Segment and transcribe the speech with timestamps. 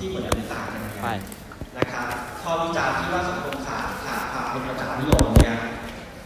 [0.00, 0.92] ที่เหมือนหรือต่างกันนะ
[1.92, 2.06] ครับ
[2.42, 5.56] ข้อวิจารณ์ที่ว่าสังคมขาดขาดความเป็นประจักษ์นิยมเนี่ย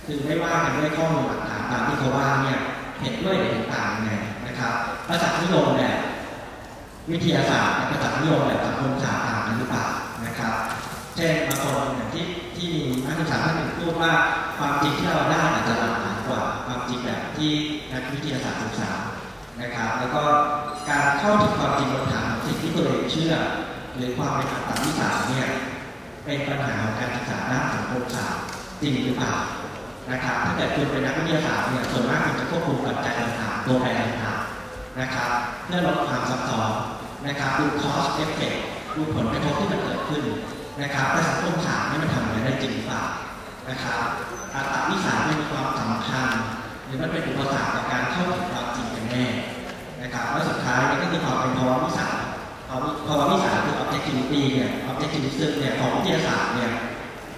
[0.07, 2.59] คือไม่ว่ากันด้วยข้อมูลหลักฐานตามที่เขาว่าเนี่ย
[3.01, 4.13] เห็นด้วยหรือต่างไง
[4.47, 4.75] นะครับ
[5.09, 5.95] ประจักษ์นิยมเนี่ย
[7.11, 9.87] วิทยาศาสตร์ประจักษ์นิยมแบบสังคมขาดต่างกันหรือเปล่า
[10.27, 10.57] นะครับ
[11.17, 12.25] เช่นบางคนอย่างที่
[12.57, 14.13] ที่มีนักศึกษาท่านหนึ่งพูดว่า
[14.59, 17.53] ความจริงที่เราได้อาจจะหลากหลายกว่าความจริงแบบที่
[17.93, 18.91] นักวิทยาศาสตร์ศึกษา
[19.61, 20.23] นะครับ แล้วก็
[20.91, 23.35] การเข้าถึงความจริงบนฐานของสิ่งที่ตัวเองเชื่อ
[23.97, 25.49] หรือความเป็นอัตตาวิสัยเนี่ย
[26.25, 28.43] เป็นปัญหาของการศึกษาด้านสังคมศาสตร์
[28.81, 29.35] จริงหรือเปล่า
[30.11, 35.31] นะครับถ้าเกิดคุณเป็นนักวิทยาศาสตร์เนี่ยส่วนมากคุณจะควบคุมปัจจัยต่างๆตัวแปรต่างๆนะครับ
[35.65, 36.71] เพื่อลดความซับซ้อน
[37.27, 38.59] นะครับดู cost effect
[38.97, 40.23] ดูผลกระทบที่มันเกิดขึ้น
[40.83, 43.05] นะครับแต่สังคมศาสตร์นี่มันทำอะไรได้จริงหรือเปล่า
[43.69, 44.03] นะครับ
[44.55, 46.29] อัตตาวิสัยมันมีความสำคัญ
[46.87, 49.27] หรือมันเป็นอุปสรรคต่อการเข้าถึงความจริงกันแน่
[50.03, 52.15] นะครับและสุดท้ายนี่ก็คือความเป็นภาวะวิสัย
[53.07, 56.71] ภาวะวิสัยคือ objectivity เนี่ย objectivism เนี่ยของวิทยาศาสตร์เนี่ย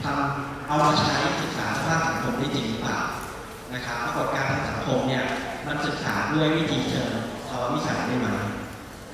[0.05, 3.01] ทำเอามาใช้ศึกษาสภาพสังคมได้จริงหรือเปล่า
[3.75, 5.23] นะครับปรากฏการณ์ทางสังคมเนี่ย
[5.67, 7.11] มันศึกษาด้วยวิธีเชิง
[7.49, 8.29] ภาวะวิสัยได้ไหม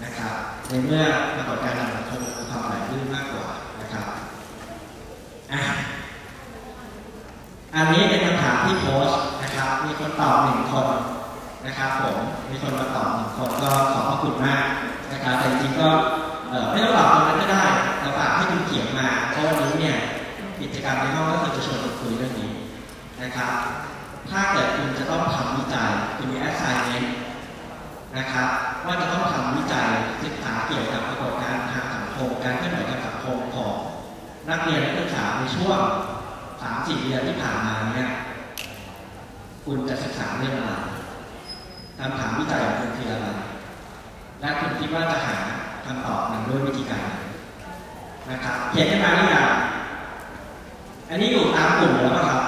[0.04, 0.34] นะครับ
[0.68, 1.04] ในเมื่อ
[1.36, 3.46] ปรากฏการณ์ทางสังคมมีความไหลลื่นมากกว่า
[3.80, 4.04] นะครับ
[5.52, 5.60] อะ
[7.74, 10.88] อันนี้เป็นคำถามที่โพสต์นะครับ มีคนตอบหนึ่งคน
[11.66, 12.16] นะครับผม
[12.50, 14.66] มีคนมาตอบหนึ่งคนก็ขอบพระคุณมาก
[15.22, 15.90] นะครับแต่จริงๆก็
[16.70, 17.64] ไม่ต้องตอบตรงนั้นก็ได้
[18.00, 19.96] เราฝากให้คุณเขียนมาเพราะวันนี้เนี่ย
[20.60, 22.50] กิจกรรมในห้องก็คือจะชวนคุยเรื่องนี้
[23.22, 23.52] นะครับ
[24.30, 27.06] ถ้าเกิดคุณจะต้องทำวิจัยคุณมี assignment
[28.16, 28.48] นะครับ
[28.86, 29.88] ว่าจะต้องทำวิจัย
[30.22, 33.74] ศึกษาเกี่ยวกับปรากฏการณ์ทางสังคมการเคลื่อนไหวทางสังคมของ
[34.50, 35.80] นักเรียนนักศึกษาในช่วง
[36.62, 38.10] สามสี่เดือนที่ผ่านมาเนี่ย
[39.64, 40.72] คุณจะศึกษาเรื่องอะไร
[41.98, 43.28] คำถามวิจัยของคุณคืออะไร
[44.42, 45.36] และคุณคิดว่าจะหา
[45.86, 47.08] คำตอบมันด้วยวิธีการ
[48.30, 49.48] นะครับเขียนขึ้นมาหรือยัง
[51.08, 52.42] อันนี้อยู่ตามกลุ่มแล้วป่ะครับ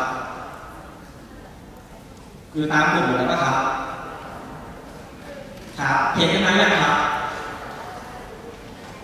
[2.55, 3.59] อยู่ตามกลุ่มแล้วป่ะครับ
[5.78, 6.97] ครับเขียนขึ้นมาหรือยังครับ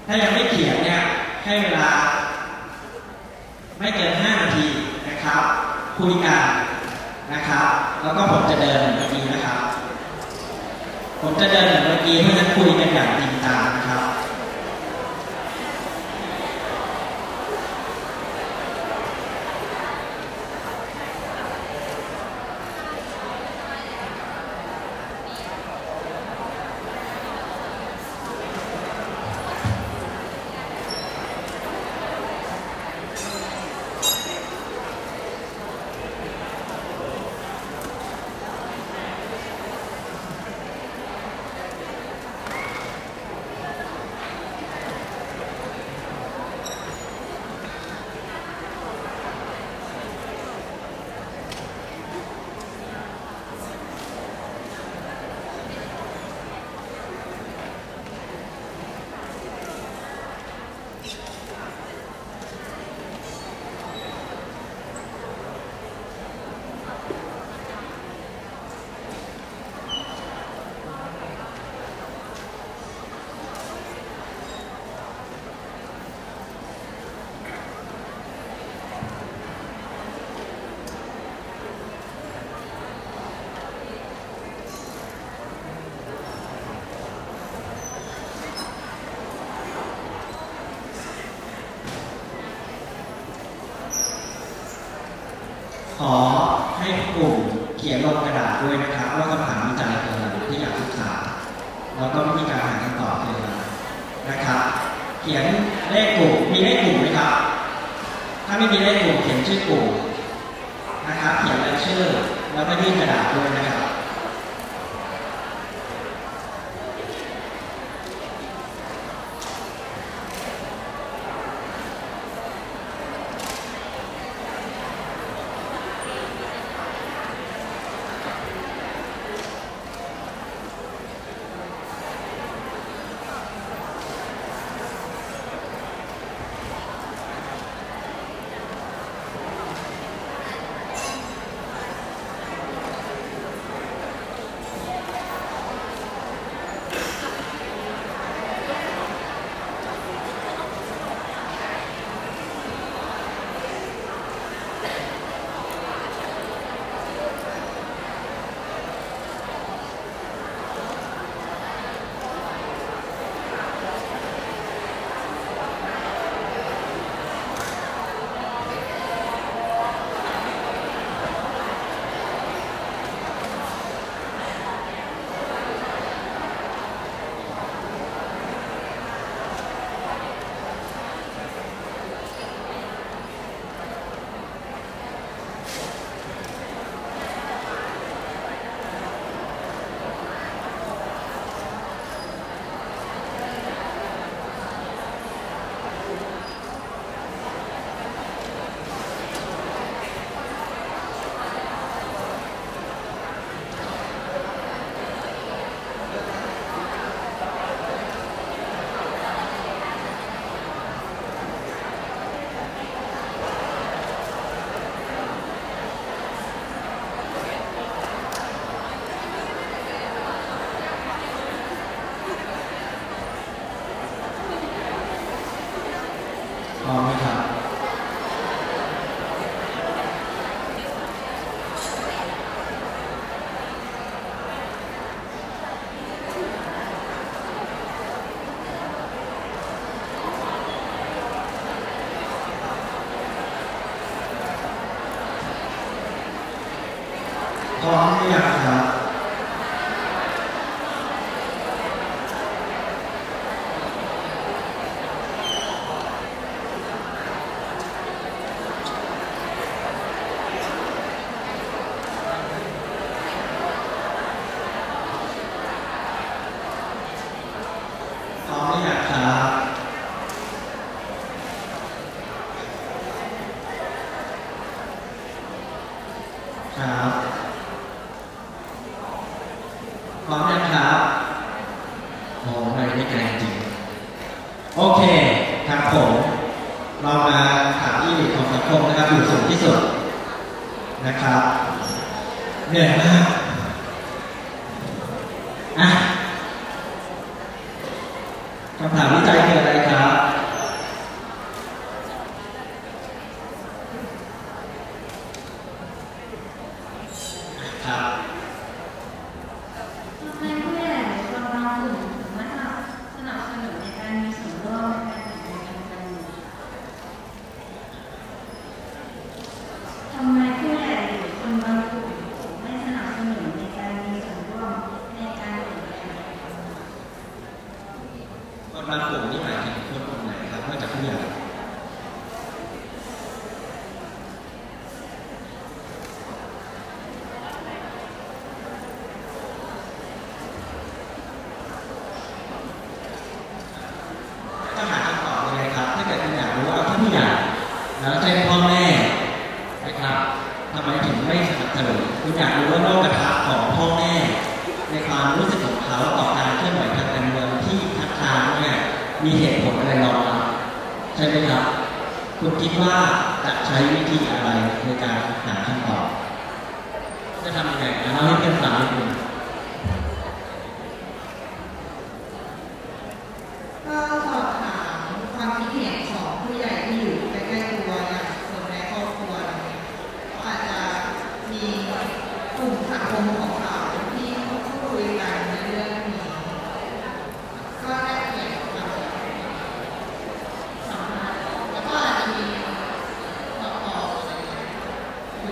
[0.07, 1.01] ถ้ายังไม่เขียนเนี่ย
[1.45, 1.91] ให้เวลา
[3.78, 4.67] ไม่เกิน 5 นาที
[5.09, 5.43] นะครับ
[5.99, 6.45] คุยกัน
[7.33, 7.69] นะครับ
[8.03, 9.59] แล้วก็ผมจะเดินเหมือนเมื่อกี้นะครับ
[11.23, 14.09] ผมจะเดินเหมือนเมื่อกี้เพราะฉะนั้นคุยกันอย่างจริงจังครับ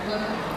[0.09, 0.48] อยู่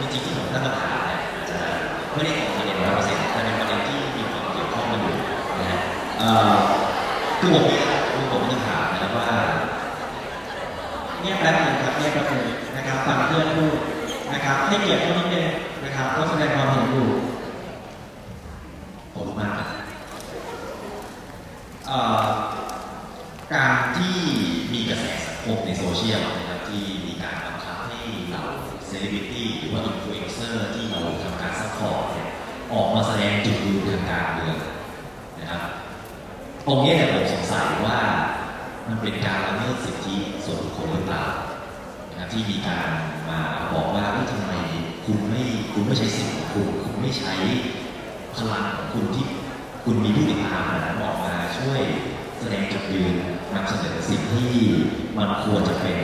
[0.00, 1.58] จริงๆที่ผมตั้งคำถามเนี่ยจะ
[2.14, 5.16] ไม่ได้ตรงประเด็นร้อยเปอร์เซ็นต์แต่เป็นประเด็นที่มีความเกี่ยวข้องกันอยู่
[5.60, 5.80] นะฮะ
[7.40, 9.28] คือผมเนี่ยคือผมจะถามนะครับว่า
[11.20, 12.44] เงียบแป๊บหนึงครับเงียบแป๊บนึง
[12.76, 13.76] นะครับฟังเพื่อนพูด
[14.32, 15.46] นะครับให้เกียรติเขานิดนึง
[15.84, 17.08] นะครับเขาแสดงความเห็นอยู่
[19.14, 19.68] ผมมากครับ
[23.54, 24.16] การที่
[24.72, 26.20] มีกระแสสังคมในโซเชียล
[32.96, 34.58] มาแสดงจุดยืนทางการเมือง
[35.40, 35.62] นะครับ
[36.66, 37.98] ตรงนี้เนี่ยผมสงสัยว่า
[38.88, 41.24] มันเป็นการละเมิดสิทธิส่วนบุคคลหรือเปล่า
[42.16, 42.88] นะที่มีการ
[43.28, 43.40] มา
[43.74, 44.52] บอกว่าทำไม
[45.04, 45.42] คุณไม่
[45.72, 47.34] คุณไม่ใช้สิทธิ์ของคุณคุณไม่ใช้
[48.36, 49.26] พลังของคุณที่
[49.84, 51.80] คุณมีผู้ติดตามนั้นออกมาช่วย
[52.38, 53.14] แสดงจุดยืน
[53.54, 54.52] นำเสนอสิ่งที่
[55.16, 55.98] มันควรจะเป็น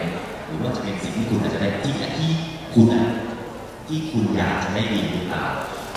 [0.46, 2.30] หรือว่าจะเป็นสิ่งที่คุณอาจจะได้ที่ที่
[2.74, 3.06] คุณอะ
[3.88, 5.02] ที่คุณอยากจะได้ดี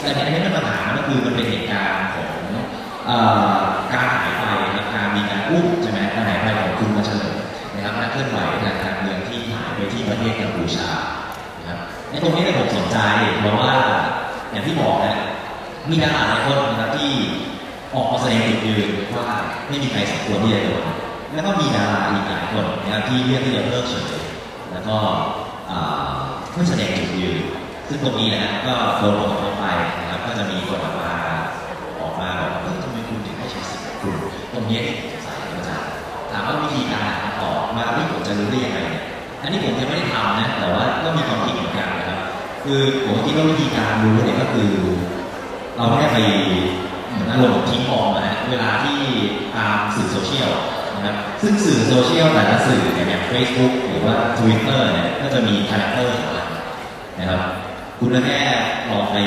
[0.01, 2.29] แต่ในนี้มันปัญหาก็คือมันเป็นเหตุการณ์ของ
[3.93, 7.35] การหายไปนะครับการมีการอุ้มใช่ไหมการหายไปของคุณมาเฉลิม
[7.75, 10.89] นะครับนักเคลื่อนไหวทางการเมืองที่หายไปที่ประเทศกัมพูชา
[11.59, 11.79] นะครับ
[12.09, 12.97] ในตรงนี้เนี่ยผมสนใจ
[13.39, 13.73] เพราะว่า
[14.51, 15.17] อย่างที่บอกนะ
[15.89, 17.11] มีดาราหลายคนนะครับที่
[17.95, 18.87] ออกมาแสดงจุดยืน
[19.17, 19.27] ว่า
[19.67, 20.83] ไม่มีใครสมควรที่จะโดน
[21.33, 24.21] แล้วก็มีดาราอีกหลายคนนะครับที่เลือกที่จะเลิกเฉย
[24.71, 24.97] แล้วก็
[25.71, 26.09] อ่า
[26.53, 27.39] ไม่แสดงจุดยืน
[27.89, 29.65] ซึ่งตรงนี้นะฮะก็โดนลงไป
[29.99, 31.13] นะครับก็จะมีคนออกมา
[31.99, 34.15] ออกมาบอกว่าทำไมคุณถึงไม่ใช้สิทธิ์ของคุณ
[34.53, 35.87] ตรงนี้ที่มสงสัยอาจารย์
[36.31, 38.79] ถามว่าวิธีการหาออกมาที่ผมจะรู้ได้ยังไง
[39.41, 42.19] อันนี้ผมยังไม่ได้ทำนะแต่ว่าก็มีความคิดเหมือนกันนะครับ
[42.63, 44.69] คือผมคิดว่าวิธีการรู้เนี่ยก็คือ
[45.75, 46.17] เราแค่ไป
[47.09, 48.99] เหมือนอารมณ์ทิ้งออกนะเวลาที่
[49.55, 50.49] ตามสื่อโซเชียล
[50.95, 56.47] นะครับซึ่งสื่อโซเชียลแต่ละสื่อเนี่ยอย่าง Facebook หรือว่า Twitter เนี่ยก็จะมี character ของมัน
[57.19, 57.41] นะครับ
[57.99, 58.41] คุณแค่
[58.89, 59.17] ลองไป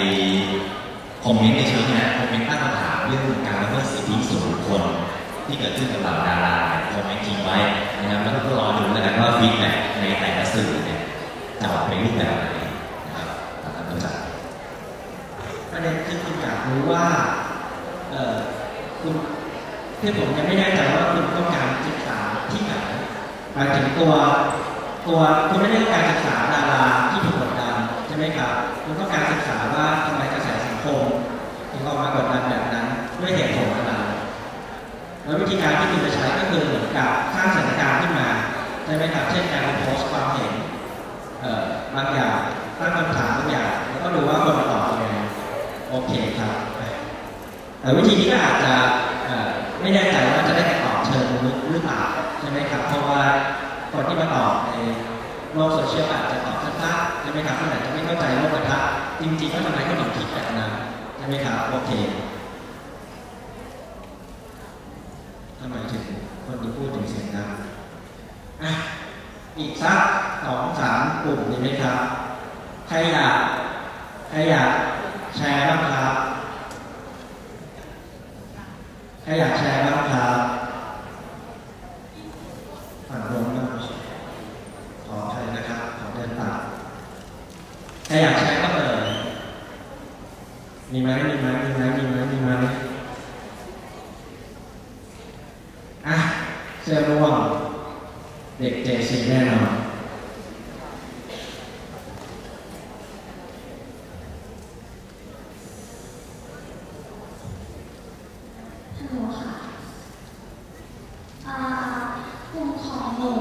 [1.25, 4.83] comment ในเชิงนะ comment ตั้งคำถามเรื่องการละเมิดสิทธิส่วนบุคคล
[5.47, 6.57] ที่เกิดขึ้นกับเหล่าดารา
[6.93, 7.59] comment ทิ้งไว้
[8.01, 11.01] นะครับแล้วก็รอดูแล้วกันว่า feedback ในแต่ละสื่อเนี่ย
[11.61, 12.47] จะออกเป็นรูปแบบไหน
[13.07, 13.29] นะครับ
[13.63, 14.13] ตามนั้นก็จะ
[15.71, 17.05] ประเด็นคือคุณอยากรู้ว่า
[18.11, 18.37] เอ่อ
[19.01, 19.13] คุณ
[20.01, 22.19] คือผมยังไม่แน่ใจว่าคุณต้องการศึกษา
[22.51, 22.75] ที่ไหน
[23.55, 24.13] หมายถึงตัว
[25.07, 27.77] ตัวคุณไม่ได้ต้องการศึกษาดาราที่ถูกกดดัน
[28.15, 28.55] ช่ไหมครับ
[28.85, 31.03] คุณต้องการศึกษาว่าทำไมกระแสสังคม
[31.73, 32.87] ถึงออกมากดดันแบบนั้น
[33.21, 33.93] ด้วยเหตุผลอะไร
[35.25, 38.29] แล้ววิธีการที่คุณจะใช้ก็คือเหมือนกับสร้างสถานการณ์ขึ้นมา
[38.85, 40.53] ใช่ไหมครับเช่นการโพสต์ความเห็น
[41.95, 42.39] บางอย่าง
[42.79, 45.17] ตั้งคำถามบางอย่างแล้วก็ดูว่าคนตอบยังไง
[45.91, 46.55] โอเคครับ
[47.81, 48.73] แต่วิธีนี้ก็อาจจะ
[49.81, 52.03] ไม่แน่ใจว่าจะได้คำตอบเชิงลึกหรือเปล่า
[52.41, 53.23] ใช่ไหมครับเพราะว่า
[53.93, 54.71] คนที่มาตอบใน
[55.53, 60.71] โลกโซเชียลอาจจะตอบะใช่ไหมครับท่านไหนจะไม่เข้าใจโลกธาตุจริงๆก็ทำไมเขาถึงผิดแบบนั้น
[61.17, 61.91] ใช่ไหมครับโอเค
[65.59, 66.05] ทำไมถึง
[66.45, 67.45] คนที่พูดถึงเสียงดั
[69.59, 70.01] อีกสัก
[70.45, 72.01] สองสามกลุ่มใช่ไหมครับ
[72.89, 73.39] ใครอยาก
[74.29, 74.71] ใครอยาก
[75.37, 76.17] แชร์บ้างครับ
[79.23, 80.39] ใครอยากแชร์บ้างครับ
[83.09, 83.65] ฝั่งตรงนะ
[85.07, 86.72] ขอใครนะครับ ขอเดินตาม
[88.15, 88.99] รอยากใช้ก็เปิด
[90.93, 92.51] มีไหมมีไหมมีไหมมีไหมมีไหม
[96.07, 96.17] อะ
[96.83, 97.35] เสื้อร่วง
[98.59, 99.73] เด็กเจสีแน่นอน
[112.53, 113.33] กลุ่มของหนู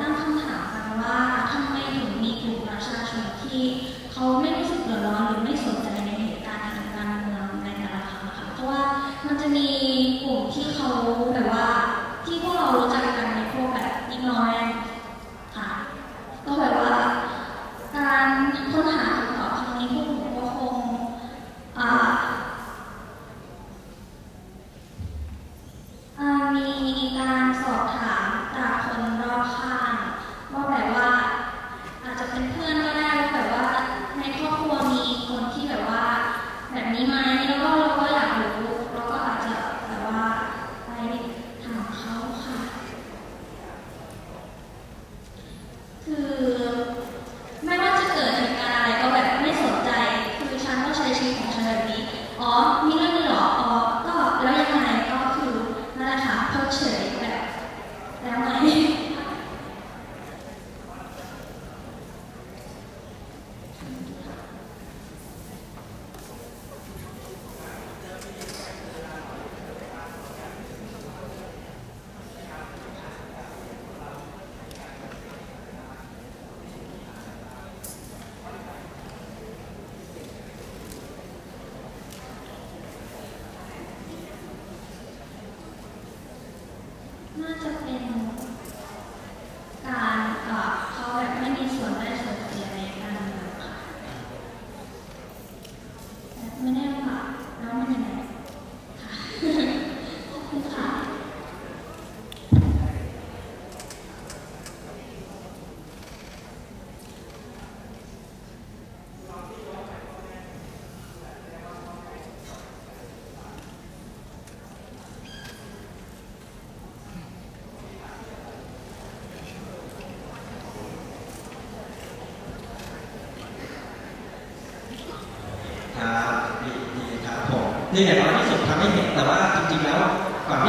[0.00, 1.16] ตั้งคำถามกันว่า
[1.50, 3.62] ทำไมถึงมีกลุ่มประชาชนที่
[4.20, 8.82] เขาไม่รู้สึกเดือดร้อนหรือไม่สนใจในเหตุการณ์ทางการเมืองในแต่ละครั้งค่ะเพราะว่า
[9.26, 9.68] มันจะมี
[10.22, 10.90] กลุ่มที่เขา
[11.34, 11.68] แบบว่า
[12.24, 14.54] ที่พวกเรารู้จักกันในพวกแบบยิ่งน้อย
[15.56, 15.68] ค่ะ
[16.44, 16.94] ก็แบบว่า
[17.96, 18.28] การ
[18.72, 20.76] ค้นหาคำตอบครั้งนี้พวกหนูก็คง
[21.78, 21.90] อ่า
[26.56, 26.68] มี
[27.18, 28.27] การสอบถาม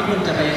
[0.07, 0.48] Monterrey.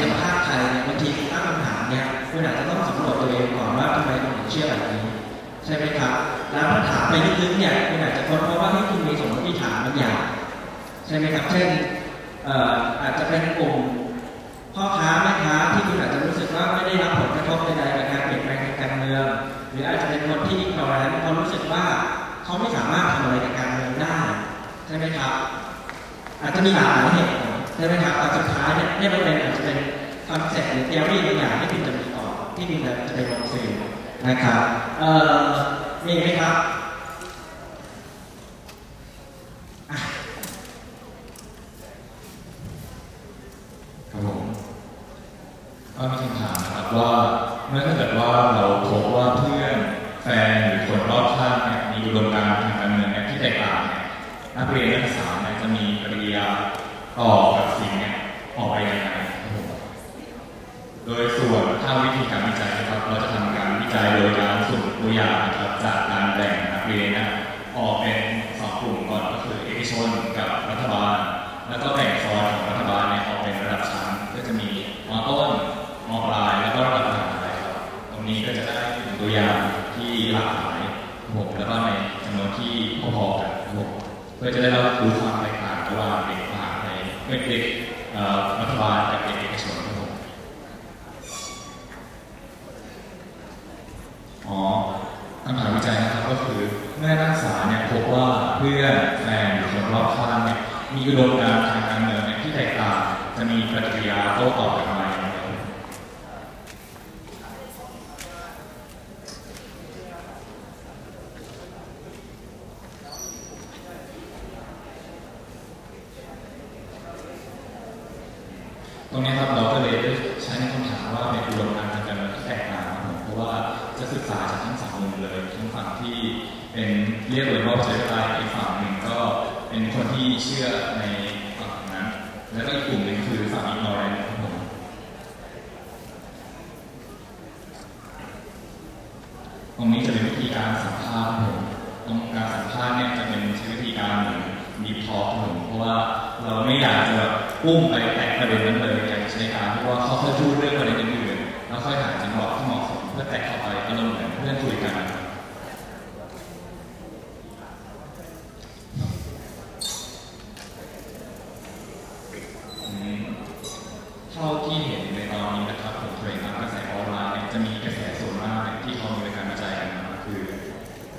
[164.43, 170.41] ท่าที่เห็นในตอนนี้นะครับผมเทอนด์กระแสออนไลน์จะมีกระแสส่วนมากเนี่ยที่เขามีการกระจายกันมาคือ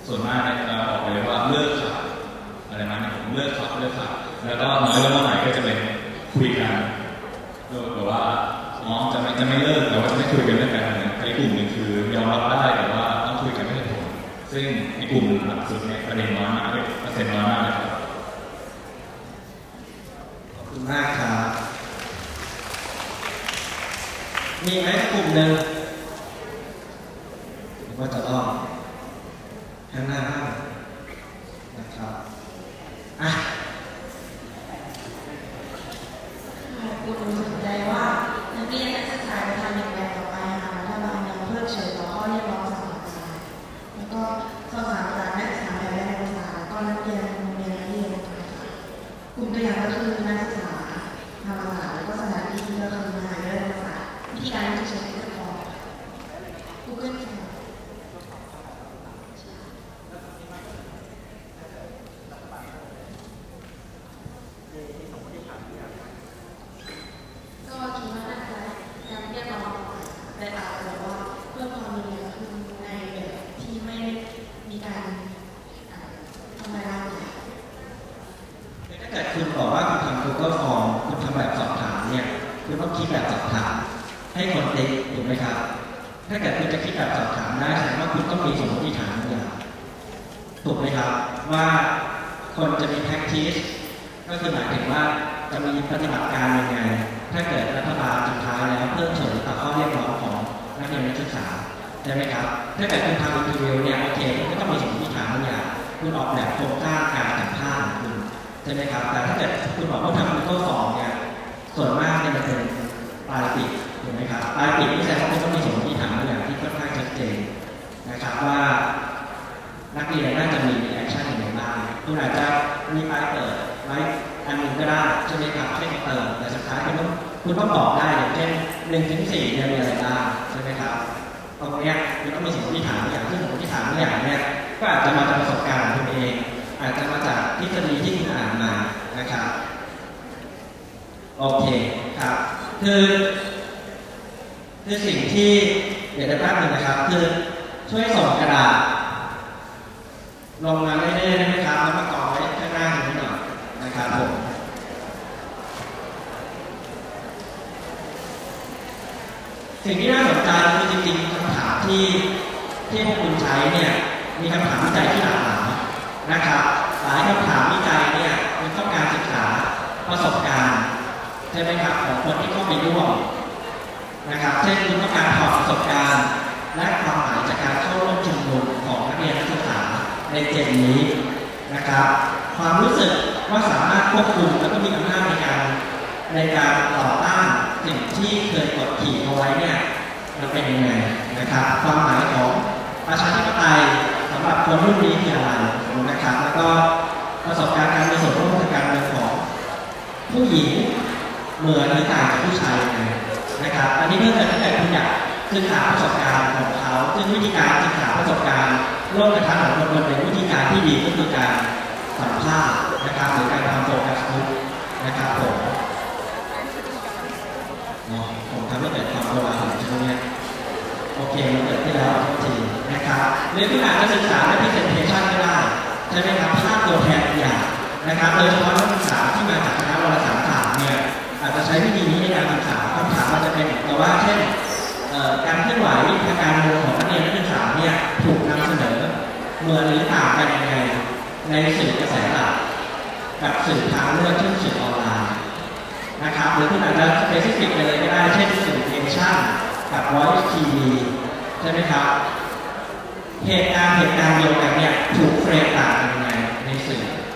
[0.07, 2.03] ส่วนมากในี่ยอะบอกเลยว่าเลิกขาด
[2.69, 4.13] อะไรนะผมเลิกขาดเลิกขาด
[4.45, 5.77] แล้วก็มาเริ่มใหม่ก็จะเป็น
[6.33, 6.73] คุยกัน
[7.67, 8.21] เกแบบว่า
[8.83, 14.05] อ๋อจะไม่จะไม่เลิกแต่ว่าจะไม่คุยกันเรื่องการเงินในกลุ่มหนึ่งคือยอมรับได้แต่ว่าต้องคุยกันไม่ได้ผล
[14.51, 14.65] ซึ่ง
[14.97, 17.92] ในกลุ่มหลักสุดเนี่ยประเด็นน้อยมากเเปอร์เซ็นต์น้อยมากนะครับ
[24.67, 25.52] มีไหมกลุ่มหนึ่ง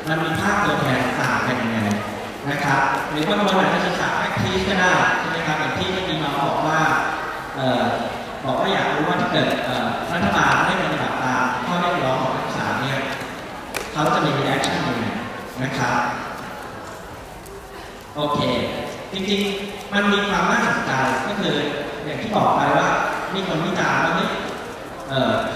[0.10, 1.80] มันมีภาพตัวแทนต่างกันยังไง
[2.50, 6.80] นะครับหรือบางคนอาจจะศึกษา active ก็ได้ใช่ไหมครับอย่างที่เมื่อกี้น้องบอกว่า
[8.46, 9.48] บอกว่าอยากรู้ว่าถ้าเกิด
[10.13, 13.00] รัฐบาลไม่ปฏิบัติตามข้อเรียกร้องของนักศึกษาเนี่ย
[13.91, 15.06] เขาจะมี action ยังไง
[15.63, 16.02] นะครับ
[18.15, 18.39] โอเค
[19.13, 20.91] จริงๆ มันมีความน่าสนใจ
[21.28, 21.56] ก็คือ
[22.06, 22.88] อย่างที่บอกไปว่า
[23.34, 24.30] มีคนวิจารณ์ว่าเฮ้ย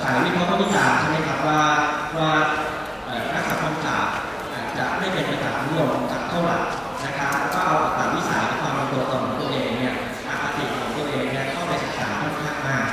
[0.04, 1.62] สายวิเคราะห์ก็วิจารณ์ใช่ไหมครับว่า
[2.18, 2.30] ว่า
[3.34, 4.16] นักสังคมศาสตร์
[4.54, 6.58] อา จะไม่เป็นไปตามนิยมจากเท่าไหร่
[7.04, 9.96] นะครับแล้วก็เอาตามวิสัยความเป็นตัวตนของตัวเองเนี่ย
[10.28, 12.88] อคติของตัวเองเนี่ยเข้าไปศึกษาค่อนข้างมาก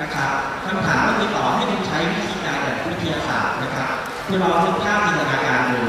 [0.00, 0.30] นะครับ
[0.64, 3.88] คำถามก็คือต่อให้คุณใช้วิธีการแบบวิทยาศาสตร์นะครับ
[4.26, 5.80] คุณลองนึกภาพจินตนาการดู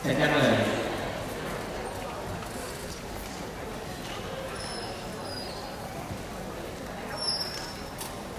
[0.00, 0.56] เสร็จยังเลย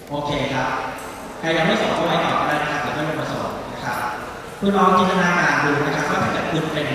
[0.10, 0.72] โอเคครับ
[1.40, 2.41] ใครยังไม่ส่งก็ไว้ก่อน
[4.64, 6.88] คุณลองจินตนาการดูนะครับว่าถ้าเกิดคุณเป็น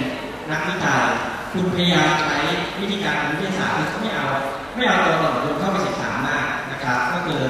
[0.50, 1.02] นักวิจัย
[1.52, 2.38] คุณพยายามใช้
[2.80, 4.28] วิธีการวิทยาศาสตร์ที่ไม่เอา
[4.74, 7.40] ไม่เอาตัวตนของคุณเข้าไปศึกษามากนะครับ ก็คือ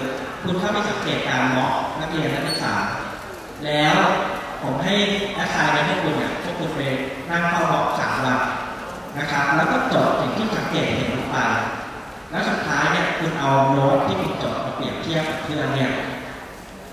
[0.43, 2.75] คุณเข้าไปสังเกตการมองนักเรียนนักศึกษา
[3.65, 3.97] แล้ว
[4.63, 4.97] ผมให้
[5.35, 6.81] แอสไซน์ไปให้คุณเนี่ยพวกคุณไป
[7.31, 8.41] นั่งเข้าห้องสามวัน
[9.19, 11.39] นะครับ แล้วก็จดสิ่งที่สังเกตเห็นลงไป
[12.31, 15.91] แล้วสุดท้ายเนี่ยคุณเอาโน้ตที่คุณจดมาเปรียบเทียบกับเพื่อนเนี่ย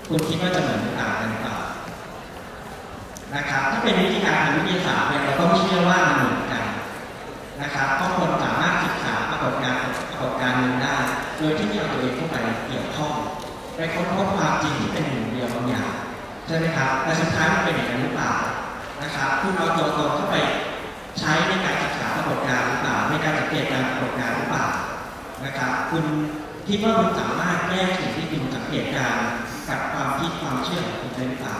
[0.08, 1.56] คุณคิดว่าจะเหมือนหรือต่างกันหรือเปล่า
[3.36, 6.64] นะครับ ถ้าเป็นวิธีการทางวิทยาศาสตร์เนี่ยเราต้องเชื่อว่ามันเหมือนกัน
[7.62, 10.96] นะครับเพราะคนสามารถศึกษาปรากฏการณ์ปรากฏการณ์นึงได้
[11.38, 13.14] โดยที่ไม่เอาตัวเองเข้าไปเกี่ยวข้อง
[13.76, 15.90] ไปค้นพบความจริงที่เป็นหนึ่งเดียวบางอย่าง
[16.46, 18.32] ใช่ไหมครับแต่สุดท้ายมันเป็นอย่างนั้นหรือเปล่า
[19.02, 20.36] นะครับคุณเอาตัวตนเข้าไป
[21.18, 24.66] ใช้ในการศึกษาปรากฏการณ์หรือเปล่าในการสังเกตการปรากฏการณ์หรือเปล่า
[25.44, 26.04] นะครับ คุณ
[26.68, 29.16] คิดว่าคุณสามารถแยกสิ่งที่คุณสังเกตการ
[29.68, 31.58] กับความคิดความเชื่อของคุณได้หรือเปล่า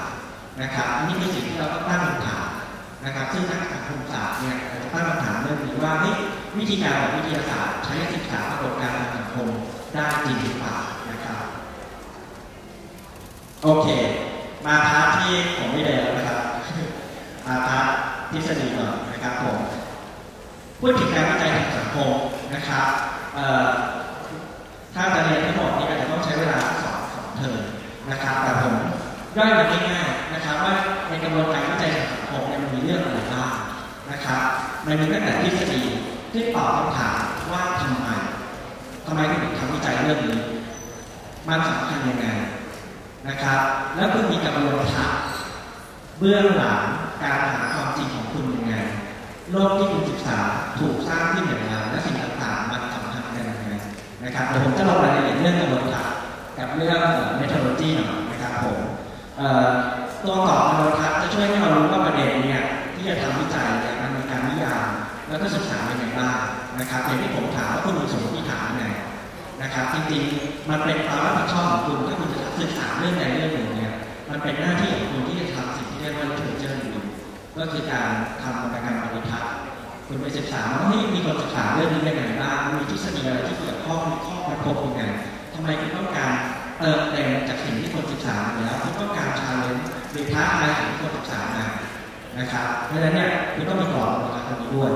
[0.62, 2.48] นะครับนี่คือสิ่งที่เราต้องตั้งคำถาม
[3.04, 5.92] นะครับซึ่งนักสังคมศาสตร์เนี่ยจะตั้งคำถามเรื่องนี้ว่า
[6.58, 9.48] วิธีการแบบวิทยาศาสตร์ใช้ศึกษาปรากฏการณ์ทางสังคม
[9.94, 10.76] ได้จริงหรือเปล่า
[11.10, 11.42] นะครับ
[13.62, 13.88] โอเค
[14.66, 16.40] มา part ที่ผมไม่ได้แล้วนะครับ
[17.46, 17.88] มา part
[18.30, 19.58] ทฤษฎีก่อนนะครับผม
[20.80, 22.10] พูดถึงการวิจัยทางสังคม
[22.54, 22.88] นะครับ
[24.94, 27.60] ถ้าจะเรียนทั้งหมดนี่อาจจะต้องใช้เวลาสองสองเทอม
[28.10, 28.74] นะครับแต่ผม
[29.36, 30.76] ย่อยมันง่ายๆ นะครับว่า
[31.08, 33.52] ในกระบวนการวิจัยทางสังคมมันมีเรื่องอะไรบ้าง
[34.10, 34.42] นะครับ
[34.84, 35.82] มันมีตั้งแต่ทฤษฎี
[36.32, 37.18] ที่ตอบคำถาม
[37.52, 38.08] ว่าทำไม
[39.06, 40.38] ทำไมถึงทำวิจัยเรื่องนี้
[41.48, 42.26] มันสำคัญยังไง
[43.28, 43.60] นะครับ
[43.96, 45.16] แล้วคุณมีกระบวนการ
[46.18, 46.82] เบื้องหลัง
[47.22, 48.74] การหาความจริงของคุณยังไง
[49.50, 50.38] โลกที่คุณศึกษา
[50.78, 53.66] ถูกสร้างขึ้นอย่างไรและสิ่งต่างๆมันสัมพันธ์กันยังไง
[54.24, 56.10] นะครับเดี๋ยวผมจะลงรายละเอียดเรื่องกระบวนการ
[56.58, 57.00] กับเรื่อง
[57.36, 58.80] เมทโลจีหน่อยนะครับผม
[60.24, 62.62] ตัวต่อบกระบวนการจะช่วยให้เรารู้ว่าประเด็นเนี่ย
[62.94, 64.88] ที่จะทำวิจัยเนี่ยมันมีการนิยาม
[65.28, 66.38] แล้วก็ศึกษายังไงบ้าง
[66.78, 68.84] นะครับอย่างที่ผมถามว่าคุณมีสมมติฐานไง
[69.62, 73.92] นะครับจริงๆมันเป็นความรับผิดชอบของคุณถ้าคุณจะศึกษาเรื่องใดเรื่องหนึ่งเนี่ย
[74.30, 77.04] มันเป็นหน้าที่ของคุณที่จะทำสิ่งที่เรียกว่า literature review
[77.58, 78.10] ก็คือการ
[78.42, 79.52] ทำประการปฏิทัศน์
[80.06, 85.02] คุณไปศึกษาว่าที่มีคนศึกษาเรื่องนี้ยังไงบ้างมีทฤษฎีอะไรที่เกี่ยวข้องมีข้อค้นพบยังไง
[85.54, 86.32] ทำไมคุณต้องการ
[86.78, 91.66] เติมเต็มจากสิ่งที่คนศึกษามาแล้วคุณต้องการชาเลนจ์ หรือท้าทายสิ่งคนศึกษามา
[92.38, 94.90] นะครับเพราะฉะนั้นเนี่ยคุณต้องมีกรอบกาตรงนี้ด้วย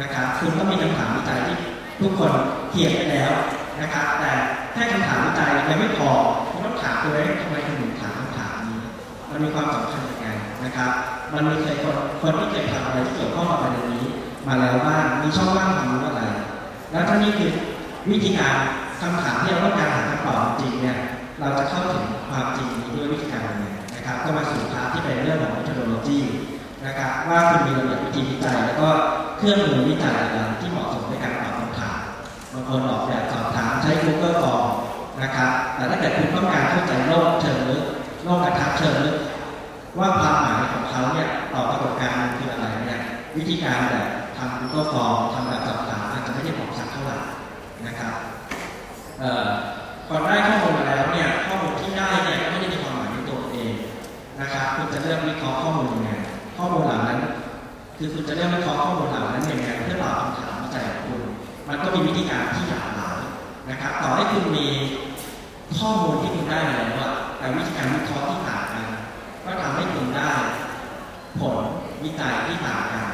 [0.00, 1.56] นะครับคุณต้องมีคำถามวิจัยที่
[2.00, 2.32] ทุกคน
[2.70, 3.32] เขียนไปแล้ว
[3.80, 4.32] นะครับ แต่
[4.72, 6.10] แค่คำถามวิจัยยังไม่พอ
[6.50, 8.80] คุณต้องถามตัวเองทำไมคุณถึงถามคำถามนี้
[9.30, 10.28] มันมีความสำคัญยังไง
[10.64, 10.90] นะครับ
[11.32, 14.06] มันมีเคยคนคนที่เคยทำอะไรที่เกี่ยวข้องกับประเด็นนี้
[14.46, 16.22] มาแล้วบ้างมีช่องว่างความรู้อะไร
[16.90, 17.50] แล้วถ้านี่คือ
[18.10, 18.56] วิธีการ
[19.00, 20.98] คำถามที่เราต้องการหาคำตอบจริงเนี่ย
[21.40, 23.65] เราจะเข้าถึงความจริงด้วยวิธีการยังไง
[24.06, 26.20] นะครับก็มาสู่พาร์ทที่เป็นเรื่องของ methodology
[26.86, 28.88] นะครับว่าคุณมีระเบียบวิธีวิจัยแล้วก็
[29.38, 31.98] เครื่องมือวิจัยอะไรที่เหมาะสมในการตอบคำถาม
[32.52, 34.66] บางคนออกแบบสอบถามใช้ Google Form
[35.22, 37.84] นะครับแต่ถ้าเกิดคุณต้องการเข้าใจโลกเชิงลึก
[38.24, 39.16] โลกกระทับเชิงลึก
[39.98, 43.00] ว่าความหมายของเขาเนี่ยต่อปรากฏการณ์คืออะไรเนี่ย
[43.36, 47.16] วิธีการแบบทำ Google Form ทำแบบสอบถามอาจจะไม่ได้เหมาะสักเท่าไหร่
[47.86, 48.14] นะครับ
[50.08, 50.56] พอนได้ข้อ
[54.96, 56.10] จะเลือกวิเคราะห์ข้อมูลยังไง
[56.56, 57.18] ข้อมูลเหล่านั้น
[57.96, 61.22] คือคุณจะเลือกวิเคราะห์ข้อมูลเหล่านั้นยังไงเพื่อตอบคำถามวิจัยของคุณ
[61.68, 63.18] มันก็มีวิธีการที่หลากหลาย
[63.70, 64.66] นะครับ ต่อให้คุณมี
[65.78, 68.88] ข้อมูลที่คุณได้แล้วอะแต่วิธีการวิเคราะห์ที่ต่างกัน
[69.44, 70.32] ก็ทำให้คุณได้
[71.40, 71.64] ผล
[72.04, 73.08] วิจัยที่ต่างกัน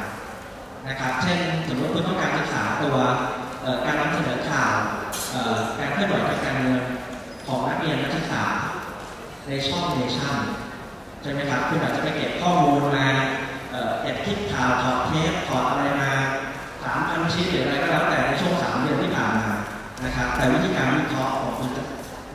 [0.87, 2.97] นะครับ เช่นสมมติคุณต้องการศึกษาตัว
[3.85, 4.75] การนำเสนอข่าว
[5.79, 6.83] การเคลื่อนไหวทางการเงิน
[7.45, 8.43] ของนักเรียนนักศึกษา
[9.47, 10.39] ในช่องเนชั่น
[11.23, 13.07] ใช่ไหมครับคุณอาจจะไปเก็บข้อมูลมา
[14.01, 16.11] เก็บคลิปข่าวถอดเทปถอดอะไรมา
[16.83, 19.47] สามพันชิ้นหรืออะไรก็แล้วแต่ในช่วงสามเดือนที่ผ่านมา
[20.05, 21.69] นะครับ แต่วิธีการวิเคราะห์ของคุณ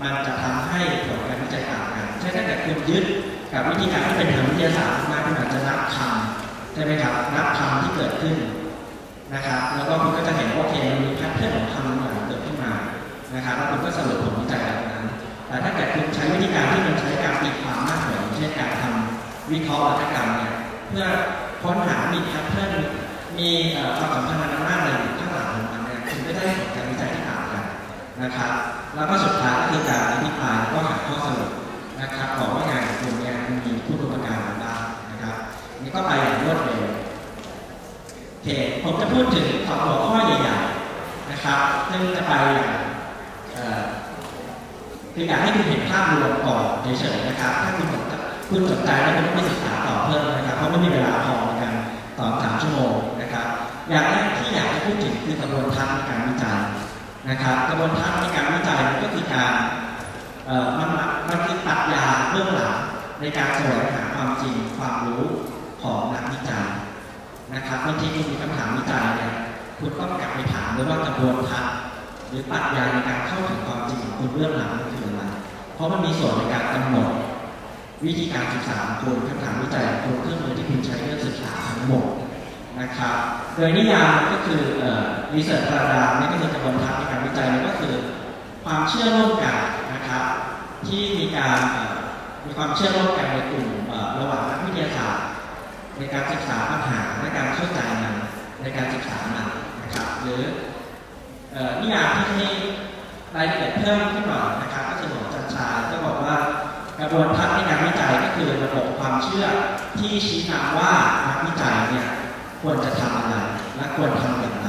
[0.03, 3.05] มันจะทำให้ผลการวิจัยต่างกันเช่นถ้าเกิดคุณยึด
[3.53, 8.35] กับวิธีการที่เป็นทางวิทยาศาสตร์มาคุณอาจจะนับคำใช่ไหมครับนับคำที่เกิดขึ้น
[9.35, 12.73] นะครับแล้วก็คุณก็จะเห็นว่าโอเคมันมี pattern ของคำบางอย่างเกิดขึ้นมา
[13.35, 15.05] นะครับแล้วคุณก็สรุปผลวิจัยแบบนั้น
[15.49, 17.11] แต่ถ้าเกิดคุณใช้วิธีการที่มันใช้
[18.61, 20.53] กาเช่นการทำวิเคราะห์วาทกรรมเนี่ย
[20.89, 21.07] เพื่อ
[21.63, 22.73] ค้นหามี pattern
[23.39, 23.51] มี
[23.99, 27.65] ความสัมพันธ์มากเลยอยู่ข้างหลังของมันเนี่ยคุณก็ได้ผลการวิจัยที่ต่างกัน
[28.23, 28.53] นะครับ
[28.95, 31.51] แล้วก็สุดท้ายก็คือการอธิบายก็หาข้อสรุป
[32.01, 33.35] นะครับบอกว่างานของคุณเนี่ย
[33.67, 35.37] มีผู้ดูประการบ้างนะครับ
[35.83, 36.85] นี่ก็ไปอย่างรวดเร็ว
[38.31, 38.49] โอเค
[38.83, 42.71] ผมจะพูดถึงสองหัวข้อใหญ่ๆนะครับซึ่งจะไปอย่าง
[45.15, 46.65] คืออยากให้คุณเห็นภาพรวมก่อน
[47.01, 47.87] เฉยๆนะครับ ถ้าคุณ
[48.51, 51.75] คุณสนใจแล้วคุณต้องไปศึกษาต่อเพิ่มนะครับเพราะไม่มีเวลาพอในการ
[52.19, 53.47] ตอบสามชั่วโมงนะครับ
[53.89, 56.59] อย่างแรกที่อยากจะพูดถึงคือกระบวนการในการวิจัย
[57.29, 59.53] นะครับ กระบวนการในการวิจัยก็คือการ
[60.79, 60.89] มัน
[61.29, 62.75] มันคือปรัชญาเบื้องหลัง
[63.21, 65.25] ในการแสวงหาความจริงความรู้
[65.83, 66.67] ของนักวิจัย
[67.55, 69.33] นะครับบางทีคุณมีคำถามวิจัยเนี่ย
[69.79, 71.73] คุณต้องกลับไปถามด้วยว่ากระบวนการ
[72.29, 75.23] หรือปรัชญาในการเข้าถึงความจริงของคุณเบื้องหลังมันคืออะไร
[75.75, 77.11] เพราะมันมีส่วนในการกำหนด
[78.07, 82.07] วิธีการศึกษาคุณคำถามวิจัยของคุณเครื่องมือที่คุณใช้เรื่องศึกษาทั้งหมด
[82.81, 83.19] นะครับ
[83.57, 84.63] โดยนิยามก็คือ
[85.33, 87.95] research paradigm นี่ก็คือกระบวนการในการวิจัยนี่ก็คือ
[88.65, 89.59] ความเชื่อร่วมกัน
[89.95, 90.25] นะครับ
[90.89, 91.61] ที่มีการ
[92.45, 93.69] มีความเชื่อร่วมกันในกลุ่ม
[94.19, 95.27] ระหว่างนักวิทยาศาสตร์
[95.99, 98.15] ในการศึกษาปัญหาในการเข้าใจมัน
[98.63, 99.47] ในการศึกษามัน
[99.83, 100.43] นะครับ หรือ
[101.81, 102.51] นิยามที่ให้
[103.37, 106.37] รายละเอียดเพิ่มขึ้นหน่อยนะครับ ก็คือหมอจันชาก็บอกว่า
[106.99, 109.47] กระบวนการในการวิจัยก็คือระบบความเชื่อ
[109.99, 110.93] ที่ชี้นำว่า
[111.29, 112.07] นักวิจัยเนี่ย
[112.61, 113.35] ควรจะทำอะไร
[113.77, 114.67] และควรทำอย่างไร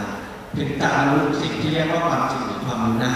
[0.58, 3.16] ถึงจะบรรลุสิ่งที่เรียกว่าความจริงหรือความรู้ได้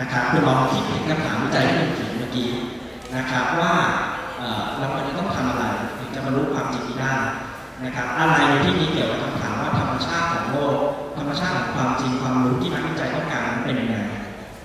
[0.00, 2.50] นะครับคุณลองคิดถึงคำถามวิจัยที่ผมเขียนเมื่อกี้
[3.16, 3.72] นะครับว่า
[4.78, 5.64] เราควรจะต้องทำอะไร
[5.98, 7.14] ถึงจะบรรลุความจริงนี้ได้
[7.84, 10.78] นะครับอะไรในที่นี้เกี่ยวกับคำถามว่าธรรมชาติของโลก
[11.18, 13.96] ธรรมชาติของความจริงความรู้ที่นักวิจัยต้องการมันเป็นยังไง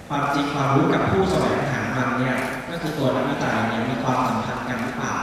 [0.09, 2.37] ความจริงความรู้กับผู้แสวงหามันเนี่ย
[2.89, 5.15] คือตัวนักวิจัยเนี่ยมีความสัมพันธ์กันหรือเปล่า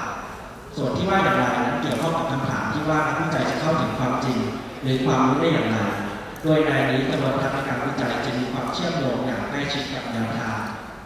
[0.76, 4.38] ส่วนที่ว่าอย่างไรนั้นเกี่ยวข้องกับคำถามที่ว่านักวิจัยจะเข้าถึงความจริง
[4.82, 5.76] หรือความรู้ได้อย่างไร
[6.42, 10.58] โดยในนี้กระบวนการการวิจัยจะมีความเชื่อมโยงอย่างใกล้ชิดกับแนวทาง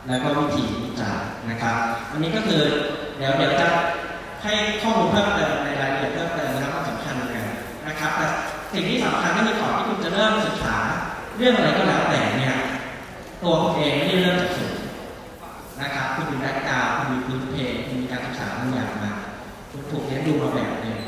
[0.06, 1.16] และก็วิธีวิจัย
[1.50, 1.76] นะครับ
[2.10, 2.62] อันนี้ก็คือ
[3.16, 3.68] เดี๋ยวเดี๋ยวจะ
[4.42, 4.52] ให้
[4.82, 7.38] ข้อมูลเพิ่มเติมในรายละเอียดเพิ่มเติมนะครับว่าสำคัญยังไง
[7.86, 8.26] นะครับแต่
[8.72, 10.76] สิ่งที่สำคัญก็คือก่อนที่คุณจะเริ่มศึกษา
[11.36, 12.56] เรื่องอะไรก็แล้วแต่เนี่ย
[13.42, 14.69] ตัวคุณเองไม่ได้เริ่มจากศูน
[15.82, 17.54] นะครับคุณมีแบ็กกราวคุณมีพื้นเพ
[17.86, 19.12] คุณมีการศึกษาบางอย่างมา
[19.70, 20.98] คุณถูกเลี้ยงดูมาแบบนึง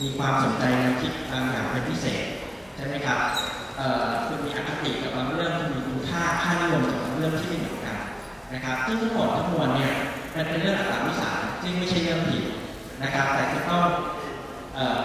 [0.00, 2.24] มีความสนใจในคิดบางอย่างเป็นพิเศษ
[2.76, 3.20] ใช่ไหมครับ
[4.26, 7.98] คุณมีอคติกับบางเรื่องคุณมีคุณค่าค่านิยมกับบางเรื่องที่ไม่เหมือนกัน
[8.54, 9.92] นะครับซึ่งทั้งหมดทั้งมวลเนี่ย
[10.36, 11.30] มันเป็นเรื่องหลักวิสา
[11.62, 12.44] ซึ่งไม่ใช่เรื่องผิด
[13.02, 13.84] นะครับ แต่จะต้อง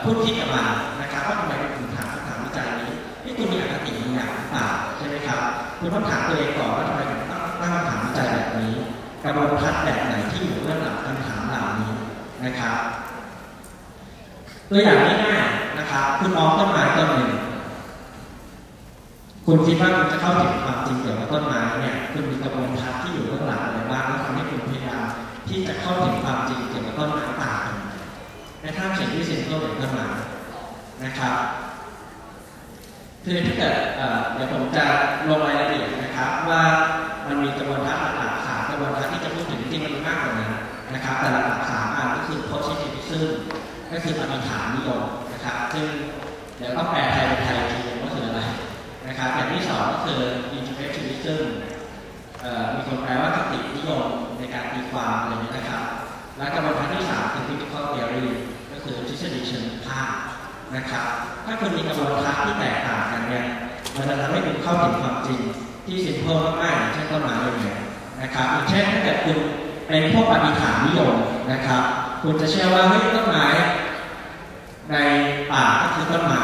[0.04, 0.66] พูดคิดกับมัน
[1.02, 2.92] นะครับว่าทำไมคุณถึงถามคำถามวิจัยนี้
[3.24, 4.68] ที่คุณมีอคติบางอย่างหรือเปล่า
[4.98, 5.42] ใช่ไหมครับ
[5.80, 8.48] คุณต้องถามตัวเองก่อนว่าทำไมถึงต้องตั้งคำถามวิจัยแบบ
[9.26, 11.94] กระบวนการแบบไหนที่อยู่เบื้องหลังคำถามเหล่านี้
[12.46, 12.78] นะครับ
[14.70, 17.32] ตัวอย่างง่ายๆนะครับคุณมองต้นไม้ต้นหนึ่ง
[19.46, 25.06] คุณคิดว่าคุณจะเข้าถึงความจริงเกี่ยวกับต้นไม้เนี่ยคุณมีกระบวนการที่อยู่เบื้องหลังอะไรบ้างแล้วทำให้คุณพยายาม
[25.48, 27.76] ที่จะเข้าถึงความจริงเกี่ยวกับต้นไม้ต่างกัน
[28.62, 30.08] ในท่าเขียนที่เซ็นทรัลเป็นต้นไม้
[31.04, 31.38] นะครับ
[33.24, 33.76] คือถ้าเกิด
[34.34, 34.86] เดี๋ยวผมจะ
[35.30, 36.64] ลงรายละเอียดนะครับ ว่า
[37.26, 40.54] มันมีกระบวนการหลักๆสามกระบวนกาที่จะพูดถึงจริงมันมากกว่านั้น
[40.94, 43.30] นะครับแต่หลักสามอันก็คือ positivism
[43.92, 45.02] ก็คือปฏิฐานนิยม
[45.34, 45.88] นะครับซึ่ง
[46.58, 48.42] เดี๋ยวต้องแปลไทยเป็นไทยทีว่าคืออะไร
[49.08, 50.22] นะครับอย่างที่สองก็คือ
[50.58, 51.44] integrativism
[52.74, 54.04] มีคนแปลว่าคตินิยม
[54.38, 55.84] ในการตีความอะไรนี้นะครับ
[56.38, 58.26] และกระบวนการที่สามคือ critical theory
[58.72, 60.12] ก็คือทฤษฎีเชิงภาพ
[60.76, 61.08] นะครับ
[61.46, 63.46] ถ้าคุณมีกระบวนการที่แตกต่างกันเนี่ย
[63.96, 65.40] มันจะทำให้คุณเข้าถึงความจริง
[65.88, 67.78] ที่สิมเพิลมากๆอย่างเช่นต้นไม้เลยเนี่ย
[68.22, 69.38] นะครับอย่างเช่นถ้าเกิดคุณ
[69.88, 71.14] เป็นพวกปฏิฐานนิยม
[71.52, 71.82] นะครับ
[72.22, 73.46] คุณจะเชื่อว่าเฮ้ยต้นไม้
[74.92, 74.96] ใน
[75.52, 76.44] ป่าก็คือต้นไม้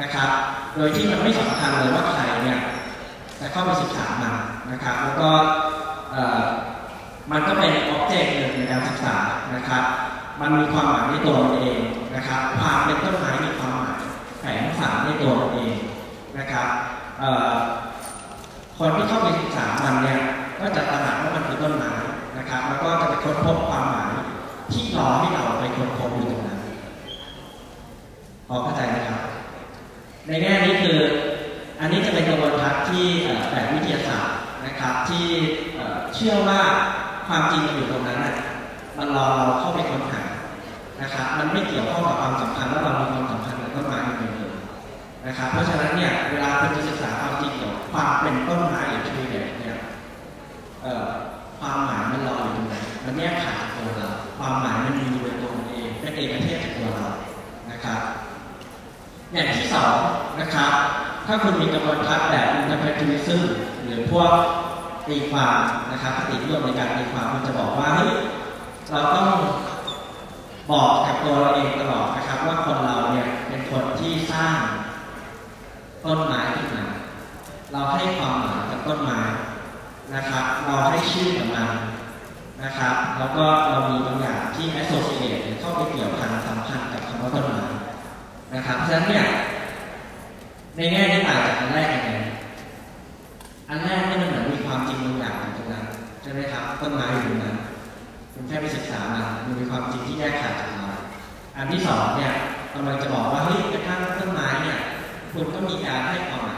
[0.00, 0.30] นะครับ
[0.76, 2.58] โดยที่มันไม่สำคัญเลยว่าใครเนี่ย
[3.40, 4.34] จะเข้าไปศึกษามัน
[4.70, 5.30] นะครับ แล้วก็
[7.30, 9.16] มันก็เป็นอ็อบเจกต์หนึ่งในการศึกษา
[9.54, 9.84] นะครับ
[10.40, 11.80] มันมีความหมายในตัวมันเอง
[12.16, 13.98] นะครับความเป็นต้นไม้มีความหมาย
[14.40, 15.74] แฝงฝังในตัวมันเอง
[16.38, 16.68] นะครับ
[18.78, 20.20] คนที่เข้าไปศึกษามันเนี่ย
[20.60, 21.92] ก็จะตระหนักว่ามันคือต้นไม้
[22.38, 24.10] นะครับ แล้วก็จะไปค้นพบความหมาย
[24.72, 26.60] ที่รอให้เราไปค้นพบอยู่ตรงนั้น
[28.48, 29.20] พอเข้าใจไหมครับ
[30.26, 30.98] ในแง่นี้คือ
[31.80, 33.06] อันนี้จะเป็นกระบวนการที่
[33.50, 34.36] แบบวิทยาศาสตร์
[34.66, 35.26] นะครับ ที่
[36.14, 36.60] เชื่อว่า
[37.26, 38.34] ความจริงมันอยู่ตรงนั้นนะ
[38.98, 40.22] มันรอเราเข้าไปค้นหา
[41.00, 44.52] นะครับ มันไม่เกี่ยวข้องกับความสัมพันธ์ว่าเรามีความสัมพันธ์กับต้นไม้อยู่เลย
[45.26, 49.07] นะครับ เพราะฉะนั้นเนี่ยเวลาคุณจะศึกษาความจริงเกี่ยวความเป็นต้นไม้หรือทรีเนี่ย
[51.60, 52.74] ความหมายมันรออยู่ตรงไหน
[53.04, 57.10] มันแยกขาดตัวเรา ความหมายมันมีอยู่ในตัวมันเองเป็นเอกเทศตัวเรา
[57.70, 58.00] นะครับ
[59.32, 59.96] อย่างที่สอง
[60.40, 60.72] นะครับ
[61.26, 63.40] ถ้าคุณมีกระบวนการแบบ interpretivism
[63.84, 64.32] หรือพวก
[65.06, 65.58] ตีความ
[65.92, 68.12] นะครับปฏินิยมในการตีความมันจะบอกว่าเฮ้ย
[68.90, 69.28] เราต้อง
[70.70, 74.58] บอกกับตัวเราเองตลอดนะครับ ว่าคนเราเนี่ยเป็นคนที่สร้าง
[76.04, 76.86] ต้นไม้ขึ้นมา
[77.72, 79.20] เราให้ความหมายกับต้นไม้
[80.14, 81.70] นะครับ เราให้ชื่อกับมัน
[82.62, 87.66] นะครับ แล้วก็เรามีบางอย่างที่ associate เข้าไปเกี่ยวพันสัมพันธ์กับคำว่าต้นไม้
[88.54, 89.26] นะครับเพราะฉะนั้นเนี่ย
[90.76, 92.10] ในแง่นี้ต่างจากอันแรกยังไง
[93.68, 95.84] อันแรกนี่มันเหมือนมีความจริงบางอย่างอยู่ตรงนั้น
[96.22, 97.56] ใช่ไหมครับต้นไม้อยู่ตรงนั้น
[98.32, 100.86] คุณแค่ไปศึกษามันมันมีความจริงที่แยกขาดจากเรา
[101.56, 102.32] อันที่สองเนี่ย
[102.74, 104.78] กำลังจะบอกว่าเฮ้ยกระทั่งต้นไม้เนี่ย
[105.32, 106.56] คุณก็มีการให้ความหมาย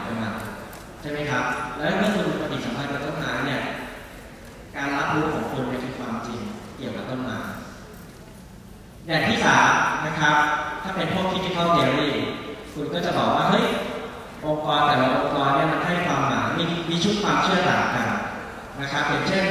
[1.01, 1.45] ใช่ไหมครับ
[1.77, 3.61] แล้วเมื่อคุณปฏิสัมพันธ์กับต้นไม้เนี่ย
[4.75, 6.39] การรับรู้ของคุณเป็นความจริง
[6.77, 7.37] เกี่ยวกับต้นไม้
[9.07, 9.69] อย่างที่สาม
[10.05, 10.35] นะครับ
[10.83, 12.13] ถ้าเป็นพวกคิดที่เข้าเดลี่
[12.73, 13.65] คุณก็จะบอกว่าเฮ้ย
[14.45, 18.07] องค์กรแต่ละองค์กรเนี่ยมันให้ความหมายมีมีชุดความเชื่อต่างกัน
[18.81, 19.45] นะครับอย่างเช่น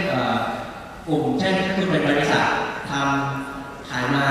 [1.06, 2.44] กลุ่มเช่นถ้าคุณเป็นบริษัท
[2.90, 4.28] ทำขายไม้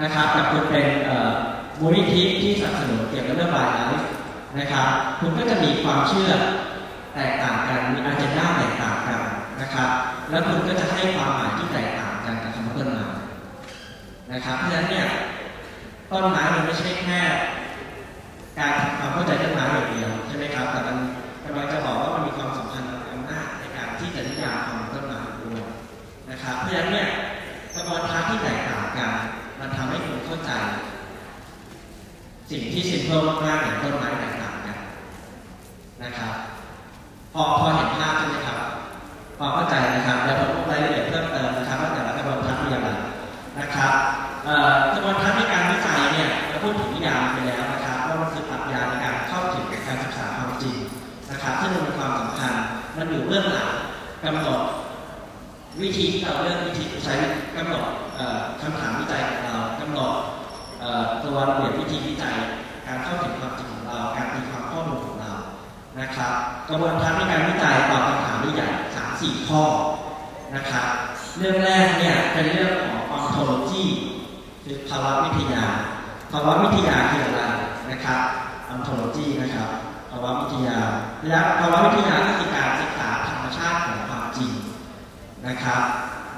[0.00, 0.86] นะครับกับคุณเป็น
[1.80, 4.08] มูลนิธิที่สนับสนุนเกี่ยวกับเรื่องบายไลฟ์
[4.58, 4.88] นะครับ
[5.20, 6.32] คุณก็จะมีความเชื่อ
[7.14, 9.20] แตกต่างกันมีอาเจนดาแตกต่างกัน
[9.60, 9.90] นะครับ
[10.30, 13.06] แล้วคุณก็จะให้ความหมายที่แตกต่างกันกับคำว่าต้นไม้
[14.32, 15.06] นะครับเพราะฉะนั้นเนี่ย
[16.10, 17.20] ต้นไม้มันไม่ใช่แค่
[18.58, 20.96] การทำความเข้าใจต้นไม้อย่างเดียวใช่ไหมครับ แต่มัน
[21.44, 25.62] กำลังจะบอกว่ามันมีความสัมพันธ์กับอำนาจในการที่จะนิยามความต้นไม้ด้วย
[26.30, 27.08] นะครับเพราะฉะนั้นเนี่ย
[27.74, 29.12] กระบวนการที่แตกต่างกัน
[29.60, 30.52] มันทำให้คุณเข้าใจ
[32.50, 34.41] สิ่งที่ซิมเพิลมากๆอย่างต้นไม้แตกต่าง
[36.04, 36.34] นะครับ
[37.34, 38.58] พอพอเห็นภาพใช่ไหมครับ
[39.38, 42.88] พอเข้าใจนะครับแล้วผมรายละเอียดเพิ่มเติมนะครับว่าแต่ละกระบวนการมีอะไร
[43.58, 43.94] นะครับ
[44.94, 50.76] กระบวนการในการวิจัยเนี่ยเราพูดถึงนิยามไปแล้วนะครับว่ามันคือปรัชญาในการเข้าถึงการศึกษาความจริง
[51.30, 52.52] นะครับซึ่งมันมีความสำคัญ
[52.96, 53.70] มันอยู่เบื้องหลัง
[54.24, 54.60] กำหนด
[55.82, 57.14] วิธีที่เราเลือกวิธีใช้
[57.56, 57.86] กำหนด
[58.60, 60.12] คำถามวิจัยของเรากำหนด
[61.24, 62.36] ตัวระเบียบวิธีวิจัย
[62.86, 64.61] การเข้าถึงความจริงของเราการตีความ
[66.00, 66.34] นะครับ
[66.68, 69.62] กระบวนการในการวิจัยตอบคำถามใหญ่สามสี่ข้อ
[70.54, 70.88] นะครับ
[71.38, 73.84] เรื่องแรกเนี่ยเป็นเรื่องของ ontology
[74.64, 75.64] คือภาวะวิทยา
[76.32, 77.42] ภาวะวิทยาคืออะไร
[77.90, 78.22] นะครับ
[78.72, 79.68] ontology นะครับ
[80.10, 80.78] ภาวะวิทยา
[81.28, 84.52] และภาวะวิทยาก็คือการศึกษาธรรมชาติของความจริง
[85.46, 85.82] นะครับ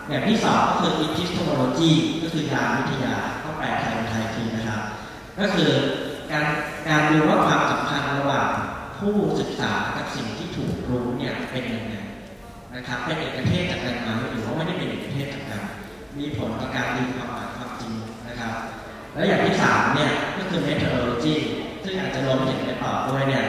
[0.09, 1.93] แบบที่สองก็คือ epistemology
[2.23, 4.83] ก็คือยานวิทยาต้องแปลไทยเป็นไทยทีนะครับ
[5.39, 5.71] ก็คือ
[6.31, 6.47] การ
[6.89, 8.49] การดูว่าความสัมพันธ์ระหว่าง
[9.05, 11.95] ผู้ศึกษากับสิ่งที่ถูกรู้เนี่ยเป็นยังไง
[12.75, 15.63] นะครับเป็นเอกเทศจากการมาหรือว่าไม่ได้เป็นเอกเทศจากการ
[16.19, 17.93] มีผลต่อการดีความหมายความจริง
[18.29, 18.53] นะครับ
[19.15, 21.35] แล้วอย่างที่สามเนี่ยก็คือ methodology
[21.85, 23.45] ซึ่งอาจจะรวมถึงในตอด้วยเนี่ย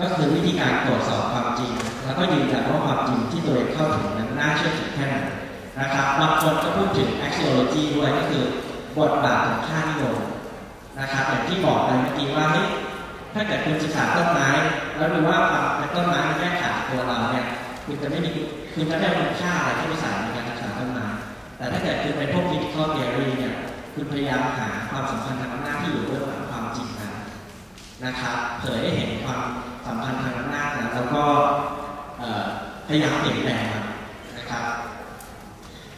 [0.00, 1.72] ก็คือวิธีการตรวจสอบความจริง
[2.04, 5.16] แล้วก็ยืนยันว่าความจริงที่ตัวเองเข้าถึงนั้นน่าเชื่อถือแค่ไหน
[5.80, 8.44] นะครับบางคนก็พูดถึง axiology ด้วยก็คือ
[8.98, 10.16] บทบาทของค่านิยม
[11.00, 12.66] นะครับอย่างที่บอกไปเมื่อกี้ว่าเฮ้ย
[13.34, 14.48] ถ้าเกิดคุณศึกษาต้นไม้
[14.96, 17.46] แล้วดูว่าความเป็นต้นไม้มันแยกขาดตัวเราเนี่ย
[17.84, 18.30] คุณจะไม่มี
[18.74, 21.06] คุณจะไม่เอาคุณค่าอะไรที่ไปใส่ในการศึกษาต้นไม้
[21.56, 23.54] แต่ถ้าเกิดคุณเป็นพวก critical theory เนี่ย
[23.94, 27.12] คุณพยายามหาความสัมพันธ์ทางอำนาจที่อยู่เบื้องหลังความจริงนั้น
[28.04, 29.42] นะครับ เผยให้เห็นความ
[29.86, 31.22] สัมพันธ์ทางอำนาจนะแล้วก็
[32.86, 33.64] พยายามเปลี่ยนแปลง
[34.38, 34.64] นะครับ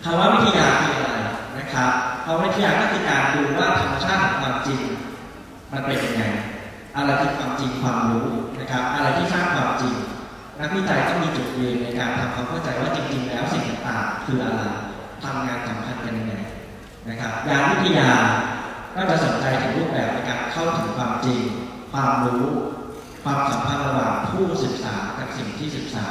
[0.05, 1.19] ภาวะวิทยาคืออะไร
[1.59, 1.93] นะครับ
[2.25, 4.81] ภาวะวิทยาก็คือการดูว่าธรรมชาติของความจริง
[5.73, 6.23] มันเป็นยังไง
[6.97, 8.29] อะไรคือความจริงความรู้
[8.61, 9.95] นะครับ อะไรที่สร้างความจริง
[10.61, 14.63] นักวิจัยต้องมีจุดยืนในการทำความเข้าใจว่าจริง ๆ แล้วสิ่งต่างๆคืออะไร
[15.25, 16.35] ทำงานสำคัญกันยังไง
[17.09, 18.11] นะครับยานวิทยา
[18.95, 21.41] ก็จะสนใจถึงรูปแบบในการเข้าถึงความจริง
[21.93, 22.45] ความรู้
[23.25, 26.07] ความสัมพันธ์ระหว่างผู้ศึกษากับสิ่งที่ศึกษา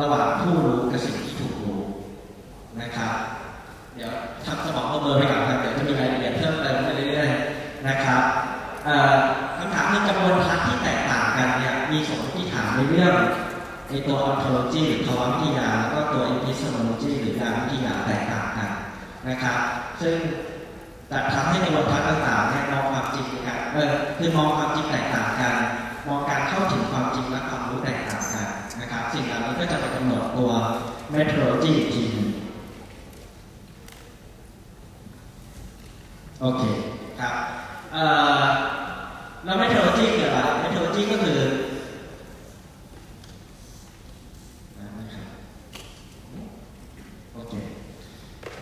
[0.00, 1.80] ระหว่างผู้รู้กับสิ่งที่ถูกรู้
[2.80, 3.14] นะครับ
[3.94, 4.10] เดี๋ยว
[4.46, 8.22] ทำสมองเอาเบอร์ไปก่อนครับเดี๋ยวจะมีรายละเอียดเพิ่มเติมไปเรื่อยๆนะครับ
[9.58, 13.14] คำถามในจำนวนทัศน์ที่แตกต่างกันเนี่ยมีสมมติฐานในเรื่อง
[13.90, 18.70] ในตัว ontology หรือภาวะวิทยาแล้วก็ตัว epistemology หรือการวิทยาแตกต่างกัน
[19.28, 19.58] นะครับ
[20.00, 20.16] ซึ่ง
[21.10, 25.54] จะทำให้ในวันทัศน์ต่างๆเนี่ยมองความจริงกันเออคือมองความจริงแตกต่างกัน
[26.08, 28.48] มองการเข้าถึงความจริงและความรู้แตกต่างกัน
[28.80, 30.50] นะครับ สิ่งเหล่านี้ก็จะไปกำหนดตัว
[31.14, 32.28] methodology อีกทีนึง
[36.40, 36.62] โอเค
[37.20, 37.34] ครับ
[37.92, 38.04] เอ่
[38.42, 38.44] อ
[39.44, 41.38] แล้ว methodology คืออะไร methodology ก็คือ
[47.34, 47.54] โอเค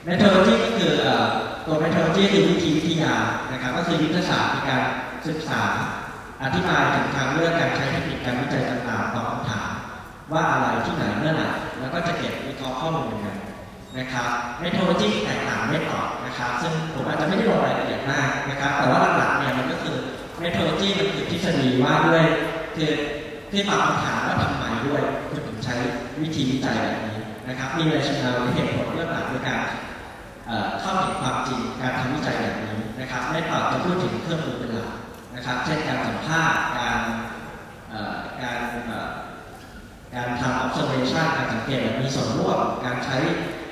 [0.07, 0.93] methodology ก็คือ
[1.67, 3.15] ตัว methodology คือวิธีวิทยา
[3.53, 4.83] นะครับ ก็คือยุทธศาสตร์ในการ
[5.27, 5.63] ศึกษา
[6.43, 9.71] อธิบายถึงทางเลือกการใช้เทคนิคการวิจัยต่างๆตอบคำถาม
[10.33, 11.49] ว่าอะไรที่ไหนเมื่อไหร่
[11.81, 13.29] แล้วก็จะเก็บวิเคราะห์ข้อมูลยังไง
[13.99, 14.29] นะครับ
[14.63, 19.97] methodology แตกต่างไม่ต่อนะครับ ซึ่งผมอาจจะไม่ได้ลงรายละเอียดมากนะครับ แต่ว่าหลักๆเนี่ยมันก็คือ
[20.43, 22.23] methodology มันคือทฤษฎีว่าด้วย
[22.77, 22.93] คือ
[23.51, 25.75] คือตอบคำถามว่าทำไมด้วยคุณถึงใช้
[26.23, 27.19] วิธีวิจัยแบบนี้
[27.49, 29.61] นะครับ มี rationale หรือเหตุผลเรื่องหลักในการ
[30.81, 34.91] เข้าถึงความจริงการทำวิจัยแบบนี้นะครับไม่ตอบจะพูดถึงเครื่องมือเป็นหลัก
[35.35, 37.01] นะครับ เช่นการสัมภาษณ์การ
[38.43, 38.59] การ
[40.15, 43.19] การทำ observation การสังเกตแบบมีส่วนร่วมการใช้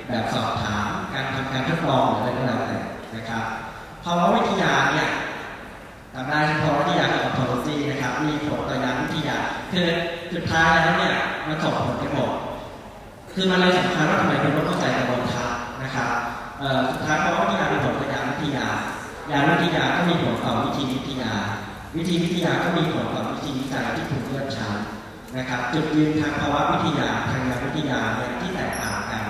[0.09, 2.79] แบบสอบถาม การทำการทดลองอะไรก็แล้วแต่
[3.15, 3.43] นะครับ
[4.03, 5.09] ภาวะวิทยาเนี่ย
[6.15, 9.37] ทำได้ที่ภาวะวิทยากับ ontology นะครับ มีผลต่อยานวิทยา
[9.71, 9.87] คือ
[10.33, 11.15] สุดท้ายแล้วเนี่ย
[11.47, 12.31] มันส่งผลไปหมด
[13.33, 16.09] คือมันเลยสำคัญว่าทำไมคุณต้องเข้าใจกระบวนการนะครับ
[16.91, 18.67] สุดท้ายภาวะวิทยามีผลต่อยานวิทยา
[19.31, 21.31] ยานวิทยาก็มีผลต่อวิธีวิทยา
[21.97, 24.69] วิธีวิทยาก็มีผลต่อวิธีวิจัยที่ถูกเลือกใช้
[25.37, 29.25] นะครับจุดยืนทางภาวะวิทยาทางยานวิทยาเนี่ยที่แตกต่างกัน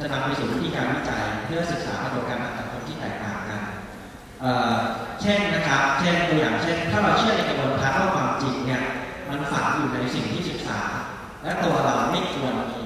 [0.00, 3.62] จะนำไปสู่วิธีการวิจัยเพื่อศึกษากระบวนการทางสังคมที่แตกต่างกัน
[5.20, 8.82] เช่นนะครับเช่นตัวอย่างเช่น ถ้าเราเชื่อในกระบวนการว่าความจริงเนี่ย
[9.28, 10.80] มันฝังอยู่ในสิ่งที่ศึกษา
[11.42, 12.82] และตัวเราไม่ควรมี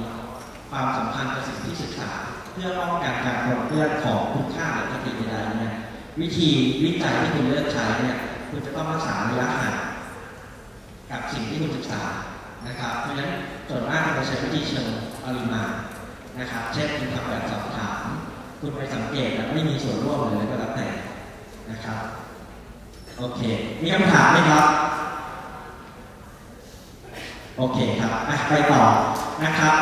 [0.70, 2.10] ความสัมพันธ์กับสิ่งที่ศึกษา
[2.52, 5.74] เพื่อป้องกันการปนเปื้อนของคุณค่าหรือคติใดๆเนี่ย
[6.20, 6.50] วิธี
[6.84, 8.18] วิจัยที่คุณเลือกใช้เนี่ย
[8.50, 9.76] คุณจะต้องรักษาระยะห่าง
[11.10, 12.02] กับสิ่งที่คุณศึกษา
[12.66, 13.30] นะครับเพราะฉะนั้น
[13.68, 14.88] ส่วนมากเราใช้วิธีเชิง
[15.24, 15.70] ปริมาณ
[16.38, 18.02] นะครับเช่นคุณทำแบบสอบถาม
[18.60, 20.88] คุณไปสังเกตแบบไม่มีส่วนร่วมเลยก็แล้วแต่
[21.70, 21.98] นะครับ
[23.18, 23.40] โอเค
[23.82, 24.66] มีคำถามไหมครับ
[27.56, 28.12] โอเคครับ
[28.48, 28.82] ไปต่อ
[29.44, 29.74] นะครับ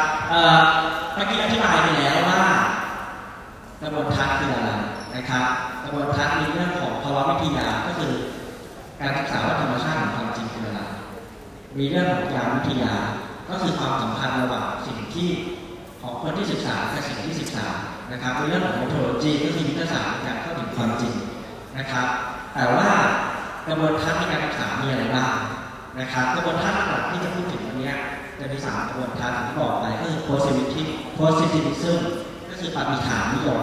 [1.14, 2.42] เมื่อกี้อธิบายไปแล้วว่า
[3.80, 4.70] กระบวนทัศน์คืออะไร
[5.16, 5.46] นะครับ
[5.82, 8.12] กระบวนทัศน์ในเรื่องของภาวะวิทยาก็คือ
[9.00, 10.80] การศึกษาว่าธรรมชาติของความจริงคืออะไร
[11.78, 12.92] มีเรื่องของยาวิทยา
[13.48, 15.28] ก็คือความสัมพันธ์ระหว่างสิ่งที่
[16.02, 17.66] ของคนที่ศึกษากับสิ่งที่ศึกษา
[18.12, 21.14] นะครับในเรื่องของ methodology ก็คือวิทยาศาสตร์ในการเข้าถึงความจริง
[21.78, 22.08] นะครับ
[22.54, 22.88] แต่ว่า
[23.68, 25.34] กระบวนทัศน์ในการศึกษามีอะไรบ้าง
[26.00, 27.92] นะครับกระบวนทัศน์หลักที่จะพูดถึงวันนี้
[28.40, 30.88] จะมีสามกระบวนทัศน์ที่บอกไปก็คือ positivism
[31.18, 31.98] positivism
[32.48, 33.62] ก็คือปฏิฐานนิยม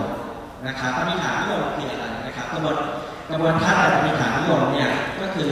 [0.68, 2.76] นะครับปฏิฐานนิยมคืออะไรนะครับกระบวน
[3.30, 5.52] กระบวนทัศน์แบบปฏิฐานนิยมเนี่ยก็คือ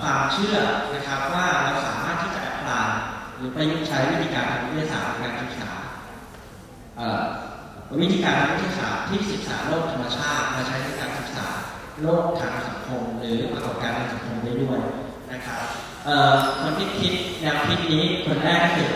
[0.00, 0.56] ความเชื่อ
[0.94, 2.88] นะครับว่าเราสามารถที่จะแอพพลาย
[3.38, 5.70] หรือประยุกต์ใช้วิธีการทางวิทยาศาสตร์ในการศึกษา
[8.00, 11.46] วิธีการทางวิทยาศาสตร์ที่ศึกษาโลกธรรมชาติมาใช้ในการศึกษา
[12.02, 14.78] โลกทางสังคม หรือปรากฏการณ์ทางสังคมได้ด้วย
[15.32, 15.62] นะครับ
[16.60, 18.90] คนที่คิดแนวคิดนี้คนแรกคือ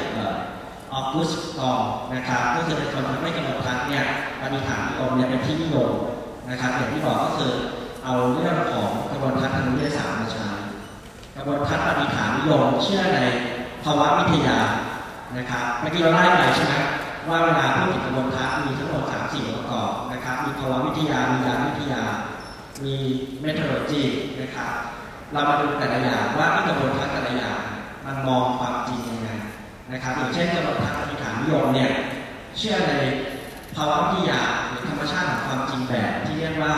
[0.92, 1.82] ออกุสกอง
[2.14, 4.04] นะครับก็คือเป็นคนทำให้กำหนดทัศน์เนี่ย
[4.40, 5.90] ปฏิฐานนิยมเนี่ยเป็นที่นิยม
[6.50, 7.52] นะครับอย่างที่บอกก็คือ
[8.04, 10.48] เอาเรื่องของกระบวนทัศน์ทางวิทยาศาสตร์มาใช้
[11.36, 13.20] กระบวนทัศนปฏิฐานนิยมเชื่อใน
[13.84, 14.58] ภาวะวิทยา
[15.36, 16.74] นะครับเมื่อกี้เราไล่ไปใช่ไหม
[17.28, 22.02] ว่าเวลาพูดถึงกระบวนทัศน์มีทั้งหมดสามสี่ประกอบนะครับ มีภาวะวิทยา มียาวิทยา
[22.84, 22.94] มี
[23.40, 24.02] methodology
[24.40, 24.72] นะครับ
[25.32, 27.60] เรามาดูแต่ละอย่างว่าที่กระบวนทัศน์แต่ละอย่าง
[28.06, 29.30] มันมองความจริงยังไง
[29.92, 31.90] นะครับอย่างเช่นกระบวนทัศน์ปฏิฐานนิยมเนี่ย
[32.58, 32.94] เชื่อใน
[33.74, 36.74] ภาวะวิทยาหรือธรรมชาติของความจริงแบบที่เรียกว่า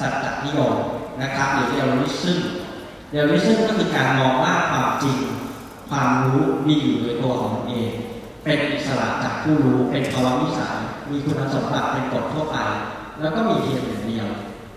[0.00, 0.74] สัจจนิยม
[1.22, 2.40] นะครับหรือ realism
[3.14, 5.18] realism ก็คือการมองว่าความจริง
[5.90, 7.92] ความรู้มีอยู่โดยตัวของมันเอง
[8.44, 10.76] เป็นอิสระจากผู้รู้เป็นภาวะวิสัย
[11.10, 12.56] มีคุณสมบัติเป็นกฎทั่วไป
[13.20, 14.26] แล้วก็มีเพียงอย่างเดียว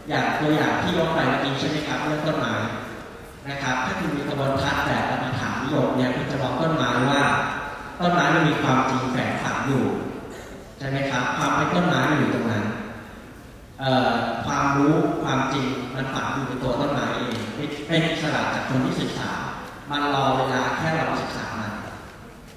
[0.10, 2.54] อย่างตัวอย่างที่ยกไปเมื่อกี้ใช่ไหมครับเรื่องต้นไม้
[3.50, 7.22] นะครับ ถ้าคุณมีกระบวนทัศน์แบบปฏิฐานนิยมเนี่ยคุณจะบอกต้นไม้ว่า
[8.00, 9.84] ต้นไม้มันมีความจริงแฝงฝังอยู่
[10.78, 12.66] ใช่ไหมครับความเป็นต้นไม้มันอยู่ตรงนั้น
[14.46, 17.38] ความรู้ความจริงมันฝังอยู่ในตัวต้นไม้เอง
[17.88, 19.32] เป็นอิสระจากคนที่ศึกษา
[19.92, 21.74] มันรอเวลาแค่เราศึกษามัน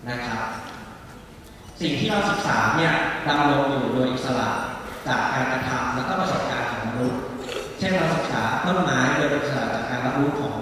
[0.09, 0.43] นะครับ
[1.81, 2.93] สิ่งที่เราศึกษาเนี่ย
[3.29, 4.49] ดำรงอยู่โดยอิสระ
[5.07, 7.21] จากการกระทำแล้วก็ประสบการณ์ของมนุษย์
[7.79, 10.55] เช่นเราศึกษาต้นไม้โดยอิสระจากการรับรู้ของ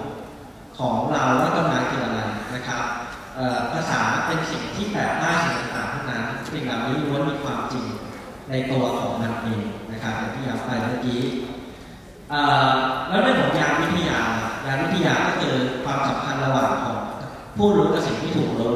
[0.77, 2.19] ของเราว่าต้นไม้คืออะไร
[2.53, 2.83] นะครับ
[3.73, 7.85] ภาษาเป็นสิ่งที่แปลกได้สิ่งต่างๆทั้งนั้นสิ่งเหล่านี้ล้วนมีความจริง
[8.49, 9.61] ในตัวของมันเอง
[10.65, 11.21] ไปเมื่อกี้
[13.09, 14.19] แล้วเรื่องของยานวิทยา
[14.65, 16.97] ยานวิทยาก็คือความสัมพันธ์ระหว่างของ
[17.57, 18.75] ผู้รู้กับสิ่งที่ถูกรู้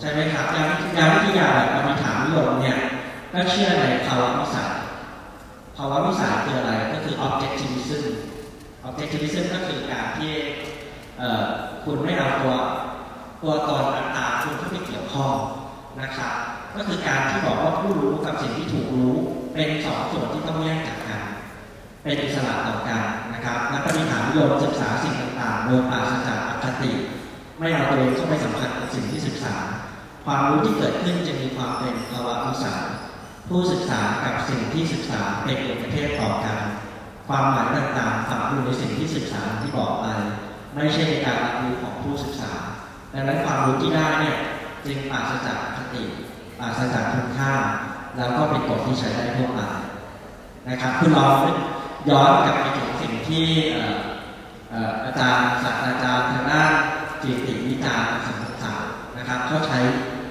[0.00, 0.68] ใช่ไหมครับยาน
[0.98, 2.78] ยานวิทยาแบบปฏิฐานนิยมเนี่ย
[3.32, 4.72] ก็เชื่อในภาวะวิสัย
[5.76, 8.04] ภาวะวิสัยคืออะไรก็คือ objectivism
[8.88, 10.32] objectivism ก็คือการที่
[11.84, 12.54] คุณไม่เอาตัว
[13.42, 15.34] ตัวตนอัตตาคุณเข้าไปเกี่ยวข้อง
[16.00, 16.34] นะครับ
[16.76, 19.14] ก็คือการที่บอกว่าผู้รู้กับสิ่งที่ถูกรู้
[19.54, 21.03] เป็นสองส่วนที่ต้องแยกจากกัน
[22.04, 23.02] เป็นอิสระต่อกัน
[23.32, 26.92] นะครับนักปฏิหารนิยมศึกษาสิ่งต่างๆโดยปราศจากอคติ
[27.58, 29.54] ไม่เอาตัวเองเข้าไปสัมผัสกับสิ่งที่ศึกษา
[30.24, 32.80] ความรู้ที่เกิดขึ้นจะมีความเป็นภาวะวิสัย
[33.48, 36.58] ผู้ศึกษากับสิ่งที่ศึกษาเป็นเอกเทศต่อกัน
[37.28, 40.06] ความหมายต่างๆฝังอยู่ในสิ่งที่ศึกษาที่บอกไป
[40.74, 42.52] ไม่ใช่ในการรับรู้ของผู้ศึกษา
[43.12, 44.36] ดังนั้นความรู้ที่ได้เนี่ย
[44.86, 46.02] จึงปราศจากคติ
[46.58, 47.52] ปราศจากคุณค่า
[48.16, 49.60] แล้วก็เป็นกฎที่ใช้ได้ทั่วไป
[50.68, 51.36] นะครับคุณลอง
[52.10, 53.46] ย้อนกลับไปถึงสิ่งที่
[55.04, 56.72] อาจารย์ศาสตราจารย์ทางด้าน
[57.22, 57.36] จิต
[57.68, 59.78] วิจารณ์สังคมศาสตร์นะครับเขาใช้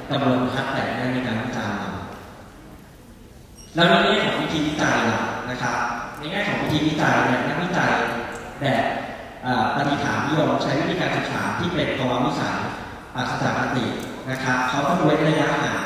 [0.09, 1.89] กระบวนการแต่ในการวิจารณ์เรา
[3.75, 4.97] แล้วในแง่ของวิธีวิจัย
[5.49, 5.77] นะครับ
[6.17, 7.91] ในแง่ของวิธีวิจัยเนี่ยนักวิจัย
[8.61, 8.83] แบบ
[9.75, 12.57] ปฏิฐานนิยมใช้วิธีการศึกษาที่เป็นภาววิสัย
[13.13, 13.85] ปราศจากคติ
[14.29, 15.81] นะครับเขาต้องเว้นระยะห่าง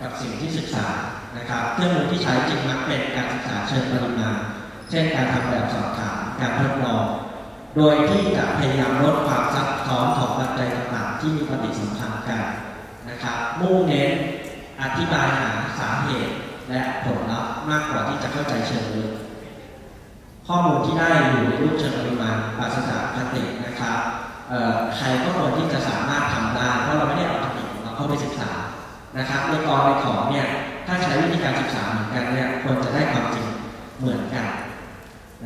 [0.00, 0.86] กับสิ่งที่ศึกษา
[1.36, 4.38] นะครับเครื่องมือที่ใช้จริงมักเป็นการศึกษาเชิงปริมาณ
[4.90, 7.04] เช่นการทำแบบสอบถามการทดลอง
[7.76, 12.42] โดยที่จะพยายามลดความซับซ้อนของปัจจัยต่างๆที่มีปฏิสัมพันธ์กัน
[13.08, 14.10] นะครับมุ่งเน้น
[14.82, 16.34] อธิบายหาสาเหตุ
[16.70, 19.10] และผลลัพธ์มากกว่าที่จะเข้าใจเชิงลึก
[20.46, 23.98] ข้อมูลที่ได้อยู่ในรูปเชิงปริมาณปราศจากคตินะครับ
[24.96, 28.50] ใครก็ควรที่จะสามารถทำได้เพราะเราไม่ได้เอาคติของเราเข้าไปศึกษา
[29.18, 30.46] นะครับในกรในของเนี่ย
[30.86, 33.46] ถ้าใช้วิธีการศึกษาเหมือนกันเนี่ยควรจะได้ความจริง
[34.00, 34.46] เหมือนกัน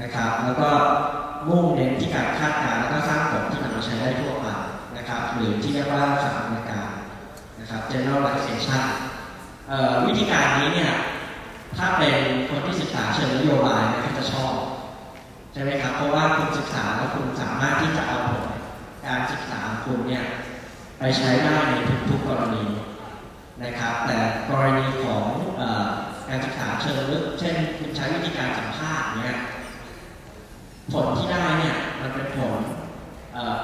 [0.01, 0.69] นะครับ แล้วก็
[1.49, 4.47] มุ่งเน้นที่การคาดการณ์แล้วก็สร้างผลที่นำมันใช้ได้ทั่วไป
[4.97, 6.99] นะครับ หรือที่เรียกว่าสถานการณ์
[7.61, 8.85] นะครับ generalization
[10.07, 10.93] วิธีการนี้เนี่ย
[11.77, 12.17] ถ้าเป็น
[12.49, 14.55] คนที่ศึกษาเชิงนโยบายนะก็จะชอบ
[15.53, 18.49] ใช่ไหมครับ เพราะว่าคุณศึกษาแล้วคุณสามารถที่จะเอาผล
[19.07, 20.25] การศึกษาคุณเนี่ย
[20.99, 21.75] ไปใช้ได้ใน
[22.09, 22.65] ทุกๆกรณี
[23.63, 24.19] นะครับ แต่
[24.51, 25.25] กรณีของ
[25.61, 25.63] อ
[26.29, 29.37] การศึกษาเชิงลึก เช่น คุณใช้วิธีการสัมภาษณ์เนี่ย
[30.93, 32.61] ผลที่ได้เนี่ยมันเป็นผล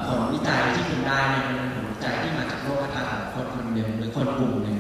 [0.06, 4.78] ผลวิจัยที่คุณได้เนี่ยมันเป็นผลวิจัยที่มาจากโลกทัศน์ของคนคนหนึ่งหรือคนกลุ่มหนึ่ง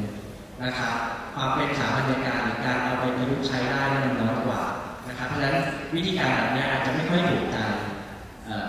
[0.64, 0.96] นะครับ
[1.34, 4.60] ความเป็นสาบันการหรือการเอาไปประยุกต์ใช้ได้มันน้อยกว่า
[5.08, 5.56] นะครับ เพราะฉะนั้น
[5.94, 7.58] วิธีการแบบนี้อาจจะไม่ค่อยถูกใจ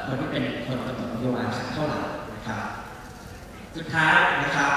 [0.05, 1.99] คนที่เป็นคนกำหนดนโยบายสักเท่าไหร่
[2.33, 2.61] นะครับ
[3.75, 4.71] สุดท้ายนะครับ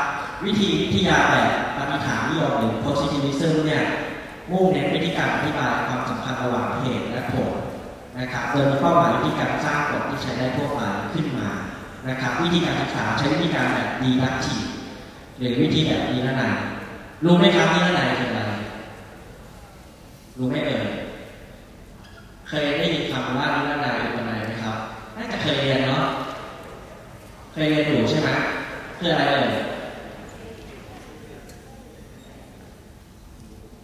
[0.44, 3.84] วิธีวิทยาแบบปฏิฐานนิยมหรือ positivism เนี่ย
[4.50, 7.50] มุ่งเน้นวิธีการอธิบายความสัมพันธ์ระหว่างเหตุและผล
[8.18, 10.80] นะครับโดยมีเป้าหมายวิธีการสร้างกฎที่ใช้ได้ทั่วไป
[11.14, 11.48] ขึ้นมา
[12.08, 14.66] นะครับวิธีการศึกษาใช้วิธีการแบบ deductive
[15.38, 16.54] หรือวิธีแบบนี้นั่นเอง
[17.24, 18.52] รู้ไหมครับนี่อะไรคืออะไร
[20.38, 20.84] รู้ไหมเอ่ย
[22.48, 24.76] เคยได้ยินคำว่านิรนายอุปนายไหมครับ
[25.16, 26.04] น่าจะเคยเรียนเนาะ
[27.52, 28.28] เคยเรียนอยู่ใช่ไหม
[28.98, 29.48] คืออะไรเอ่ย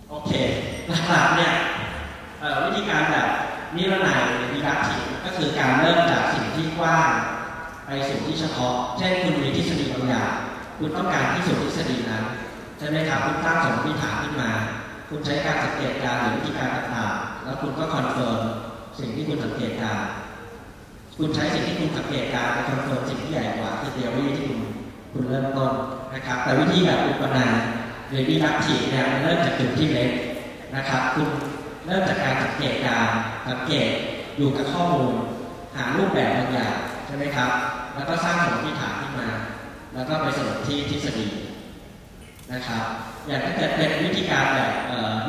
[0.09, 0.33] โอเค
[1.09, 1.53] หลักๆเนี่ย
[2.65, 3.29] วิธีการแบบ
[3.77, 7.11] นิรนายหรือวิรัติก็คือการเริ่มจากสิ่งที่กว้าง
[7.87, 10.33] ไปสู่ที่เฉพาะ เช่นคุณมีทฤษฎีบางอย่าง
[10.79, 12.25] คุณต้องการพิสูจน์ทฤษฎีนั้น
[12.79, 14.51] ใช่ไหมครับคุณตั้งสมมติฐานขึ้นมา
[15.09, 18.41] คุณใช้การสังเกตการณ์หรือวิธีการต่างๆแล้วคุณก็ confirm
[18.99, 20.01] สิ่งที่คุณสังเกตการณ์
[21.19, 24.61] คุณใช้สิ่งที่คุณสังเกตการณ์ไป confirm สิ่งที่ใหญ่กว่าคือ theory ที่คุณ
[25.13, 25.73] คุณเริ่มต้น
[26.15, 27.51] นะครับ แต่วิธีแบบอุปนัย
[28.09, 30.11] หรือวิรัติเนี่ยมันเริ่มจากจุดที่เล็ก
[30.77, 31.29] นะครับ คุณ
[31.87, 33.09] เริ่มจากการสังเกตการ
[33.49, 33.89] สังเกต
[34.37, 35.13] อยู่กับข้อมูล
[35.77, 36.75] หารูปแบบบางอย่าง
[37.07, 37.51] ใช่ไหมครับ
[37.95, 39.29] แล้วก็สร้างสมมติฐานขึ้นมา
[39.95, 41.29] แล้วก็ไปสรุปที่ทฤษฎี
[42.53, 42.85] นะครับ
[43.27, 44.73] อย่างถ้าเกิดเป็นวิธีการแบบ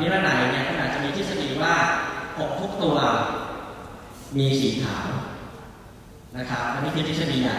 [0.00, 1.74] นิรนัยเนี่ยก็อาจจะมีทฤษฎีว่า
[2.38, 2.96] หงส์ทุกตัว
[4.36, 5.06] มีสีขาว
[6.36, 7.58] นะครับอันนี้คือทฤษฎีใหญ่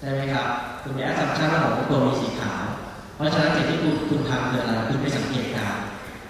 [0.00, 0.46] ใช่ไหมครับ
[0.82, 2.62] คุณมี assumption ว่าหงส์ทุกตัวมีสีขาว
[3.14, 5.76] เพราะฉะนั้นสิ่งที่คุณคุณทำคืออะไรคุณไปสังเกตการณ์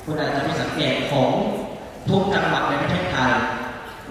[0.05, 1.31] คุณอาจจะไปสังเกตของ
[2.09, 3.33] ทุกจังหวัดในประเทศไทย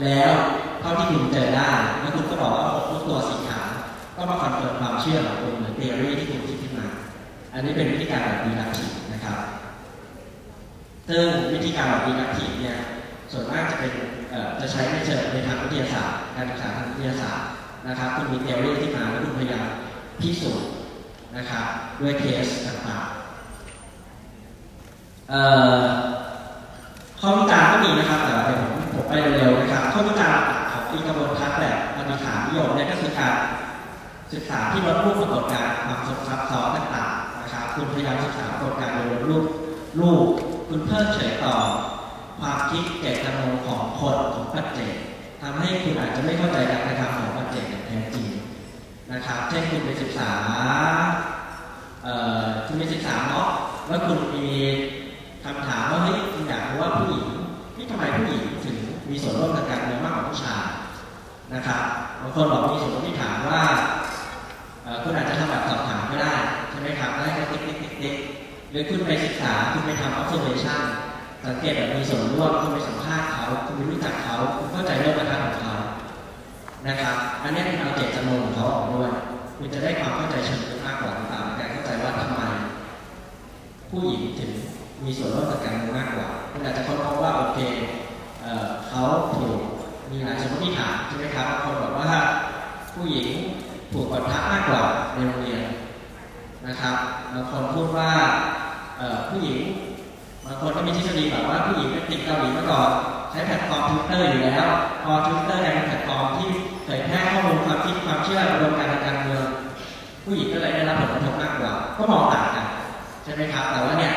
[0.03, 0.31] แล้ว
[0.79, 1.69] เท่าที่คุณเจอได้
[2.01, 3.67] แล้วคุณก็บอกว่าหงส์ทุกตัวสีขาว
[4.15, 6.87] ก็มา confirm ความเชื่อของคุณหรือ theory ที่คุณคิดขึ้นมา
[7.53, 9.39] อันนี้เป็นวิธีการแบบ deductive นะครับ
[11.09, 12.77] ซึ่งวิธีการแบบ deductive เนี่ย
[13.31, 13.93] ส่วนมากจะเป็น
[14.59, 17.47] จะใช้ในเชิงในทางวิทยาศาสตร์การศึกษาทางวิทยาศาสตร์
[17.87, 19.65] นะครับคุณมี theory ที่มาแล้วคุณพยายาม
[20.21, 20.69] พิสูจน์
[21.37, 21.65] นะครับ
[21.99, 26.24] ด้วย test ต่างๆ
[27.25, 33.35] ข้อวิจารณ์ก็มีนะครับแต่เดี๋ยวผมผมไปเร็วๆนะครับข้อวิจารณ์ของอีกระบวนทัศน์แบบปฏิฐานนิยมเนี่ยก็คือการ
[34.33, 39.45] ศึกษาที่ลดรูปปรากฏการณ์ความซับซ้อนต่างๆนะครับคุณพยายามศึกษาปรากฏการณ์โดยลดรูป
[39.99, 40.25] รูป
[40.67, 41.55] คุณเพิ่มเฉยต่อ
[42.39, 44.93] ความคิดเจตจำนงของคนของปัจเจก
[45.41, 48.27] ทำให้คุณอาจจะไม่เข้าใจการกระทำของปัจเจกอย่างแท้จริง
[49.11, 50.31] นะครับเช่นคุณไปศึกษา
[52.67, 53.47] คุณไปศึกษาเนาะ
[53.89, 54.49] แล้วคุณมี
[55.45, 57.25] คำถามว่าเฮ้ยอยากรู้ว่าผู้หญิง
[57.77, 58.77] นี่ทำไมผู้หญิงถึง
[59.09, 60.63] มีส่วนร่วมในการเมืองมากกว่าผู้ชาย
[61.53, 61.81] นะครับ
[62.21, 63.61] บางคนบอกมีส่วนร่วมที่ถามว่า
[65.03, 66.33] คุณอาจจะทำแบบสอบถามก็ได้
[66.69, 68.15] ใช่ไหมครับได้แค่ติ๊กติ๊กติ๊กติ๊ก
[68.69, 70.81] หรือคุณไปศึกษาคุณไปทำ observation
[71.45, 75.75] สังเกตแบบมีส่วนร่วมคุณไปสัมภาษณ์เขาคุณไปรู้จักเขาคุณเข้าใจเรื่องกระทำของเขา
[76.87, 79.11] นะครับอันนี้เป็นเอาเจตจำนงของเขาออกด้วย
[79.57, 82.41] คุณจะได้ความเข้าใจเชิงลึกมากกว่าต่างๆการเข้าใจว่าทำไม
[83.89, 84.51] ผู้หญิงถึง
[85.05, 87.59] มีส่วนร่วมกับการเมืองมากกว่าคุณอาจจะค้นพบว่าโอเค
[88.87, 89.03] เขา
[89.33, 89.59] ถูก
[90.11, 92.09] มีหลายสมมติฐานใช่ไหมครับบางคนบอกว่า
[92.93, 93.29] ผู้หญิง
[93.91, 94.81] ถูกกดทับมากกว่า
[95.13, 95.61] ในโรงเรียน
[96.67, 96.95] นะครับ
[97.33, 98.09] บางคนพูดว่า
[99.29, 99.57] ผู้หญิง
[100.45, 102.89] บางคนก็มีทฤษฎีแบบว่าผู้หญิงเป็นติดเกาหลีมาก่อน
[103.31, 104.65] ใช้แพลตฟอร์มทวิตเตอร์อยู่แล้ว
[105.03, 106.47] พอทวิตเตอร์เป็นแพลตฟอร์มที่
[106.85, 109.43] เผยแพร่ข้อมูลความคิดความเชื่ออุดมการณ์ทางการเมือง
[110.23, 112.65] ผู้หญิงก็เลยได้รับผลกระทบมากกว่า ก็มองต่างกัน
[113.23, 114.13] ใช่ไหมครับแต่ว่าเนี่ย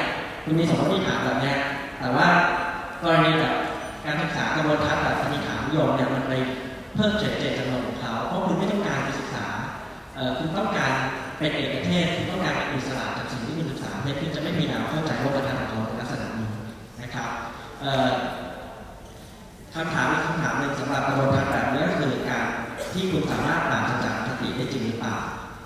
[0.49, 1.55] คุณมีสมมติฐานแบบนี้
[2.01, 2.29] แต่ว่า
[3.03, 3.55] กรณีแบบ
[4.05, 6.33] การศึกษากระบวนทัศน์แบบปฏิฐานนิยมเนี่ยมันไป
[6.95, 9.47] เพิ่มเจตเจตจำนงของเขาเพราะคุณไม่ต้องการไปศึกษา
[10.39, 10.93] คุณต้องการ
[11.39, 16.49] เป็นเอกเทศคุณต้องการเป็นอิสระจากสิ่งที่คุณศึกษาเพื่อที่จะไม่มีแนวเข้าใจโลกทัศน์ของเขาในลักษณะนี้
[17.03, 17.31] นะครับ
[19.75, 22.47] คำถามคำถามหนึ่งสำหรับกระบวนการแบบนี้ก็คือการ
[22.93, 25.17] ที่คุณสามารถปราศจากคติได้จริงหรือเปล่า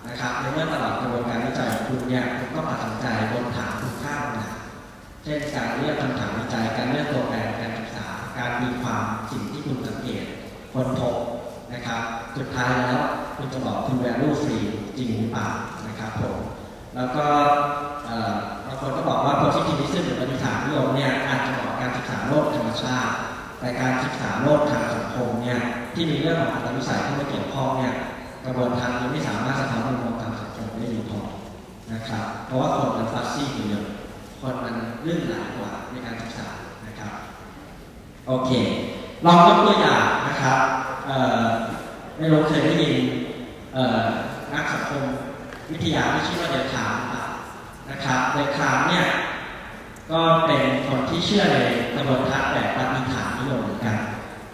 [0.09, 3.73] นะครับในเมื่อตลอดกระบวนการวิจัยของคุณเนี่ยคุณก็ตัดสินใจบนฐาน
[5.25, 8.07] เช่นการเลือกคำถามวิจัยการเลือกตัวแปรการศึกษา
[8.39, 10.25] การมีความสิ่งที่คุณสังเกต
[10.73, 11.15] คนพบ
[11.73, 12.01] นะครับ
[12.37, 13.01] สุดท้ายแล้ว
[13.37, 14.65] คุณจะบอกคุณ value free
[14.97, 15.49] จริงหรือเปล่า
[15.87, 16.39] นะครับผม
[16.97, 17.25] แล้วก็
[18.67, 23.13] บางคนก็บอกว่า positivism หรือปฏิฐานนิยมเนี่ยอาจจะบอกการศึกษาโลกธรรมชาติ
[23.61, 25.59] แต่การศึกษาโลกทางสังคมเนี่ย
[25.95, 27.95] ที่มีเรื่องของอัตวิสัยเข้ามาเกี่ยวข้องเนี่ย
[28.45, 31.21] กระบวนการนี้ไม่สามารถสะท้อนมุมมองทางสังคมได้ดีพอ
[31.93, 33.85] นะครับเพราะว่าคนมันฟัซซี่อยู่เยอะ
[34.43, 34.77] คนมัน
[35.07, 36.49] ลื่นไหลกว่าในการศึกษา
[36.87, 37.13] นะครับ
[38.27, 38.51] โอเค
[39.25, 40.61] ลองยกตัวอย่างนะครับ
[42.19, 42.95] ไม่รู้เคยได้ยิน
[44.53, 45.05] นักสังคม
[45.71, 46.95] วิทยาที่ชื่อว่าเดลคาม
[47.91, 49.07] นะครับเดลคามเนี่ย
[50.11, 51.59] ก็เป็นคนที่เชื่อใน
[51.95, 53.99] กระบวนการแบบปฏิฐานนิยมเหมือนกัน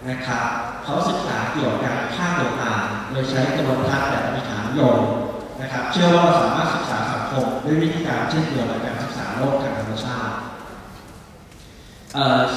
[0.09, 0.45] นะครับ
[0.83, 2.81] เขาศึกษาเกี่ยวกับฆ่าตัวตาย
[3.11, 4.99] โดยใช้กระบวนการแบบปฏิฐานนิยม
[5.61, 10.35] นะครับ เชื่อว่าเราสามารถศึกษาสังคมด้วยวิธีการเช่นเดียวกับการศึกษาโลกทาง มชาติ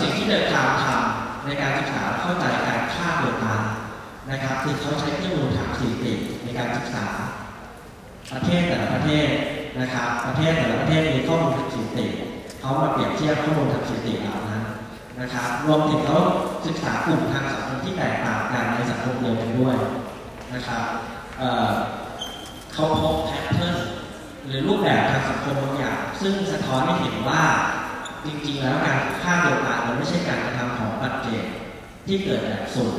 [0.00, 3.62] สิ่งที่เดินทางทำในการศึกษาเข้าใจการฆ่าตัวตาย
[4.30, 6.12] นะครับคือเขาใช้เครื่องมือทางสถิติ
[6.44, 7.06] ในการศึกษา
[8.32, 9.28] ประเทศแต่ละประเทศ
[9.80, 12.06] นะครับ ประเทศแต่ละประเทศมีข้อมูลทางสถิติ
[12.60, 14.62] เขามาเปรียบเทียบข้อมูลทางสถิติเหล่านั้น
[15.20, 16.18] นะครับ รวมถึงเขา
[16.66, 19.76] ศึกษากลุ่มทางสังคมที่แตกต่างกันในสังคมเดียวกันด้วย
[20.54, 20.84] นะครับ
[22.72, 23.76] เขาพบแพทเทิร์น
[24.46, 27.42] หรือรูปแบบทางสังคมบางอย่าง ซึ่งสะท้อนให้เห็นว่า
[28.26, 31.44] จริงๆแล้วการฆ่าตัวตายมันไม่ใช่การกระทำของปัจเจก
[32.06, 32.92] ที่เกิดแบบสุ่ม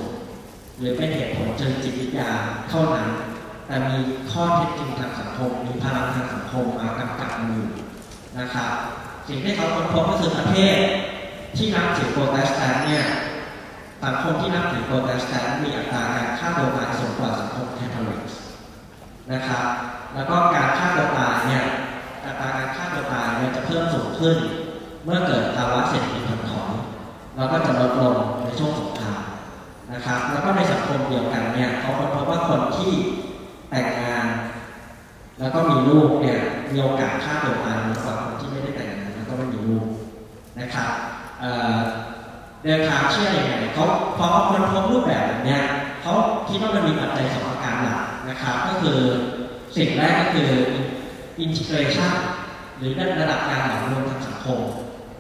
[0.80, 2.30] หรือเป็นเหตุผลเชิงจิตวิทยา
[2.70, 3.08] เท่านั้น
[3.68, 3.98] แต่มี
[4.32, 7.68] ข้อเท็จจริงทางสังคม มีพลังทางสังคมมากำกับอยู่
[8.40, 8.72] นะครับ
[9.28, 10.78] สิ่งที่เขาค้นพบก็คือประเทศ
[11.58, 13.06] ที่นับถือโปรเตสแตนต์เนี่ย
[14.04, 18.22] สังคมที่นับถือโปรเตสแตนต์มีอัตราการฆ่าตัวตายสูงกว่าสังคมแคทอลิก
[19.32, 19.66] นะครับ
[20.16, 21.64] แล้วก็การฆ่าตัวตายเนี่ย
[22.26, 24.38] อัตราการฆ่าตัวตายเนี่ยจะเพิ่มสูงขึ้น
[25.04, 26.72] เมื่อเกิดภาวะเศรษฐกิจถดถอย
[27.36, 29.22] แล้วก็จะลดลงในช่วงสงคราม
[29.94, 32.92] นะครับ แล้วก็ในสังคมเดียวกันเนี่ยเขาพบว่าคนที่
[33.70, 34.26] แต่งงาน
[35.40, 36.40] แล้วก็มีลูกเนี่ย
[36.74, 39.86] มีโอกาสฆ่าตัวตายน้อยกว่าคนที่ไม่ได้แต่งงานแล้วก็ไม่มีลูก
[40.60, 40.92] นะครับ
[42.64, 43.86] เดินทางเชื่ออยังไงเขา
[44.18, 45.58] พอเขาคนพบรูปแบบแบบนี้
[46.02, 46.14] เขา
[46.50, 48.02] คิดว่ามันมีปัจจัยสองประการหลัก
[48.34, 49.00] นะครับก็คือ
[49.76, 50.52] สิ่งแรกก็คือ
[51.44, 52.14] integration
[52.78, 54.60] หรือระดับการหลอมรวมทางสังคม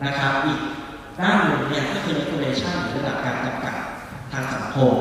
[0.05, 0.59] นะครับ อีก
[1.19, 3.77] ด้านหนึ่งเนี่ยก็คือ regulation หรือระดับการกำกับ
[4.31, 4.93] ทางสังคม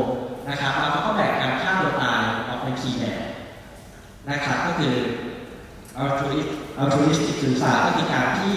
[0.48, 3.22] นะครับแล้วเขาก็แบ่งการฆ่าตัวตายออกเป็นสี่แบบ
[4.30, 4.94] นะครับก็คือ
[6.00, 6.50] altruist
[6.80, 8.56] altruistic suicide ก็คือการที่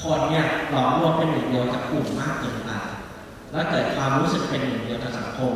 [0.00, 2.70] คนเนี่ยหลอมรวมเป็นหนึ่งเดียวกับกลุ่มมากเกินไป
[3.52, 5.54] แล้วเกิดความรู้สึกเป็นหนึ่งเดียวกับสังคม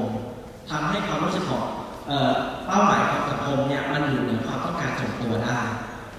[0.70, 1.64] ทำให้ความรู้สึกของ
[2.66, 5.60] เป้าหมายของสังคมเนี่ยมันอยู่เหนือความต้องการส่วนตัวได้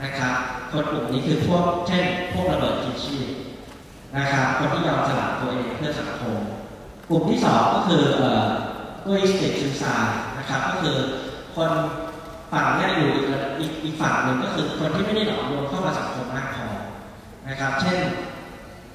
[0.04, 0.36] นะครับ
[0.72, 3.18] คนกลุ่มนี้คือพวกเช่นพวกระเบิดกิชี
[4.18, 6.38] นะครับคนที่ยอมสละตัวเองเพื่อสังคม
[7.10, 8.46] กลุ่มที่สองก็คือเอ่อ
[9.08, 10.98] egoistic suicide นะครับก็คือ
[11.56, 11.72] คน
[12.52, 13.26] ฝั่งนี้อยู่อีก
[13.60, 16.68] อีกอีกฝั่งหนึ่งก็คือคนที่ไม่ได้หลอมรวมเข้ามาสังคมมากพอ
[17.48, 17.98] นะครับ เช่น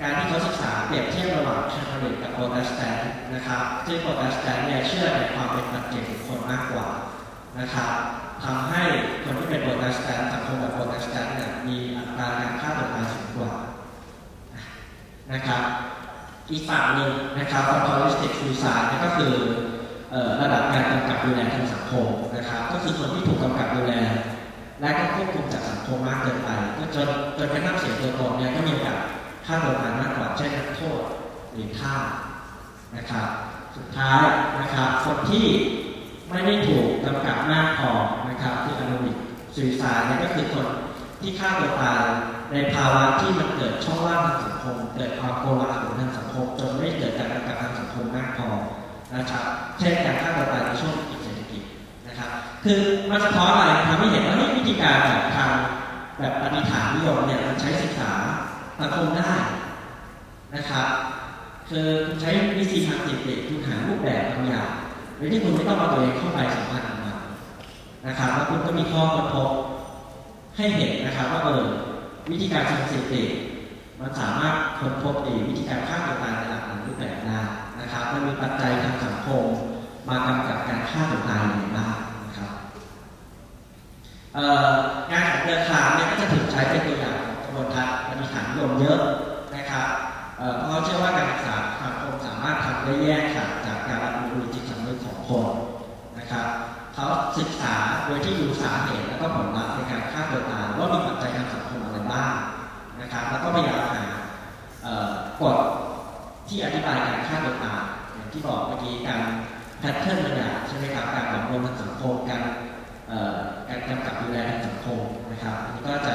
[0.05, 6.87] การที่เขาศึกษาเปรียบเทียบระหว่างคาทอลิกกับโปรเตสแตนต์นะครับซึ่งโปรเตสแตนต์เนี่ยเชื่อในความเป็นปัจเจกบุคคลมากกว่า
[7.59, 7.93] นะครับ
[8.45, 8.83] ทำให้
[9.25, 13.53] คนที่เป็นโปรเตสแตนต์สังคมแบบโปรเตสแตนต์เนี่ยมีอัตราการฆ่าตัวตายสูงกว่า
[15.33, 15.63] นะครับ
[16.51, 19.35] อีกฝั่งหนึ่งนะครับ fatalistic suicide เนี่ยก็คือ
[20.11, 23.95] เอ่อระดับการกำกับดูแลทางสังคมนะครับก็คือคนที่ถูกกำกับดูแล
[24.81, 26.49] และก็ควบคุมจากสังคมมากเกินไป
[26.79, 29.01] ก็จนจนกระทั่งเสียตัวตนเนี่ยก็มีโอกาส
[29.47, 31.03] ฆ่าตัวตายมากกว่าเช่นนักโทษ
[31.53, 31.97] หรือฆ่า
[32.97, 33.29] นะครับ
[33.77, 34.23] สุดท้าย
[34.61, 35.47] นะครับคนที่
[36.31, 37.91] ไม่ได้ถูกกำกับมากพอ
[38.29, 39.17] นะครับที่อนุมิก
[39.55, 40.67] สุยสายเนี่ยก็คือคน
[41.21, 42.03] ที่ฆ่าตัวตาย
[42.53, 48.49] ในภาวะที่มันเกิดช่องว่างทางสังคม เกิดความโกลาหลทางสังคมจนไม่เกิดการกำกับทางสังคมมากพอ
[49.15, 49.47] นะครับ
[49.79, 51.63] เช่นการฆ่าตัวตายในช่วงวิกฤตเศรษฐกิจ
[52.07, 52.31] นะครับ
[52.65, 52.81] คือ
[53.11, 55.51] มันสะท้อนอะไรทำให้เห็นว่านี่วิธีการแบบทาง
[56.19, 58.13] แบบปฏิฐานนิยมเนี่ยมันใช้ศึกษา
[58.79, 59.33] สังคมได้
[60.55, 60.89] นะครับ
[61.69, 61.89] คือ
[62.21, 64.69] ใช้วิธีทางจิตเด็กคุณหารูปแบบบางอย่าง
[65.17, 67.17] โดยที่คุณไม่ต้องเอาตัวเองเข้าไปสัมผัสกับมัน
[68.07, 69.51] นะครับแล้วคุณก็มีข้อค้นพบ
[70.57, 71.65] ให้เห็นนะครับว่าเออ
[72.31, 73.23] วิธีการทางสติ
[74.01, 77.41] มันสามารถค้นพบเองวิธีการฆ่าตัวตายในหลากหลายรูปแบบได้
[77.81, 79.45] นะครับมันมีปัจจัยทางสังคม
[80.09, 82.51] มากำกับการฆ่าตัวตายอย่างไรบ้างนะครับ
[85.11, 87.19] งานของเดือคาเนี่ยก็จะถูกใช้เป็นตัวอย่าง
[87.61, 89.01] วนการปฏิฐานนิยมเยอะ
[89.55, 89.89] นะครับ
[90.59, 95.47] เพราะเชื่อว่าการศึกษาสังคมสามารถทำได้แยกขาดจากการรับรู้จิตสำนึกของคน
[96.19, 96.47] นะครับ
[96.95, 97.07] เขา
[97.39, 97.75] ศึกษา
[98.07, 102.35] โดยที่ดูสาเหตุและก็ผลลัพธ์ในการฆ่าตัวตายว่ามีปัจจัยทางสังคมอะไรบ้าง
[103.01, 104.05] นะครับแล้วก็พยายามหา
[105.41, 105.57] กฎ
[106.49, 107.83] ที่อธิบายการฆ่าตัวตาย
[108.15, 109.23] อย่างที่บอกเมื่อกี้การ
[109.81, 112.43] แพทเทิร์นบางอย่างใช่ไหมครับการหลอมรวมทางสังคมการ
[113.69, 115.01] การกำกับดูแลทางสังคม
[115.31, 116.15] นะครับอันนี้ก็จะ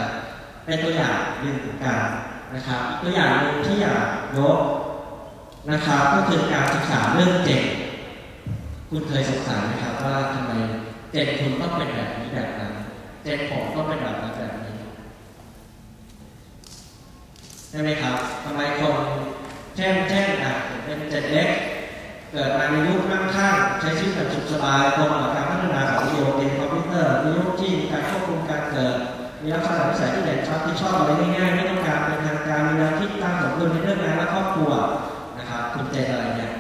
[0.70, 2.07] เป็นตัวอย่างหนึ่งของการ
[2.55, 4.05] นะครับตัวอย่างหนึ่งที่อยาก
[4.38, 4.59] ยก
[5.72, 7.65] นะครับก็คือการศึกษาเรื่องเจน
[8.89, 10.51] คุณเคยสงสัยไหมครับว่าทำไม
[11.11, 12.74] เจนคุณต้องเป็นแบบนี้แบบนั้น
[13.24, 14.76] เจนผมต้องเป็นแบบนั้นแบบนี้
[17.70, 18.95] ใช่ไหมครับทำไมคน
[19.76, 20.53] เช่นเช่นอะ
[20.84, 21.49] เป็นเจนเล็ก
[22.32, 28.97] เกิดมาในยุคนั่งข้างใช้ชีวิตแบบสุขสบายตรงกับการพัฒนาของวิดีโอเกมคอมพิวเตอร์ในยุคที่มีการควบคุมการเกิด
[29.44, 34.72] มีลักษณะนิสัยที่เด่นชัดที่ชอบอะไรง่ายๆไม่ต้องการเป็นทางการมีแนวคิดตั้งสมดุลในเรื่องงานและครอบครัว
[35.38, 36.52] นะครับคุณเจนอะไรเนี่ย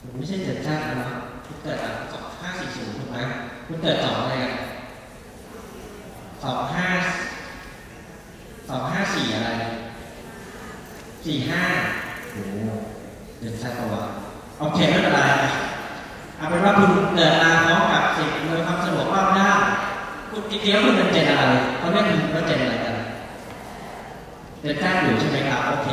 [0.00, 1.08] คุณไม่ใช่เจนชาตินะ
[1.46, 1.78] คุณเกิด
[2.12, 3.18] สองห้าสี่ศูนย์ถูกไหม
[3.66, 4.52] คุณเกิดสองอะไรอะ
[6.44, 6.86] สองห้า
[8.68, 9.50] สองห้าสี่อะไร
[11.24, 11.62] สี่ห้า
[12.30, 12.56] โอ้โห
[13.38, 14.10] เจนชาติประวัติ
[14.60, 15.20] โอเคไม่เป็นไร
[16.36, 19.60] เอาเป็นว่าคุณเกิดมาพร้อมกับสิ่งอำนวยความสะดวกรอบด้าน
[20.50, 21.42] จริงๆแล้วคุณเป็นเจนอะไร
[21.78, 22.96] เขาเรียกคุณว่าเจนอะไรกัน
[24.60, 25.88] เจนแจ้งอยู่ใช่ไหมครับโอเค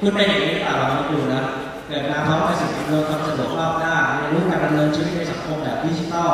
[0.00, 1.42] คุณเป็นอย่างนี้หรือเปล่าเรามาดูนะ
[1.86, 6.32] เกิดมาพร้อมกับสิ่งอำนวยความสะดวกรอบด้านเรียนรู้การดำเนินชีวิตในสังคมแบบดิจิทัล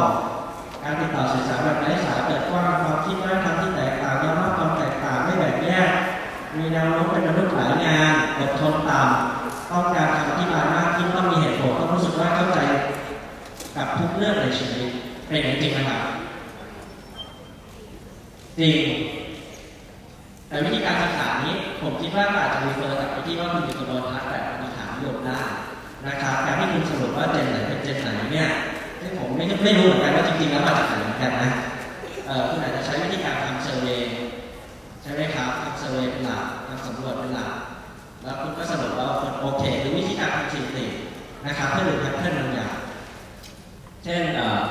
[0.83, 5.89] การติดต่อสื่อสารแบบไร้สายเกิดกว้างความคิดวัฒนธรรมที่แตกต่างยอมรับความแตกต่างไม่แบ่งแยก
[6.57, 12.59] มีแนวโน้มเป็นมนุษย์หลายงานอดทนต่ำต้องการคำอธิบายมากขึ้นต้องมีเหตุผลต้องรู้สึกว่าเข้าใจ
[13.77, 14.89] กับทุกเรื่องในชีวิต
[15.27, 16.03] เป็นอย่างจริงไหมครับ
[18.59, 18.79] จริง
[20.49, 25.41] แต่วิธีการศึกษานี้ ผมคิดว่าอาจจะ refer กลับไปที่ว่าคุณมีกระบวนการแบบปฏิฐานนิยมได้
[26.07, 28.49] นะครับการที่คุณสรุปว่า gen ไหนเป็น gen ไหนเนี่ย
[29.01, 31.51] ซึ่งผมไม่ไม่รู้เหมือนกันว่าจริงๆแล้วมาจากไหนเหมือนกันนะ
[32.27, 34.11] เออคุณอาจจะใช้วิธีการทำ survey
[35.03, 37.53] ใช่ไหมครับทำ survey เป็นหลักทำสำรวจเป็นหลัก
[38.23, 40.87] แล้วคุณก็สรุปว่าคนโอเคหรือวิธีการทำสถิติ
[41.47, 42.73] นะครับเพื่อดู pattern บางอย่าง
[44.05, 44.63] เช่นเอ่อ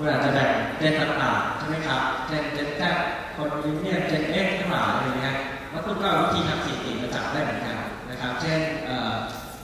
[0.00, 2.82] คุณอาจจะแบ่ง gen ต่างๆใช่ไหมครับ gen Gen Z
[3.36, 5.36] คน millennial gen X ทั้งหลายอะไรเงี้ย
[5.70, 7.76] แล้วคุณก็วิธีทำสถิติมาจับได้เหมือนกัน
[8.10, 8.58] นะครับ เช่น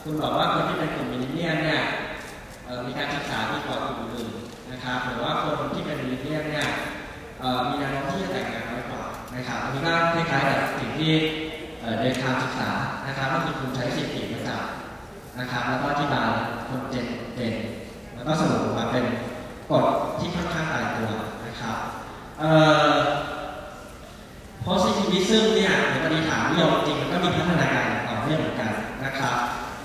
[0.03, 1.83] คุณบอกว่าคนที่เป็นกลุ่ม millennial เนี่ย
[2.87, 4.33] มีการศึกษาดีกว่ากลุ่มอื่น
[4.73, 6.67] นะครับหรือว่าคนที่เป็น millennial เนี่ย
[7.69, 9.03] มีแนวโน้มที่จะแต่งงานน้อยกว่า
[9.35, 11.13] นะครับอันนี้ก็คล้ายๆกับสิ่งที่
[12.01, 12.71] เดินทางศึกษา
[13.07, 14.63] นะครับก็คือคุณใช้สถิติมาจับ
[15.39, 16.31] นะครับ แล้วก็อธิบาย
[16.69, 17.55] คน gen gen
[18.15, 19.05] แล้วก็สรุปออกมาเป็น
[19.71, 19.85] กฎ
[20.19, 21.11] ที่ค่อนข้างตายตัว
[21.47, 21.77] นะครับ
[22.41, 22.51] เอ่
[22.91, 22.93] อ
[24.67, 28.71] positivism เนี่ยหรือปฏิฐานนิยมจริงมันก็มีพัฒนาการต่อเนื่องเหมือนกัน
[29.05, 29.37] นะครับ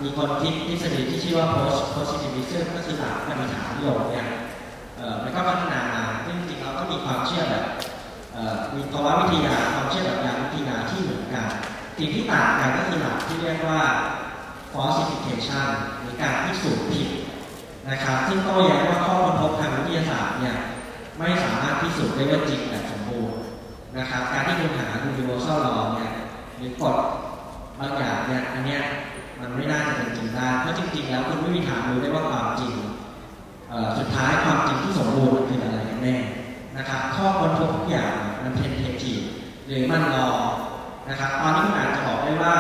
[0.02, 4.28] มีคนคิดทฤษฎีที่ชื่อว่า post positivism ก็คือหลักปฏิฐานนิยมเนี่ย
[4.98, 7.66] เอ่อมันก็พัฒนามาซึ่งจริงๆเราก็มีความเชื่อแบบ
[8.76, 11.48] มีภาวะวิทยาความเชื่อแบบยานวิทยาที่เหมือนกัน
[11.98, 13.82] สิ่งที่ต่างกันก็คือหลักที่เรียกว่า
[14.74, 15.70] falsification
[16.02, 17.08] หรือการพิสูจน์ผิด
[17.88, 20.56] นะครับซึ่งโต้แย้งว่าข้อค้นพบทางวิทยาศาสตร์เนี่ย
[21.18, 23.40] ไม่สามารถพิสูจน์ได้ว่าจริงแบบสมบูรณ์
[23.98, 26.12] นะครับการที่คุณหา universal law เนี่ย
[26.58, 26.96] หรือกฎ
[27.80, 28.82] บางอย่างเนี่ยอันเนี้ย
[29.40, 32.74] มันไม่น่าจะเป็นจริงได้เพราะจริง ๆ แล้วคุณไม่มีทางรู้ได้ว่าความจริง
[34.00, 36.18] สุดท้ายความจริงที่สมบูรณ์มันคืออะไรกันแน่
[36.78, 38.14] นะครับข้อค้นพบทุกอย่าง
[38.44, 39.14] มันเป็นเทที
[39.68, 40.30] หรือมันรอ
[41.10, 42.56] นะครับตอนนี้คุณอาจจะบอกได้ว่า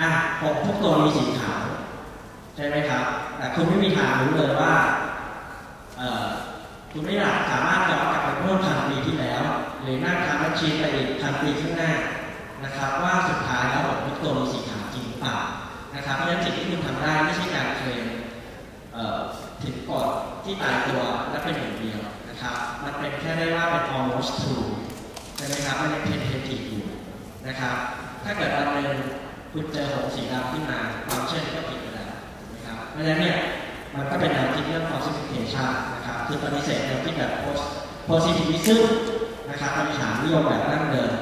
[0.00, 0.08] อะ
[0.40, 1.62] ผมทุกตัวมีสีขาว
[2.56, 3.04] ใช่ไหมครับ
[3.38, 4.74] แต่ คุณไม่มีทางรู้เลยว่า
[5.98, 6.26] เออ
[6.92, 9.42] คุณไม่อยากสามารถย้อนกลับไปเมื่อพันปีที่แล้ว
[9.82, 11.92] หรือนั่งทำแมชชีไปอีกพันปีข้างหน้า
[12.64, 15.36] นะครับ ว่าสุดท้ายแล้วผมทุกตัวมีสีขาวจริงเปล่า
[15.94, 18.04] นะครับเพราะฉะนั้นสิ่งที่คุณทำได้ไม่ใช่การเคลม
[18.92, 19.18] เอ่อ
[19.62, 20.06] ถึงกฎ
[20.44, 24.66] ที่ตายตัวและเป็นอย่างเดียวนะครับ มันเป็นแค่ได้ว่าเป็น almost true
[25.36, 26.84] ใช่ไหมครับไม่ได้เป็น tentative อยู่
[27.46, 27.76] นะครับ
[28.24, 28.96] ถ้าเกิดวันหนึ่ง
[29.52, 31.95] คุณเจอหงสีดำขึ้นมาความเชื่อนี้ก็ผิดไปแล้ว
[32.96, 33.36] ราะฉะนั้นเนี่ย
[33.94, 37.32] มันก็เป็นแนวคิดเรื่อง falsification นะครับคือปฏิเสธแนวคิดแบบ
[38.08, 38.80] positivism
[39.50, 41.12] นะครับปฏิฐานนิยมแบบดั้งเดิม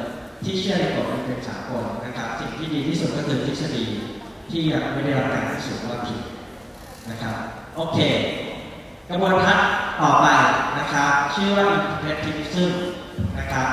[0.44, 3.84] ที่เชื่อในกฎเป็นสากลนะครับ สิ่งที่ดีที่สุดก็คือทฤษฎี
[4.50, 6.20] ที่ยังไม่ได้รับการพิสูจน์ว่าผิด
[7.10, 7.34] นะครับ
[7.76, 7.98] โอเค
[9.08, 9.68] กระบวนทัศน์
[10.02, 10.26] ต่อไป
[10.78, 12.70] นะครับชื่อว่า interpretivism
[13.38, 13.68] นะครับ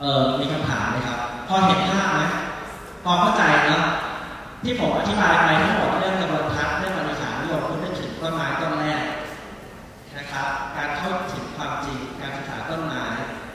[0.00, 1.18] เออมีคำถามไหมครับ
[1.48, 2.22] พอเห็นภาพไหม
[3.04, 3.80] พอเข้าใจนะ
[4.64, 9.02] ที่ผมอธิบายไปทั้งหมดเรื่องกระบวนทัศน์เรื่องบริหารนิยมคุณได้ถึงต้นไม้ต้นแรก
[10.16, 13.04] นะครับ การเข้าถึงความจริงการศึกษาต้นไม้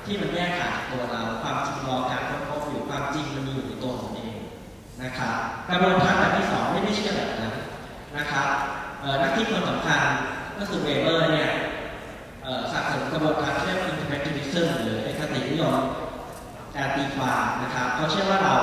[0.06, 4.36] ที่มันแยกขาดตัวเราความจริงรอการค้นพบอยู่ความจริงมันมีอยู่ในตัวของเอง
[5.04, 5.36] นะครับ
[5.70, 7.56] กระบวนทัศน์แบบที่สองไม่ได้เชื่อแบบนั้น
[8.18, 8.48] นะครับ
[9.22, 10.04] นักคิดคนสำคัญ
[10.58, 11.50] ก็คือเวเบอร์เนี่ย
[12.44, 15.76] เอ่อสะสมกระบวนการเรียกว่า interpretivism หรือเอกตินิยม
[16.76, 18.56] การตีความนะครับเขาเชื่อว่าเรา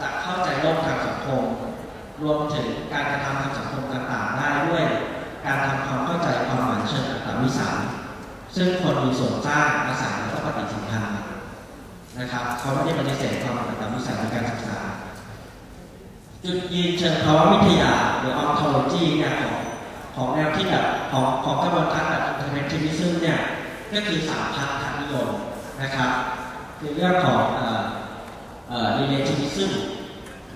[0.00, 1.42] จะเข้าใจโลกทางสังคม
[2.22, 4.84] รวมถึงการกระทำทางสังคมต่างๆ ได้ด้วย
[5.44, 7.76] การทำความเข้าใจความหมายเชิงอัตวิสัย
[8.56, 11.16] ซึ่งคนมีส่วนสร้างอาศัยและปฏิสัมพันธ์
[12.18, 14.78] นะครับเขาไม่ได้ปฏิเสธความอัตวิสัยในการศึกษา
[16.44, 19.56] จุดยืนเชิงภาวะวิทยาหรือ ontology เนี่ยของ
[20.16, 23.38] ของแนวที่แบบของของกระบวนการแบบ interpretivism เนี่ย
[23.94, 25.28] ก็คือสามพันธนิยม
[25.82, 26.10] นะครับ
[26.78, 27.82] คือเรื่องของเอ่อ
[28.68, 29.70] เอ่อ relativism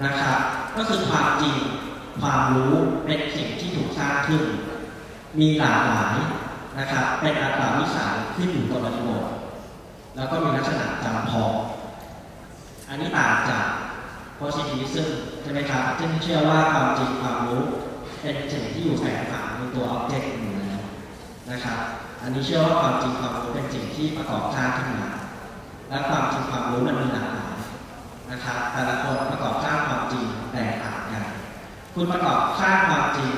[0.04, 0.38] นะครับ
[0.76, 1.56] ก็คือความจริง
[2.20, 2.74] ความรู้
[3.04, 4.42] เป็นสิ่งที่ถูกสร้างขึ้น
[5.40, 6.16] มีหลากหลาย
[6.78, 9.24] นะครับ เป็นอัตราวิสัยขึ้นอยู่กับบริบท
[10.16, 11.52] แล้วก็มีลักษณะจำเพาะ
[12.88, 13.66] อันนี้ต่างจาก
[14.38, 15.08] positivism
[15.42, 17.62] ใช่ไหมครับซึ่งเชื่อว่าความจริงความรู้
[18.20, 20.82] เป็นสิ่งที่อยู่แฝงฝังในตัว object อยู่แล้ว
[21.50, 21.80] นะครับ
[22.22, 25.10] อันนี้เชื่อว่าความจริงความรู้เป็นสิ่งที่ประกอบสร้างขึ้นมา
[25.88, 27.37] และความจริงความรู้มันมีหลากหลาย
[28.38, 31.24] นะครับแต่ละคนประกอบสร้างความจริงแตกต่างกัน
[31.94, 33.30] คุณประกอบสร้างความจริง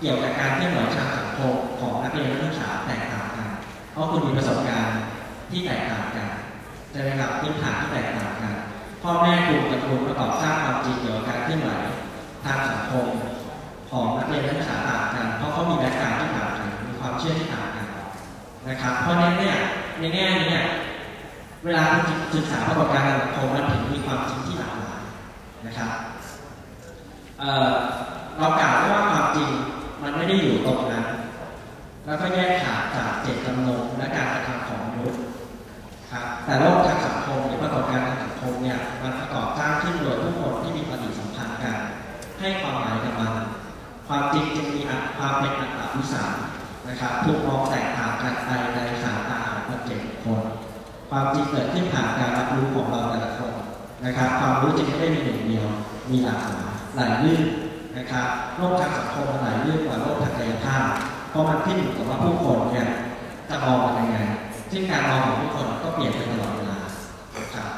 [0.00, 3.48] เกี่ยวกับการเคลื่อนไหวทางสังคมของนักเรียนนักศึกษาแตกต่างกัน
[3.92, 4.98] เพราะคุณมีประสบการณ์
[5.50, 6.28] ที่แตกต่างกัน
[6.90, 8.54] ใช่ไหมครับพื้นฐานที่แตกต่างกัน
[9.02, 11.70] พ่อแม่คุณกับคุณประกอบสร้างความจริงเกี่ยวกับการเคลื่อนไหว
[12.44, 13.06] ทางสังคม
[13.90, 17.86] ของนักเรียนนักศึกษาต่างกัน เพราะเขามี background ที่ต่างกันมีความเชื่อที่ต่างกัน
[18.68, 19.56] นะครับ เพราะฉะนั้นเนี่ย
[20.00, 20.64] ในแง่นี้เนี่ย
[21.64, 21.84] เวลา
[22.34, 25.02] ศึกษาปรากฏการณ์ทางสังคมมันถึงมีความจริงที่หลากหลาย
[25.66, 25.92] นะครับ
[27.40, 29.50] เเรากล่าวว่าความจริง
[30.02, 31.06] มันไม่ได้อยู่ตรงนั้น
[32.06, 35.20] แล้วก็แยกขาดจากเจตจำนงและการกระทำของมนุษย์
[36.12, 41.76] ครับแต่โลกทางสังคมหรือปรากฏการณ์ทางสังคมเนี่ยมันประกอบสร้างขึ้นโดยผู้คนที่มีปฏิสัมพันธ์กัน
[42.40, 43.34] ให้ความหมายกับมัน
[44.08, 44.80] ความจริงจึงมี
[45.18, 46.32] ความเป็นอัตตวิสัย
[46.88, 49.32] นะครับถูกมองแตกต่างกันไปในสายต
[51.12, 53.52] ความจริงเกิดขึ้นผ่านการรับรู้ของเราแต่ละคน
[54.04, 55.66] นะครับ ความรู้จึงไม่ได้มีหนึ่งเดียว
[56.10, 57.42] มีหลากหลายหลายลื่น
[57.96, 60.84] นะครับโลกทางสังคมหลายลื่นกว่าโลกทางกายภาพ
[61.30, 62.88] เพราะมันขึ้นอยู่กับว่าผู้คนเนี่ย
[63.48, 64.18] จะมองมันยังไง
[64.70, 66.78] ซึ่งการมองของผู้คนก็เปลี่ยนไปตลอดเวลา
[67.54, 67.68] ครับ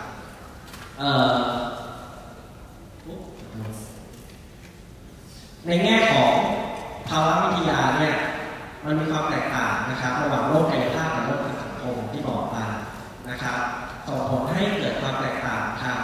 [0.99, 1.45] เอ่อ
[5.67, 6.33] ในแง่ของ
[7.09, 8.15] ภาวะวิทยาเนี่ย
[8.85, 12.57] มันมีความแตกต่างนะครับ ระหว่างโลกกายภาพกับโลกทางสังคมที่บอกไป
[13.35, 13.59] นะครับ
[14.07, 16.01] ส่งผลให้เกิดความแตกต่างทาง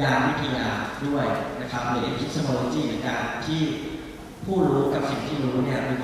[0.00, 0.68] ยานวิทยา
[1.06, 1.26] ด้วย
[1.60, 3.62] นะครับหรือ epistemology หรือการที่
[4.44, 5.94] ผู้รู้กับสิ่งที่รู้เนี่ยมี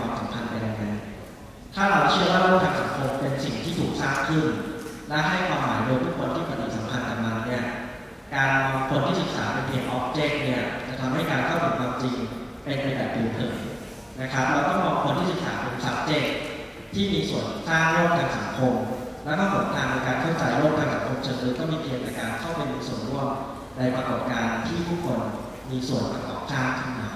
[1.76, 4.46] ถ้าเราเชื่อว่าโลกทางสังคมเป็นสิ่งที่ถูกสร้างขึ้น
[5.08, 7.62] และให้ความหมายโดยทุกคนที่ปฏิสัมพันธ์กันมาเนี่ย
[8.34, 12.16] การมองคนที่ศึกษาเป็นเพียงอ็อบเจกต์เนี่ยจะทำให้การเข้าถึงความจริง
[12.64, 13.56] เป็นไปแบบผิวเผิน
[14.20, 16.28] นะครับเราต้องมองคนที่ศึกษาเป็น subject
[16.94, 18.74] ที่มีส่วนสร้างโลกทางสังคม
[19.24, 23.28] แล้วก็หนทางในการเข้าใจโลกทางสังคมเชิงลึกก็มีเพียงแต่การเข้าไปมีส่วนร่วม
[23.78, 25.20] ในปรากฏการณ์ที่ผู้คน
[25.70, 27.10] มีส่วนประกอบสร้างขึ้นมา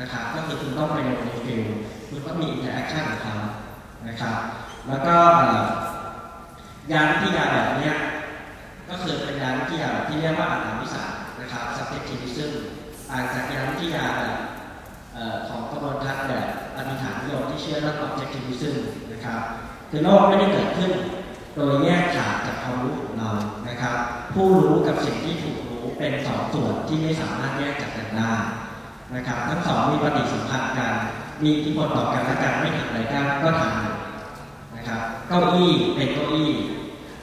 [0.00, 1.62] นะครับก็คือคุณต้องไปลงใน field
[2.08, 3.36] คุณต้องมี interaction กับเขา
[4.08, 4.38] นะครับ
[4.88, 5.16] แล้วก็
[6.92, 7.92] ญาณวิทยาแบบนี้
[8.88, 12.52] ก็คือเป็นญาณวิทยาที่เรียกว่าอัตวิสัยนะครับ subjectivism
[13.10, 14.36] ต่างจากยานวิทยาแบบ
[15.48, 16.46] ของกระบวนทัศน์แบบ
[16.76, 18.76] อธิษฐานนิยมที่เชื่อเรื่อง objectivism
[19.12, 19.42] นะครับ
[19.90, 20.90] คือโลกไม่ได้เกิดขึ้น
[21.54, 23.30] โดยแยกขาดจากความรู้ของเรา
[23.68, 23.96] นะครับ
[24.34, 28.32] ผู้รู้กับสิ่งที่ถูกรู้เป็นสองส่วนที่ไม่สามารถแยกจากกันได้
[29.14, 30.92] นะครับ ทั้งสองมีปฏิสัมพันธ์กัน
[31.42, 36.50] มีอิทธิพลต่อกันและกันไม่ทำอะไรกันก็ทำนะครับเก้าอี้เป็นเก้าอี้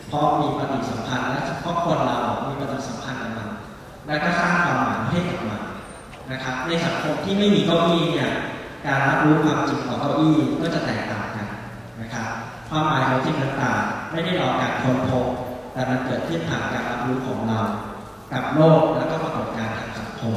[0.08, 3.50] เพราะมีปฏิสัมพันธ์และเพราะคนเรามีปฏิสัมพันธ์กันมัน
[4.08, 5.62] และก็สร้างความหมายให้กับมัน
[6.32, 8.32] นะครับ ในสังคมที่ไม่มีเก้าอี้เนี่ย
[8.86, 11.15] การรับรู้ความจริงของเก้าอี้ก็จะแตกต่าง
[12.76, 15.28] ความหมายของสิ่งต่างๆไม่ได้รอการค้นพบ
[15.74, 17.60] แต่มันเกิดขึ้นผ่านการรับรู้ของเรา
[18.34, 20.36] กับโลกและก็ปรากฏการณ์ทางสังคม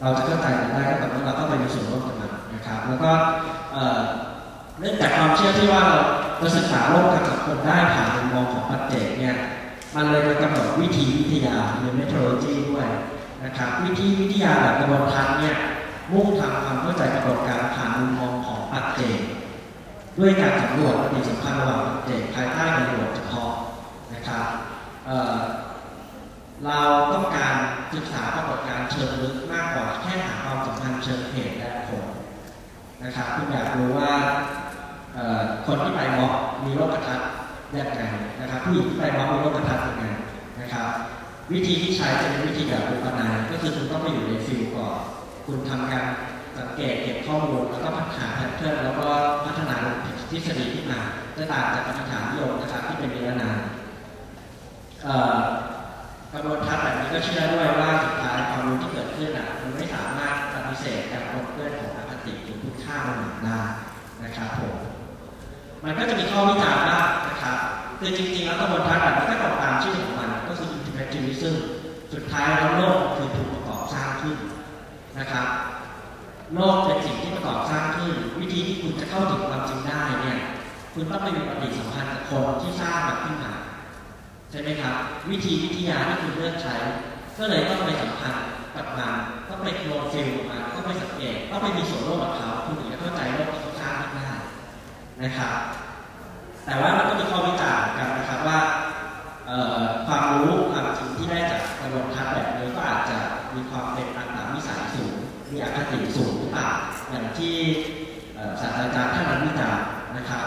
[0.00, 3.12] เราจะเข้าใจกันได้ก็ต่อเมื่อเราก็ไปมีส่วนร่วมกับมันนะครับ แล้วก็
[4.78, 5.98] เนื่องจากความเชื่อที่ว่าเรา
[6.40, 9.36] จะศึกษาโลกทางสังคมได้ผ่านมุมมองของปัจเจกเนี่ย
[9.94, 12.88] มันเลยมากำหนดวิธีวิทยาหรือ methodology ด้วย
[13.44, 15.56] นะครับวิธีวิทยาแบบกระบวนทัศน์เนี่ย
[16.12, 19.18] มุ่งทำความเข้าใจปรากฏการณ์ผ่านมุมมองของปัจเจก
[20.18, 23.52] ด้วยการสำรวจปฏิสัมพันธ์ระหว่างปัจเจกภายใต้บริบทเฉพาะ
[24.14, 24.46] นะครับ
[26.66, 26.80] เรา
[27.12, 27.54] ต้องการ
[27.94, 32.06] ศึกษาปรากฏการณ์เชิงลึกมากกว่าแค่หาความสัมพันธ์เชิงเหตุและผล
[33.04, 34.12] นะครับคุณอยากรู้ว่า
[35.66, 37.20] คนที่ไปม็อบมีโลกทัศน์
[37.78, 38.02] ยังไง
[38.40, 40.04] นะครับผู้หญิงที่ไปม็อบมีโลกทัศน์ยังไง
[40.60, 40.88] นะครับ
[41.52, 44.94] วิธีที่ใช้จะเป็นวิธีแบบอุปนัยก็คือคุณต้องไปอยู่ใน field ก่อน
[45.46, 46.06] คุณทำการ
[46.58, 49.06] สังเกตเก็บข้อมูลแล้วก็พัฒนา pattern แล้วก็
[49.44, 49.74] พัฒนา
[50.30, 51.00] ทฤษฎีขึ้นมา
[51.36, 53.58] จะต่างจากปฏิฐานนิยมนะครับที่เป็นนิรนัย
[56.32, 63.60] กระบวนทัศน์แบบนี้ก็เชื่อด้วยว่าสุดท้ายความรู้ที่เกิดขึ้นอะมันไม่สามารถปฏิเสธการปนเปื้อนของอคติหรือคุณค่ามันได้
[64.24, 64.76] นะครับผม
[65.84, 67.58] มันก็จะมีข้อวิจารณ์บ้างนะครับ
[67.98, 71.54] คือจริงๆแล้วกระบวนทัศน์แบบนี้ก็ตรงตามชื่อของมันก็คือ intellectualism
[72.12, 74.36] สุดท้ายแล้วโลกคือถูกประกอบสร้างขึ้น
[75.18, 75.46] นะครับ
[76.54, 79.77] โลกเป็นสิ่งที่ประกอบสร้างขึ้นวิธีที่คุณจะเข้าถึงความจริง
[81.00, 83.54] คุณต้องไปมีปฏิสัมพันธ์กับคนที่สร้างมันขึ้นมา
[84.50, 84.96] ใช่ไหมครับ
[85.30, 86.76] วิธีวิทยาที่คุณเลือกใช้
[87.38, 88.46] ก็เลยต้องไปสัมพันธ์
[88.76, 89.14] กับมัน
[89.48, 94.36] ต้องไปโลฟิลมันต้องไปสังเกตต้องไปมีส่วนร่วมกับเขาคุณถึงจะเข้าใจโลกที่เขาสร้างขึ้นได้
[95.22, 95.56] นะครับ
[96.64, 98.60] แต่ว่ามันก็มีข้อวิจารณ์กันนะครับว่า
[100.06, 103.18] ความรู้ความจริงที่ได้จากกระบวนการแบบนี้ก็อาจจะ
[103.54, 105.14] มีความเป็นอัตตาวิสัยสูง
[105.50, 106.68] มีอคติสูงหรือเปล่า
[107.10, 107.56] อย่างที่
[108.60, 110.42] ศาสตราจารย์ท่านนั้นวิจารณ์นะครั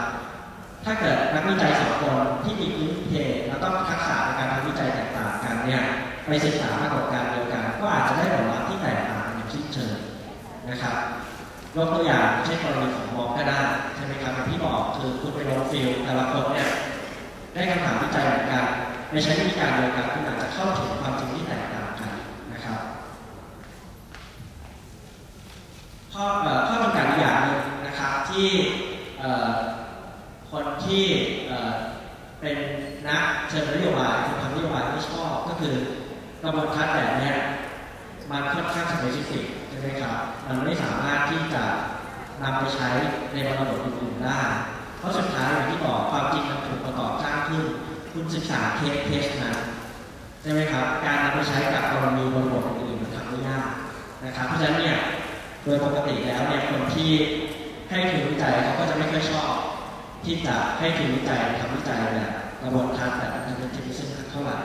[0.84, 3.12] ถ้าเกิดนักวิจัยสองคนที่มีพื้นเพ
[3.48, 5.82] แล้วก็ทักษะในการทำวิจัยแตกต่างกันเนี่ย
[6.26, 9.96] ไปศึกษาปรากฏการณ์เดียวกัน ก็อาจจะได้ผลลัพธ์ที่แตกต่างกันอย่างสิ้นเชิง
[10.70, 10.96] นะครับ
[11.76, 13.60] ยกตัวอย่างเช่นกรณีของมองก็ได้
[13.94, 16.68] ใช่ไหมครับที่บอกคือคุณไปลงฟิลแต่ละคนเนี่ย
[17.54, 18.64] ได้คำถามวิจัยเหมือนกัน
[19.10, 22.12] ไม่ใช้วิธีการเดียวกันคุณอาจจะเข้าถึงความจริงที่แตกต่างกัน
[22.52, 22.80] นะครับ
[26.12, 26.24] ข้อ
[26.68, 28.48] ข้อจำกัดอย่างหนึ่งนะครับที่
[30.52, 31.04] คนที่
[32.40, 32.56] เป็น
[33.08, 35.74] นักเชิงนโยบายทำนโยบายไม่ชอบก็คือ
[36.42, 37.32] กระบวนการแบบนี้
[38.30, 40.16] มันค่อนข้าง specific ใช่ไหมครับ
[40.48, 41.64] มันไม่สามารถที่จะ
[42.42, 42.88] นำไปใช้
[43.32, 44.40] ในบริบทอื่นๆได้
[44.98, 47.64] เพราะสุดท้ายอย่างที่บอกความจริงมันถูกประกอบสร้างขึ้น
[48.12, 49.56] คุณศึกษา case case นั้น
[50.42, 53.66] ใช่ไหมครับ การนำไปใช้กับกรณีบริบทอื่นๆมันทำได้ยาก
[54.24, 54.98] นะครับ เพราะฉะนั้นเนี่ย
[55.64, 57.10] โดยปกติแล้วเนี่ยคนที่
[57.90, 59.52] ให้ทุนวิจัยเขาก็จะไม่ค่อยชอบ
[60.24, 62.30] ที่จะให้ทุนวิจัยทำวิจัยแบบ
[62.62, 64.56] กระบวนการแบบอันเป็นทีซึ่งเท่าไหร่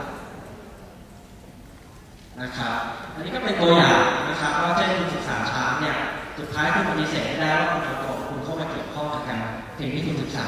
[2.41, 2.77] นะครับ
[3.13, 5.97] อันนี้ก็เป็นตัวอย่างนะครับว่าเช่นคุณศึกษาช้าเนี่ย
[6.37, 9.39] สุดท้ายคุณปฏิเสธไม่ได้ว่าคุณเอาตัวคุณเข้ามาเกี่ยวข้องกับการ
[9.79, 10.47] สิ่งที่คุณศึกษา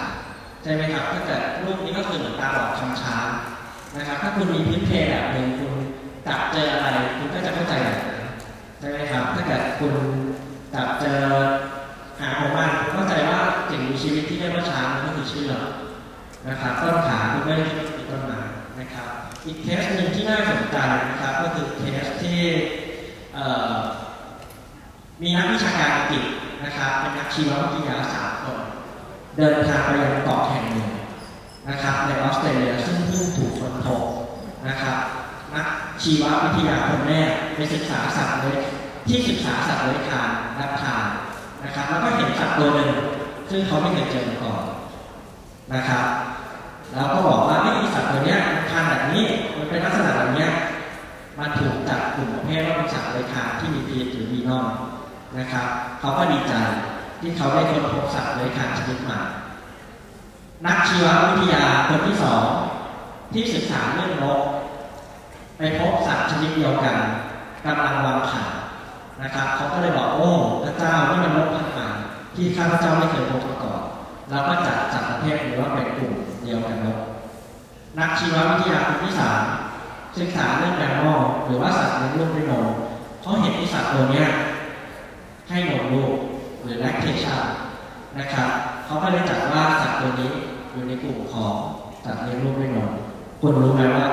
[0.63, 3.15] ใช่ไหมครับถ้าเกิดรูปนี้ก็คือเหมือนตาบอดทำช้า
[3.97, 5.73] นะครับ ถ้าคุณมีพื้นเพแบบหนึ่งคุณ
[6.27, 6.87] จับเจออะไร
[7.17, 8.23] คุณก็จะเข้าใจแบบนั้น
[8.79, 9.93] ใช่ไหมครับ ถ้าเกิดคุณ
[10.75, 11.19] จับเจอ
[12.19, 12.47] หาขอ
[16.47, 18.39] นะครับต้นขาคุณไม่ได้คิดต้นไม้
[18.79, 19.09] นะครับ
[19.45, 20.77] อีกเทสหนึ่งที่น่าสนใจ
[21.09, 22.39] นะครับ ก็คือเทสที่
[25.21, 26.23] มีนักวิชาการอังกฤษ
[26.63, 28.59] นะครับ เป็นนักชีววิทยาสามคน
[29.37, 30.89] เดินทางไปยังเกาะแห่งหนึ่ง
[31.69, 34.03] นะครับ ในออสเตรเลียซึ่งเพิ่งถูกค้นพบ
[34.67, 34.97] นะครับ
[35.55, 35.67] นัก
[36.01, 38.57] ชีววิทยาคนแรกไปศึกษาสัตว์เลย
[39.07, 40.29] ที่ศึกษาสัตว์เลื้อยคาน
[40.59, 41.05] รับทาน
[41.63, 42.91] นะครับ แล้วก็เห็นสัตว์ตัวหนึ่ง
[43.49, 44.63] ซึ่งเขาไม่เคยเจอมาก่อน
[45.73, 46.05] นะครับ
[46.93, 49.25] แล้วก็บอกว่าไม่มีสัตว์ตัวนี้มันคานแบบนี้
[49.57, 50.47] มันเป็นลักษณะแบบนี้
[51.39, 54.67] มันถูกจัดกลุ่มประเภทว่าเป็นสัตว์เลยคานที่มีพีหรือวีน่อม
[55.37, 55.67] นะครับ
[55.99, 56.53] เขาก็ดีใจ
[57.21, 59.19] ที่เขาได้ค้นพบสัตว์เลยคานชนิดใหม่
[60.65, 62.45] นักชีววิทยาคนที่สอง
[63.33, 64.41] ที่ศึกษาเรื่องนก
[65.57, 66.97] ไปพบสัตว์ชนิดเดียวกัน
[67.65, 68.43] กำลังวางไข่
[69.21, 70.29] นะครับเขาก็เลยบอกโอ้
[70.63, 71.87] พระเจ้านี่มันนกพันธุ์ใหม่
[72.35, 73.81] ที่ข้าพเจ้าไม่เคยพบมาก่อน
[74.29, 76.13] แล้วก็จัดสัตว์ประเภทนี้ว่าเป็นกลุ่ม
[76.49, 76.99] ดียวกันนก
[77.99, 79.41] นักชีววิทยาที่สาม
[80.17, 81.07] ศึกษาเรื่องแมว
[81.45, 82.67] หรือว่าสัตว์เลี้ยงลูกด้วยนม
[83.21, 84.27] เขาเห็นที่สัตว์ตัวเนี้ย
[85.49, 86.13] ให้นมลูก
[86.63, 87.41] หรือ lactation
[88.19, 88.49] นะครับ
[88.85, 90.31] เขาก็เลยจัดว่าสัตว์ตัวนี้
[90.71, 91.53] อยู่ในกลุ่มของ
[92.05, 92.91] สัตว์เลี้ยงลูกด้วยนม
[93.41, 94.07] คุณรู้ไหมว่า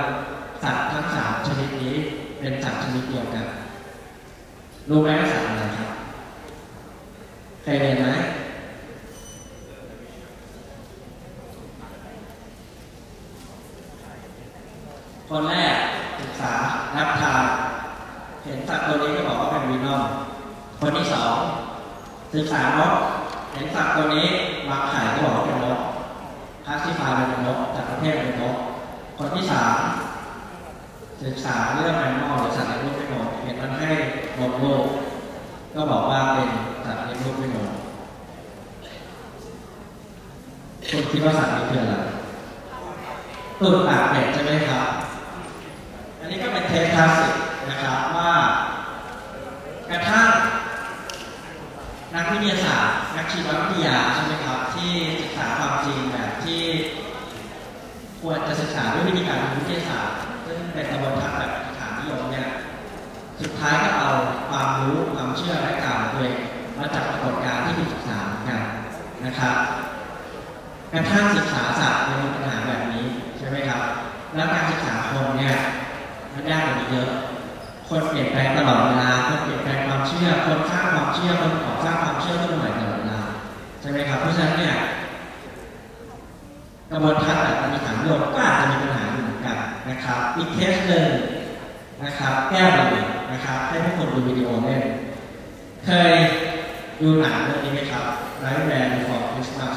[0.63, 1.95] สัตว์ทั้งสามชนิดนี้
[2.39, 3.47] เป็นสัตว์ชนิดเดียวกัน
[4.89, 5.91] รู้ไหมว่าสัตว์อะไรครับ
[7.63, 8.09] เคยเรียนไหม
[15.31, 15.77] คนแรก
[16.21, 16.53] ศึกษา
[16.97, 17.45] นับทาน
[18.45, 20.05] เห็นสัตว์ตัวนี้ก็บอกว่าเป็นวีนอม
[20.81, 21.37] คนที่สอง
[22.35, 22.95] ศึกษานก
[23.53, 24.27] เห็นสัตว์ตัวนี้
[24.69, 25.79] วางไข่ก็บอกว่าเป็นนก
[26.67, 28.57] คลาสิฟายเป็นนกจัดประเภทเป็นนก
[29.19, 29.77] คนที่สาม
[31.25, 33.91] ศึกษาเรื่องแมมมอลหรือสัตว์เลี้ยงลูกด้วยนมเห็นมันให้
[34.39, 34.85] นมลูก
[35.75, 36.49] ก็บอกว่าเป็น
[36.85, 37.71] สัตว์เลี้ยงลูกด้วยนม
[40.91, 41.97] คุณคิดว่าสัตว์นี้คืออะไร
[43.61, 44.87] ตุ่นปากเป็ดใช่ไหมครับ
[46.27, 47.35] อันนี้ก็เป็นเทสคลาสสิก
[47.71, 48.33] นะครับว่า
[49.91, 50.29] กระทั่ง
[52.15, 56.63] นักวิทยาศาสตร์ นักชีววิทยาใช่ไหมครับ ที่ศึกษาความจริงแบบที่
[58.21, 60.17] ควรจะศึกษาด้วยวิธีการทางวิทยาศาสตร์
[60.47, 62.49] ซึ่งเป็นกระบวนการแบบฐานนิยมเนี่ย
[63.41, 64.11] สุดท้ายก็เอา
[64.51, 66.39] ความรู้ความเชื่อและการตัวเอง
[66.79, 68.63] มาจากปรากฏการณ์ที่ถูกศึกษาเหมือนกัน
[69.25, 69.57] นะครับ
[70.93, 73.07] กระทั่งศึกษาศาสตร์ยังปัญหาแบบนี้
[73.39, 73.83] ใช่ไหมครับ
[74.35, 75.57] แล้วการศึกษาคนเนี่ย
[76.37, 77.09] มันยากกว่านี้เยอะ
[77.89, 83.21] คนเปลี่ยนแปลงตลอดเวลาคนเปลี่ยนแปลงความเชื่อ คนสร้างความเชื่อ คนขอสร้างความเชื่อขึ้นใหม่ตลอดเวลา
[83.81, 84.75] ใช่ไหมครับ เพราะฉะนั้นเนี่ย
[86.91, 89.57] กระบวนการแบบปฏิฐานโยมก็อาจจะมีปัญหาอยู่เหมือนกัน
[89.91, 91.07] นะครับอีกเคสหนึ่ง
[92.05, 94.83] นะครับ แก้ปัญหานะครับให้ทุกคนดูวิดีโอเล่น
[95.85, 96.13] เคย
[97.01, 98.05] ดูหนังเรื่องนี้ไหมครับ
[98.45, 99.77] Nightmare Before Christmas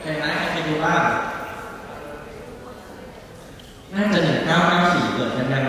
[0.00, 1.02] เคยไหมใครเคยดูบ้าง
[3.94, 5.64] น่าจะหนึ่งเก้าเก้าสี่เกิดกันยัง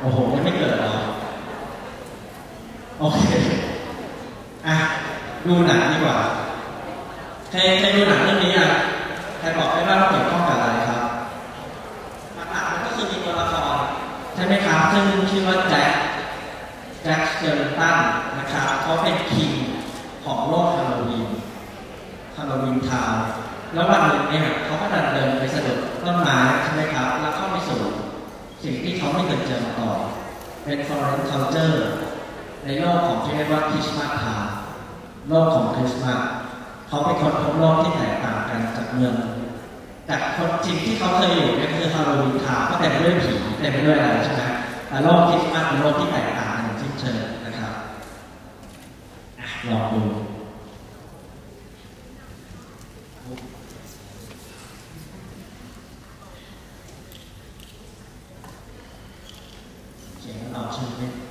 [0.00, 0.92] โอ้โหยังไม่เกิดหรอ
[2.98, 3.20] โอเค
[4.66, 4.76] อะ
[5.46, 6.16] ดูหนังดีกว่า
[7.50, 8.70] ใครใครดูหนังเรื่องนี้อะ
[9.38, 11.02] ใครบอกได้ว่าเกี่ยวข้องกับอะไรครับ
[12.50, 13.76] หลักๆมันก็คือมีตัวละคร
[14.34, 15.92] ใช่ไหมครับซึ่งชื่อว่า Jack
[17.02, 17.98] Jack Skellington
[18.38, 19.52] นะครับเขาเป็น king
[20.24, 21.28] ของโลก Halloween
[22.36, 23.24] Halloween Town
[23.74, 27.80] แล้ววันหนึ่งเนี่ยเขาก็ดินเดินไปสะดุดต้นไม้ใช่ไหมครับ แล้วเข้าไปสู่
[28.62, 29.98] สิ่งที่เขาไม่เคยเจอมาก่อน
[30.64, 31.78] เป็น foreign culture
[32.64, 34.36] ในโลกของที่เรียกว่า Christmas Town
[35.28, 36.20] โลกของคริสต์มาส
[36.88, 39.14] เขาไปค้นพบโลกที่แตกต่างกันจากเมือง
[40.08, 44.42] จากคนจริงที่เขาเคยอยู่เนี่ยคือฮาโลวีนทาก็เต็มไปด้วยผีเต็มไปด้วยอะไรใช่ไหม
[44.88, 47.74] แต่โลกคริสต์มาสเป็นโลกที่แตกต่างกันอย่างสิ้นเชิงนะครับ
[49.38, 50.02] อะลองดู
[60.72, 61.29] เขียน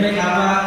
[0.00, 0.57] ไหมครับว่า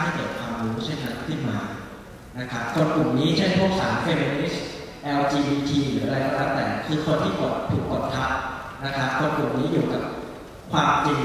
[0.00, 1.58] ให้เกิดความรู้เช่นนั้นขึ้นมา
[2.38, 4.64] นะครับคนกลุ่มนี้เช่นพวกสารเฟมินิสต์
[5.20, 8.30] LGBT หรืออะไรก็แล้วแต่คือคนที่กดถูกกดทับ
[8.84, 10.02] นะครับคนกลุ่มนี้อยู่กับ
[10.72, 11.20] ความจริง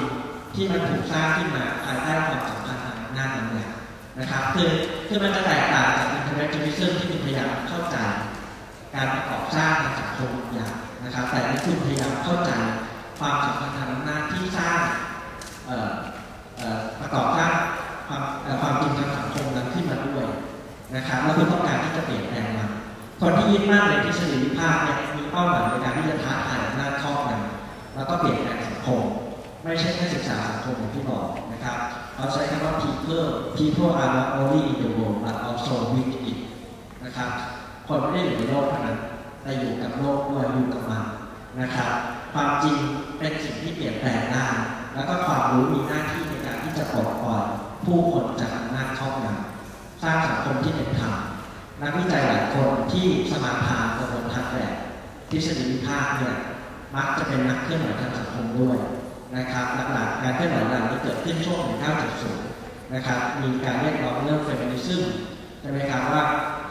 [0.56, 3.70] ที่มันถูกสร้างขึ้นมาภายใต้ความสัมพันธ์ทางอำนาจนั้นแหละ
[4.20, 4.70] นะครับคือ
[5.08, 7.98] คือมันจะแตกต่างจาก intellectualism ที่คุณพยายามเข้าใจ
[8.94, 10.72] การประกอบสร้างทางสังคมอย่าง
[11.04, 12.52] นะครับ แต่ที่คุณพยายามเข้าใจ
[13.20, 14.80] ความสัมพันธ์ทางอำนาที่สร้าง
[17.00, 17.54] ประกอบสร้าง
[18.08, 18.22] ความ
[18.62, 20.26] ความจริงทางสังคมนั้นขึ้นมาด้วย
[20.96, 22.70] นะครับแล้วคุณต้องการที่จะเปลี่ยนแปลงมัน
[23.22, 29.02] คนที่ยึดมั่นในทฤษฎีวิพากษ์เนี่ยมีเป้าหมายในการที่จะท้าทายอำนาจครอบงำแล้วก็เปลี่ยนแปลงสังคม
[29.64, 31.78] ไม่ใช่แค่ศึกษาสังคมอย่างที่บอกนะครับ
[32.18, 33.26] เราใช้คำว่า people
[33.58, 36.38] people are not only in the world but also with it
[37.04, 37.30] นะครับ
[37.88, 38.98] คนไม่ได้อยู่ในโลกเท่านั้น
[39.42, 41.04] แต่อยู่กับโลกด้วยอยู่กับมัน
[41.62, 41.92] นะครับ
[42.34, 42.76] ความจริง
[43.20, 44.48] เป็นสิ่งที่เปลี่ยนแปลงได้
[44.96, 47.46] แล้วก็ความรู้มีหน้าที่ในการที่จะปลดปล่อย
[47.86, 51.14] ผู้คนจากอำนาจครอบงำสร้างสังคมที่เป็นธรรม
[51.82, 54.74] นักวิจัยหลายคนที่สมาทานกระบวนการแบบ
[55.30, 56.36] ทฤษฎีวิพากษ์เนี่ย
[56.96, 58.78] มักจะเป็นนักเคลื่อนไหวทางสังคมด้วย
[59.38, 61.60] นะครับหลักๆการเคลื่อนไหวเหล่านี้เกิดขึ้นช่วง
[62.26, 65.04] 1970นะครับมีการเรียกร้องเรื่องเฟมินิซึม
[65.62, 66.24] ใช่ไหมครับว่า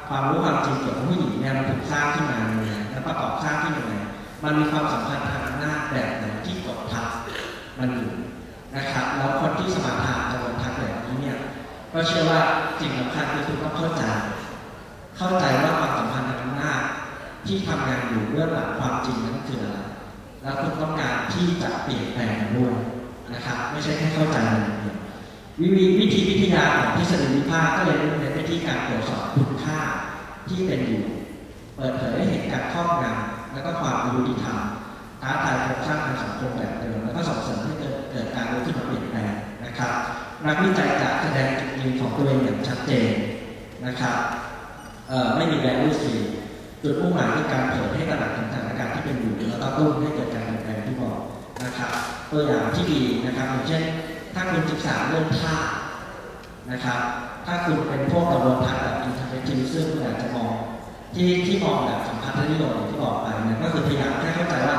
[0.08, 3.94] ความรู้ความจริงเกี่ยวกับผู้หญิงเนี่ยมันถูกสร้างขึ้นมายังไงและประกอบสร้างขึ้นยังไง
[4.44, 7.08] มันมีความสัมพันธ์ทางอำนาแบบไหนที่กดทับ
[7.78, 8.12] มันอยู่
[8.76, 10.23] นะครับแล้วคนที่สมาทาน
[11.94, 12.40] ก็เชื่อว่า
[12.80, 14.04] สิ่งสำคัญคือคุณต้องเข้าใจ
[15.16, 16.82] เข้าใจว่าความสัมพันธ์ทางอำนาจ
[17.46, 19.78] ที่ทำงานอยู่เบื้องหลังความจริงนั้นคืออะไร
[20.42, 22.74] แล้วคุณต้องการที่จะเปลี่ยนแปลงด้วย
[23.32, 24.96] นะครับ ไม่ใช่แค่เข้าใจอย่างเดียว
[25.60, 29.80] วิธีวิธีวิทยาของทฤษฎีวิพากษ์ก็เลยเน้นไปที่การตรวจสอบคุณค่า
[30.48, 31.04] ที่เป็นอยู่
[31.76, 34.58] เปิดเผยให้เห็นการครอบงำแล้วก็ความอายุติธรรม
[35.22, 39.32] ท้าทายโครงสร้างทางสังคมแบบเดิมแล้วก็ส่งเสริมให้เกิดเกิดการรู้ที่มาเปลี่ยนแปลง
[39.64, 39.94] นะครับ
[40.48, 43.12] นักวิจัยจะแสดงจุดยืนของตัวเองอย่างชัดเจน
[43.86, 44.18] นะครับ
[45.36, 46.12] ไม่มีแรงรู้สี
[46.82, 51.18] จุดมุ่งหมายคือการเผยให้ตระหนักถึงสถานการณ์ที่เป็นอยู่แล้วก็ตุ้นให้เกิดการเปลี่ยนแปลงที่บอก
[51.64, 51.90] นะครับ
[52.30, 53.82] ตัวอย่างที่ดีนะครับอย่างเช่น
[54.34, 55.56] ถ้าคุณศึกษาเรื่องท่า
[56.72, 57.00] นะครับ
[57.46, 60.52] ถ้าคุณเป็นพวกกระบวนการแบบอินเทอร์เนทิซึ่งคุณอาจจะมอง
[61.14, 64.78] ที่ที่มองแบบสัมพันธนิยมที่บอกไปเนี่ยก็คือพยายามแค่เข้าใจว่า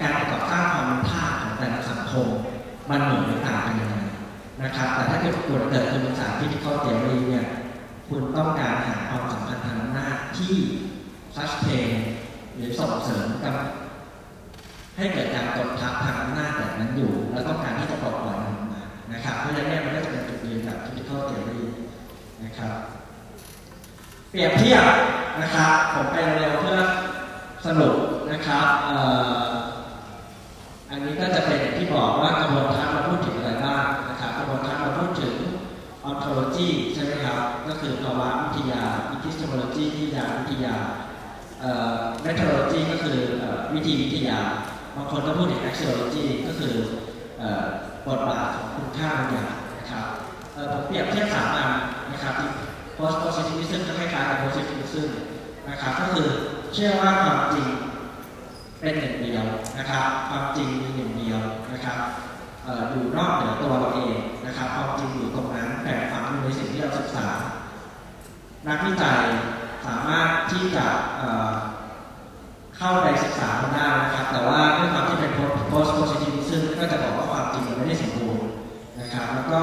[0.00, 2.28] การประกอบสร้างความท่าของแต่ละสังคม
[2.90, 3.77] มันเหมือนหรือต่างกันยังไง
[4.62, 7.46] นะครับ แต่ถ้าเกิดคุณเกิดคุณศึกษาพิธีข้อเตียรีเนี่ย
[8.08, 10.54] คุณต้องการหาความสัมพันธ์ทางอำนาจที่
[11.36, 11.90] sustain
[12.54, 13.56] หรือส่งเสริมกับ
[14.96, 18.82] ให้เกิดการกดทับทางอำนาจแบบนั้นอยู่ แล้วต้องการที่จะปลดปล่อยมันออกมา
[19.12, 21.62] นะครับเพราะฉะนั้นเนี่ยมันก็จะเป็นจุดยืนแบบ typical theory
[22.44, 22.74] นะครับ
[24.30, 24.84] เปรียบเทียบ
[25.40, 26.78] นะครับผมไปเร็วเพื่อ
[27.66, 27.96] สรุป
[28.32, 28.66] นะครับ
[30.90, 35.34] อันนี้ก็จะเป็นที่บอกว่ากระบวนการเราพูดถึงอะไรบ้างนะครับกระบวนการเราพูดถึง
[36.38, 37.38] ontology ใช่ไหมครับ
[37.68, 38.82] ก็คือภาวะวิทยา
[39.14, 40.74] epistemology วิทยาวิทยา
[41.60, 43.18] เอ่อ methodology ก็คือ
[43.74, 44.38] วิธีวิทยา
[44.96, 46.74] บางคนก็พูดถึง axiology ก็คือ
[47.38, 47.64] เอ่อ
[48.06, 50.06] บทบาทของคุณค่าบางอย่างนะครับ
[50.54, 51.70] เอ่อผมเปรียบเทียบสามอัน
[52.12, 52.50] นะครับที่
[52.96, 55.08] post positivism ก็คล้ายๆกับ positivism
[55.68, 56.28] นะครับ ก็คือ
[56.72, 57.66] เชื่อว่าความจริง
[58.80, 59.44] เป็นหนึ่งเดียว
[59.78, 61.40] นะครับ ความจริงมีหนึ่งเดียว
[61.72, 61.98] นะครับ
[62.90, 64.16] อยู่นอกเหนือตัวเราเอง
[64.46, 67.28] นะครับความจริงอยู่ตรงนั้นแต่ฝังอยู่ในสิ่งที่เราศึกษา
[68.66, 69.22] นักวิจัย
[69.86, 70.86] สามารถที่จะ
[72.76, 75.32] เข้าไปศึกษามันได้นะครับ แต่ว่าด้วยความที่เป็น
[75.70, 78.48] post positivism ก็จะบอกว่าความจริงมันไม่ได้สมบูรณ์
[79.00, 79.60] นะครับ แล้วก็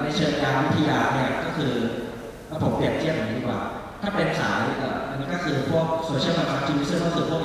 [0.00, 1.72] ในเชิงการวิทยาเนี่ยก็คือ
[2.48, 3.60] ถ้าผมเปรียบเทียบอย่างนี้ดีกว่า
[4.02, 4.62] ถ้าเป็นสาย
[5.10, 7.40] อันนี้ก็คือพวก social constructivism ก็คือพวก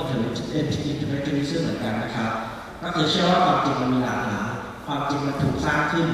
[0.90, 2.32] intellectualism เหมือนกันนะครับ
[2.82, 4.48] ก็คือเชื่อว่าความจริงมันมีหลากหลาย
[4.86, 6.06] ความจริงมันถูกสร้างขึ้น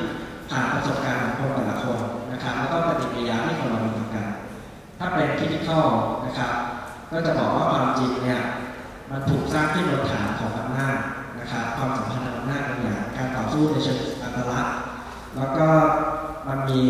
[0.51, 1.98] ผ่านประสบการณ์ของคนแต่ละคน
[2.32, 4.26] นะครับ แล้วก็ปฏิกิริยาที่คนเรามีต่อกัน
[4.98, 5.86] ถ้าเป็น critical
[6.24, 6.52] นะครับ
[7.10, 8.43] ก็จะบอกว่าความจริงเนี่ย
[9.10, 10.97] มันถูกสร้างขึ้นบนฐานของอำนาจ
[11.40, 14.76] นะครับ ความสัมพันธ์ทางอำนาจบางอย่างการต่อสู้ในเชิงอัตลักษณ์
[15.36, 15.66] แล้วก็
[16.48, 16.80] มันมี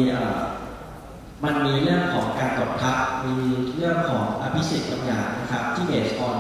[1.45, 3.35] มันมีเรื่องของการกดทับมี
[3.77, 6.39] เรื่องของอภิสิทธิ์บางอย่างนะครับ ที่เบสออน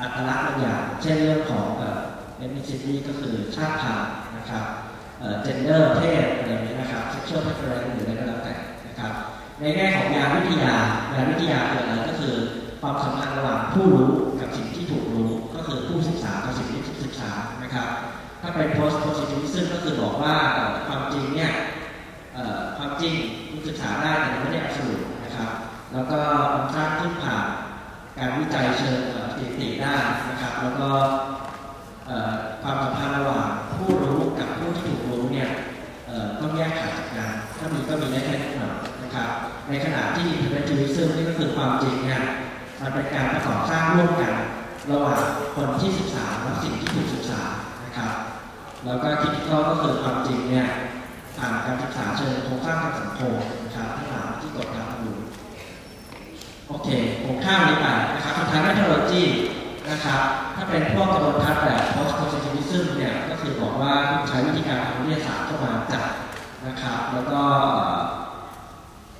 [0.00, 1.66] อัตลักษณ์บางอย่างเช่นเรื่องของ
[2.38, 4.64] เอ่อ ethnicity ก็คือชาติพันธุ์นะครับ
[5.20, 8.54] เอ่อ gender เพศอะไรอย่างเงี้ยนะครับ sexual preference หรืออะไรก็แล้วแต่
[8.88, 9.12] นะครับ
[9.60, 10.74] ในแง่ของยาวิทยา
[11.14, 12.34] ยาวิทยาคืออะไรก็คือ
[12.80, 14.10] ความสัมพันธ์ระหว่างผู้รู้
[14.40, 17.30] กับสิ่งที่ถูกรู้ก็คือผู้ศึกษากับสิ่งที่ถูกศึกษา
[17.62, 17.88] นะครับ
[18.42, 20.34] ถ้าเป็น post positivism ก็คือบอกว่า
[20.86, 21.52] ความจริงเนี่ย
[22.76, 23.14] ความจริง
[23.50, 25.50] มันศึกษาได้แต่ไม่ได้ absolute นะครับ
[25.92, 26.18] แล้วก็
[26.54, 27.46] มันสร้างขึ้นผ่าน
[28.18, 29.94] การวิจัยเชิงสถิติได้
[30.30, 30.90] นะครับ แล้วก็
[32.62, 35.48] ความสัมพันธ์ระหว่างผู้รู้กับผู้ที่ถูกรู้เนี่ย
[36.40, 39.28] ต้องแยกขาดจากกันถ้ามีก็มีได้แค่นิดหน่อยนะครับ
[39.68, 42.22] ในขณะที่ intellectualism นี่ก็คือความจริงเนี่ย
[42.80, 44.34] มันเป็นการประกอบสร้างร่วมกัน
[44.90, 45.20] ระหว่าง
[45.56, 47.42] คนที่ศึกษาและสิ่งที่ถูกศึกษา
[47.84, 48.12] นะครับ
[48.84, 50.66] แล้วก็ critical ก็คือความจริงเนี่ย
[51.38, 53.32] ผ่านการศึกษาเชิงโครงสร้างทางสังคม
[53.64, 55.16] นะครับทั้งหลายที่กดทับอยู่
[56.68, 56.88] โอเค
[57.24, 59.30] ผมข้ามนี้ไปนะครับสุดท้าย methodology น
[59.90, 60.24] นะครับ
[60.56, 66.08] ถ้าเป็นพวกกระบวนการแบบ post positivism เนี่ยก็คือบอกว่าคุณใช้วิธีการทางวิทยาศาสตร์เข้ามาจัด
[66.66, 67.42] นะครับ แล้วก็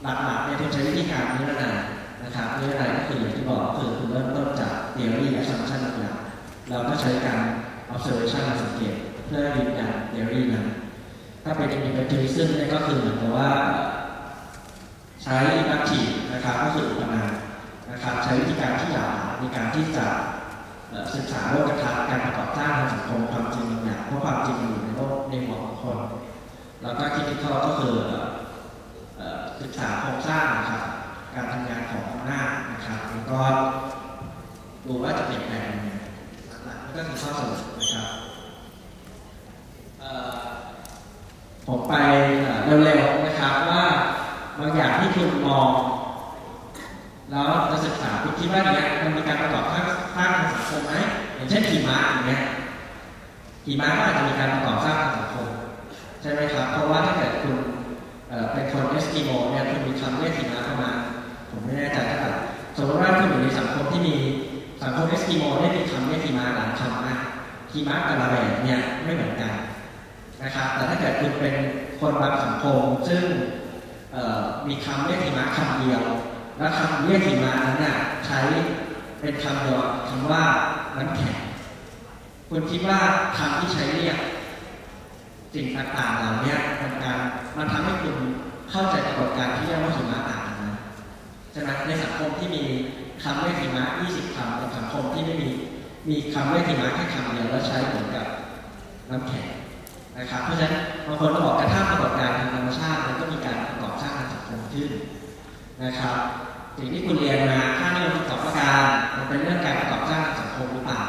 [0.03, 1.78] หลักๆเนี่ยคุณใช้วิธีการนิรนาม
[2.24, 7.40] นะครับนิรนามก็คืออย่างที่บอกคือคุณเริ่มต้นจาก theory assumption ต่างๆเราก็ใช้การ
[7.93, 8.95] observation มาสังเกต
[9.27, 10.66] เพื่อยืนยัน theory นั้น
[11.45, 13.51] ถ้าเป็น individualism เนี่ยก็คือเหมือนกับว่า
[15.23, 17.23] ใช้ inductive นะครับก็คืออุปนา
[17.90, 20.07] นะครับใช้วิธีการที่หลากหลายในการที่จะ
[21.15, 25.98] ศึกษาโลกทัศน์การประกอบสร้างทางสังคมความจริงบางอย่างเพราะความจริงอยู่ในโลกในหัวของคน
[26.82, 27.94] แล้วก็ critical ก็คือ
[29.60, 30.82] ศึกษาโครงสร้างนะครับ
[31.35, 33.40] การทำงานของอำนาจนะครับแล้วก็
[34.86, 35.90] ดูว่าจะเปลี่ยนแปลงยังไง
[36.65, 38.09] หลักๆก็คือข้อสรุปนะครับ
[40.02, 40.05] อ
[40.36, 40.39] อ
[41.66, 41.94] ผมไป
[42.43, 43.85] เอ่อเร็วๆนะครับว่า
[44.59, 45.69] บางอย่างที่คุณมอง
[47.31, 49.85] แล้วจะศึกษาคุณคิดว่าเนี่ยมันมีการประกอบสร้าง
[50.17, 50.95] สร้างทางสังคมไหม
[51.35, 52.43] อย่างเช่นขี่ม้าอย่างเงี้ย
[53.65, 55.49] ขี่ม้าก็อาจจะมีการประกอบสร้างทางสังคม
[56.21, 57.57] ใช่ไหมครับ เพราะว่าถ้าเกิดคุณ
[58.53, 60.91] เป็นคนเอสกิโมเนี่ยคุณมีคำเรียกขี่ม้าเข้ามา
[61.51, 62.33] ผมไม่แน่ใจเท่าไหร่
[62.77, 64.15] สมมติว่าคุณอยู่ในสังคมที่มี
[64.83, 67.17] สังคมเอสกิโมได้มีคำเรียกขี่ม้าหลายคำนะ
[67.71, 69.53] ขี่ม้าแต่ละแบบเนี่ยไม่เหมือนกัน
[70.43, 71.55] นะครับแต่ถ้าเกิดคุณเป็น
[72.01, 73.25] คนบางสังคมซึ่ง
[74.69, 76.03] มีคำเรียกหิมะคำเดียว
[76.59, 78.41] และคำเรียกหิมะนั้นน่ะใช้
[79.21, 80.45] เป็นคำเดียวคำว่า
[80.97, 81.37] น้ำแข็ง
[82.49, 83.01] คุณคิดว่า
[83.39, 84.19] คำที่ใช้เรียก
[85.55, 87.19] สิ่งต่างๆเหล่านี้มันการ
[87.57, 88.17] มันทำให้คุณ
[88.71, 90.79] เข้าใจกระบวนการที่เรียกว่าหิมะต่างกันนะ
[91.53, 92.63] ใช่ไหมในสังคมที่มี
[93.23, 95.51] คำเรียกหิมะ20คำกับสังคมที่ไม่มี
[96.11, 98.27] มีคำเรียกหิมะแค่คำเดียวแล้วใช้เหมือนกับ
[99.11, 99.47] น้ำแข็ง
[100.19, 100.75] นะครับเพราะฉะนั้น
[101.07, 104.91] บางคนก็บอกกระทั่งปรากฏการณ์ทางธรรมชาติมันก็มีการประกอบสร้างทางสังคมขึ้น
[105.85, 106.19] นะครับ
[106.79, 108.85] สิ่งที่คุณเรียนมาค่านิยมสองประการ
[109.17, 111.03] มันเป็นเรื่องการประกอบสร้างทางสังคมหรือเปล่า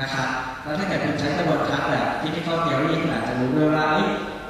[0.00, 0.28] นะครับ
[0.62, 3.86] แล้วถ้าเกิดคุณใช้กระบวนการแบบ critical theory คุณอาจจะรู้ด้วยว่า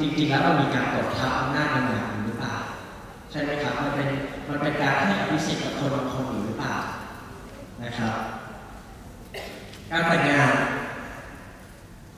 [0.01, 2.55] จริงๆแล้วมันมีการกดทับอำนาจบางอย่างหรือเปล่า
[3.31, 4.09] ใช่ไหมครับมันเป็น
[4.49, 6.77] มันเป็นการให้อภิสิทธิ์กับคนบางคนหรือเปล่า
[7.83, 8.15] นะครับ
[9.91, 10.53] การแต่งงาน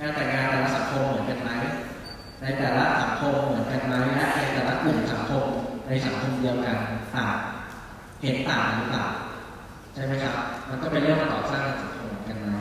[0.00, 1.50] การแต่งงานแต่ละสังคมเหมือนกันไหม
[2.42, 5.44] ในแต่ละสังคมเหมือนกันไหมและในแต่ละกลุ่มสังคม
[5.86, 6.76] ในสังคมเดียวกัน
[7.16, 7.36] ต่าง
[8.22, 9.06] เห็นต่างหรือเปล่า
[9.94, 10.36] ใช่ไหมครับ
[10.68, 12.58] มันก็เป็นเรื่องประกอสร้างทางสังคมกันไหม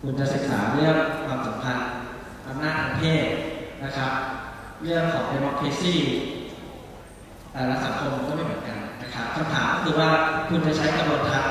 [0.00, 0.96] คุณจะศึกษาเรื่อง
[1.26, 1.88] ความสัมพันธ์
[2.46, 3.26] อำนาจทางเพศ
[3.84, 4.12] นะครับ
[4.82, 5.94] เรื่องของ democracy
[7.52, 10.08] แต่ละสังคมก็ไม่เหมือนกันนะครับคำถามก็คือว่า
[10.48, 11.48] คุณจะใช้กระบวนการ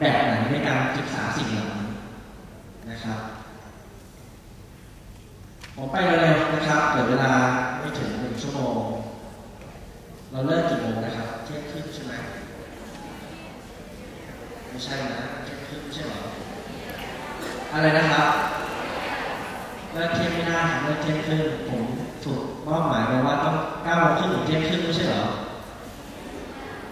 [0.00, 1.88] แบบไหนในการศึกษาสิ่งเหล่านี้
[2.90, 3.20] นะครับ
[5.76, 7.32] ผมไปเร็วๆนะครับเหลือเวลา
[7.80, 8.78] ไม่ถึงหนึ่งชั่วโมง
[10.30, 12.12] เราเลิกกี่โมงนะครับเที่ยงครึ่งใช่ไหม
[14.76, 16.20] ไม่ใช่นะเที่ยงครึ่งไม่ใช่หรอ
[17.72, 18.28] อะไรนะครับ
[19.92, 21.82] เลิกเที่ยงไม่ได้ครับเลิกเที่ยงครึ่งผม
[22.24, 25.24] ถูกมอบหมายมาว่าต้องเก้าโมงครึ่งถึงเที่ยงครึ่งไม่ใช่หรอ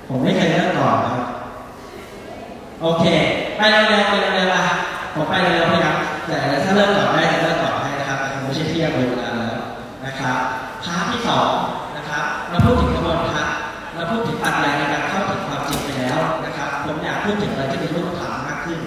[0.09, 1.23] ผมไม่เคยเลิกก่อนครับ
[2.81, 3.05] โอเค
[3.57, 4.63] ไปเร็วๆไปเร็วๆอะ
[5.15, 5.97] ผมไปเร็วๆพยายาม
[6.27, 9.57] แต่ถ้าเริ่มก่อนได้จะเริ่มก่อนให้นะครับแต่คงไม่ใช่เที่ยงเวลาแล้ว
[10.05, 10.39] นะครับ
[10.85, 11.51] พาร์ทที่สอง
[11.97, 13.49] นะครับเราพูดถึงกระบวนการ
[13.95, 14.84] เราพูดถึงปัจจัย
[17.75, 18.79] พูดถึงอะไรที่เป็นรูปธรรมมากขึ้น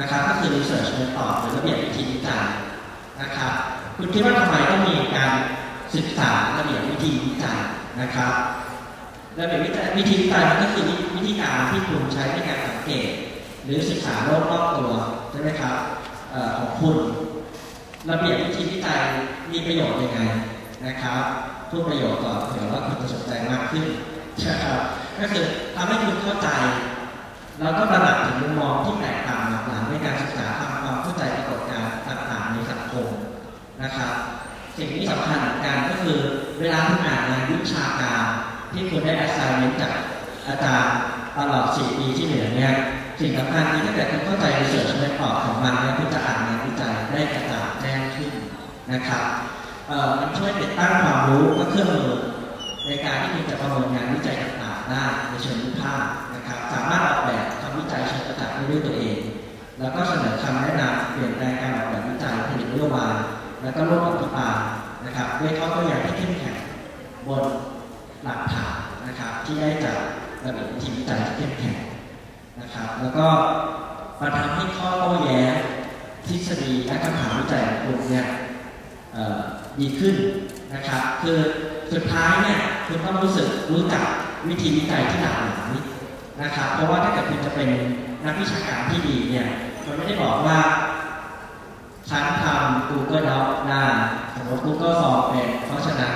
[0.00, 2.44] นะครับก็คือ research method หรือระเบียบวิธีวิจัย
[3.20, 3.54] นะครับ
[3.96, 5.34] คุณคิดว่าทำไมต้องมีการ
[5.94, 7.58] ศึกษาระเบียบวิธีวิจัย
[8.00, 8.32] นะครับ
[9.38, 10.84] ระเบียบวิจัยวิธีวิจัยมันก็คือ
[11.16, 13.08] วิธีการที่คุณใช้ในการสังเกต
[13.64, 14.92] หรือศึกษาโลกรอบตัว
[15.30, 15.76] ใช่ไหมครับ
[16.58, 16.96] ของคุณ
[18.10, 19.00] ระเบียบวิธีวิจัย
[19.52, 20.20] มีประโยชน์ยังไง
[20.86, 21.22] นะครับ
[21.70, 23.86] พูดประโยชน์ก่อเผื่อว่าคุณจะสนใจมากขึ้น
[24.48, 24.80] นะครับ
[25.20, 25.44] ก็คือ
[25.74, 26.48] ทำให้คุณเข้าใจ
[27.62, 33.06] แล้วก็ระดับถึงมุมมองที่แตกต่างหลากหลายในการศึกษาทำความเข้าใจปรากฏการณ์ต่างๆในสังคม
[33.82, 34.12] นะครับ
[34.76, 36.18] สิ่งที่สำคัญเหมือนกันก็คือ
[36.60, 38.24] เวลาคุณอ่านงานวิชาการ
[38.72, 39.92] ที่คุณได้ assignment จาก
[40.46, 40.96] อาจารย์
[41.38, 42.74] ตลอด 4 ปีที่เหลือเนี่ย
[43.20, 48.32] สิ่งสำคัญคือถ้าเกิดคุณเข้าใจ research method ของมันเนี่ยคุณจะอ่านงานวิจัยได้กระจ่างแจ้งขึ้น
[48.92, 49.24] นะครับ
[49.88, 52.10] เอ่อมันช่วยติดตั้งความรู้และเครื่องมือ
[52.86, 56.29] ในการที่คุณจะประเมินงานวิจัยต่างๆได้ในเชิงวิพากษ์นะครับ
[56.72, 59.18] สามารถออกแบบทำวิจัยเชิงประจักษ์ได้ด้วยตัวเอง
[59.78, 63.14] แล้วก็เสนอคำแนะนำเปลี่ยนแปลงการออกแบบวิจัยผลิตนโยบาย
[63.62, 64.56] แล้วก็ร่วมอภิปราย
[65.06, 66.56] นะครับด้วยข้อตัวอย่างที่เข้มแข็ง
[67.26, 67.44] บน
[68.24, 68.74] หลักฐาน
[69.08, 69.98] นะครับที่ได้จาก
[70.44, 71.76] ระเบียบวิธีวิจัยที่เข้มแข็ง
[72.60, 73.26] นะครับ แล้วก็
[74.20, 75.54] มาทำให้ข้อโต้แย้ง
[76.26, 78.26] ทฤษฎีและคำถามวิจัยของคุณเนี่ย
[79.80, 80.14] ดีขึ้น
[80.74, 81.38] นะครับ คือ
[81.92, 84.04] สุดท้ายเนี่ยคุณต้องรู้สึกรู้จัก
[84.48, 85.72] วิธีวิจัยที่หลากหลาย
[86.42, 87.68] นะครับ เพราะว่าถ้าเกิดคุณจะเป็น
[88.26, 89.46] นักวิชาการที่ดีเนี่ย
[89.86, 90.58] มันไม่ได้บอกว่า
[92.10, 93.84] ฉันทำ Google Doc ได้
[94.34, 96.14] สมมติ Google Form เป็นเพราะฉะนั้น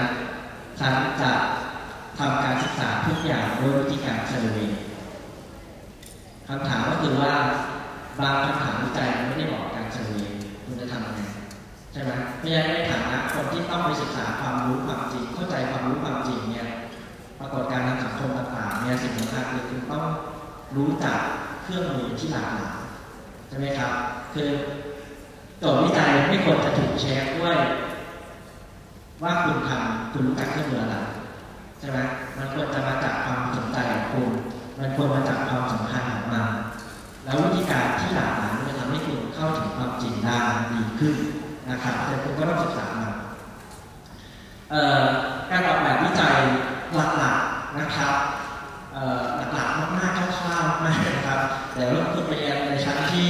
[0.80, 1.32] ฉันจะ
[2.18, 4.70] ทำการศึกษาทุกอย่างด้วยวิธีการ survey
[6.48, 7.32] คำถามก็คือว่า
[8.20, 10.28] บางคำถามวิจัยมันไม่ได้บอกการ survey
[10.64, 11.20] คุณจะทำยังไง
[11.92, 12.10] ใช่ไหม
[12.40, 16.68] ไม่ใช่ในฐานะคนที่ต้องไปศึกษาความรู้ความจริง เข้าใจความรู้ความจริงเนี่ย
[17.40, 19.80] ปรากฏการณ์ทางสังคมต่างๆเนี่ยสิ่งสำคัญคือ
[20.76, 21.18] รู้จัก
[21.62, 22.78] เครื่องมือที่หลากหลาย
[23.48, 23.92] ใช่ไหมครับ
[24.34, 24.48] คือ
[25.58, 27.56] โจทย์วิจัยไม่ควรจะถูกแชร์ด้วย
[29.22, 30.96] ว่าคุณทำคุณรู้จักเครื่องมืออะไร
[31.78, 31.98] ใช่ไหม
[32.36, 34.28] มันควรจะมาจากความสนใจของคุณ
[34.78, 36.46] มันควรมาจากความสำคัญของมัน
[37.24, 40.40] แล้ววิธีการที่หลากหลายมันจะทำให้คุณเข้าถึงความจริงได้
[40.72, 41.14] ดีขึ้น
[41.70, 43.12] นะครับแต่คุณก็ต้องศึกษามัน
[45.50, 46.36] การออกแบบวิจัย
[46.94, 48.14] หลักๆนะครับ
[49.54, 51.40] หลักๆมากๆคร่าวๆมากนะครับ
[51.74, 53.28] เดี๋ยวคุณไปเรียนในชั้นที่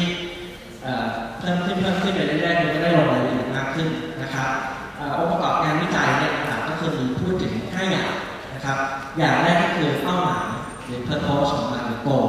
[1.39, 3.89] เพิ่มขึ้นเพิ่มขึ้นไปเรื่อยๆคุณจะได้ลงรายละเอียดมากขึ้น
[4.23, 4.51] นะครับ
[5.19, 8.13] องค์ประกอบงานวิจัยเนี่ยหลักๆก็คือมีพูดถึงห้าอย่าง
[8.55, 8.79] นะครับ
[9.19, 10.47] อย่างแรกก็คือเป้าหมาย
[10.87, 12.29] หรือ purpose ของมันหรือ goal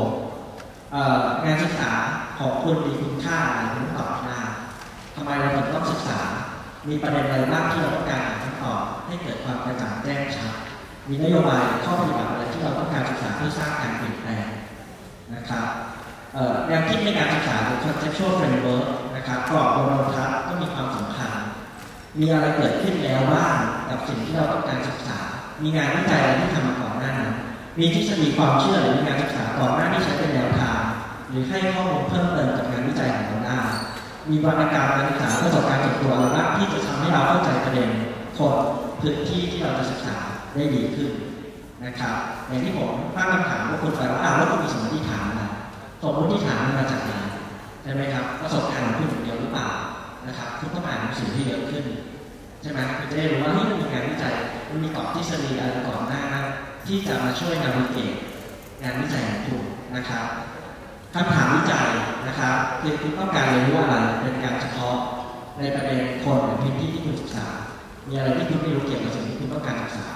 [1.45, 1.91] งานศึกษา
[2.38, 4.41] ของคุณมีคุณค่าอะไรคุณตอบให้ได้
[5.15, 6.19] ทำไมเราถึงต้องศึกษา
[6.90, 10.53] มีประเด็นอะไรบ้างที่เราต้องการคำตอบให้เกิดความกระจ่างแจ้งชัด
[11.10, 14.45] มีนโยบายข้อปฏิบัติอะไรที่เราต้องการศึกษาเพื่อสร้างการเปลี่ยนแปลง
[15.34, 15.68] นะครับ
[16.68, 18.85] แนวคิดในการศึกษาหรือ conceptual framework
[19.15, 21.31] นะครับกรอบโดยรวมทัศน์ก็มีความสำคัญ
[22.19, 23.57] มีอะไรเกิดขึ้นแล้วบ้าง
[23.89, 25.19] กับสิ่งที่เราต้องการศึกษา
[25.64, 27.34] มีงานวิจัยอะไรที่ทำมาก่อนหน้านั้น
[27.80, 30.81] มีทฤษฎีความเชื่อหรือมีงานศึกษาก่อนหน้าที่ใช้เป็นแนวทาง
[31.30, 33.60] หรือให้ข้อมูลเพิ่มเติมจากงานวิจัยของเราได้
[34.30, 37.89] มีวรรณกรรมการศึกษาประสบการณ์ส่วนตัวอะไรบ้างที่จะทำให้เราเข้าใจประเด็น
[38.38, 38.56] คน
[38.99, 40.18] พื้นที่ที่เราจะศึกษา
[40.53, 41.11] ได้ดีขึ้น
[41.84, 45.43] นะครับอย่างที่ผมตั้งคำถามว่าคุณไปว่าอ้าวแล้วคุณมีสมมติฐานอะไร
[46.02, 47.11] สมมติฐานมันมาจากไหน
[47.84, 49.69] ใช่ไหมครับประสบการณ์ของคุณอย่างเดียวหรือเปล่า
[50.27, 51.85] นะครับคุณต้องอ่านหนังสือที่เยอะขึ้น
[52.61, 54.35] ใช่ไหมคุณจะได้รู้ว่านี่มันมีงานวิจัย
[54.69, 56.23] มันมีกรอบทฤษฎีอะไรก่อนหน้า
[56.88, 58.14] ที่จะมาช่วยนาวิเกต
[58.81, 59.61] งานวิจัยของคุณ
[59.95, 60.26] นะครับ
[61.14, 61.88] คำถามวิจัย
[62.27, 64.95] นะครับคือคุณต้องการเรียนรู้อะไรเป็นการเฉพาะ
[65.60, 67.47] ในประเด็นคนหรือพื้นที่ที่คุณศึกษา
[68.07, 70.07] มีอะไรที่คุณไม่รู้เกี่ยวกับสิ่งที่คุณต้องการศึกษา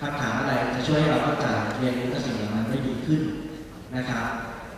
[0.00, 1.46] คำถามอะไรจะช่วยให้เราเข้าใจ
[1.78, 3.20] เรียนรู้กับสิ่งเหล่านั้นได้ดีขึ้น
[3.96, 4.24] นะครับ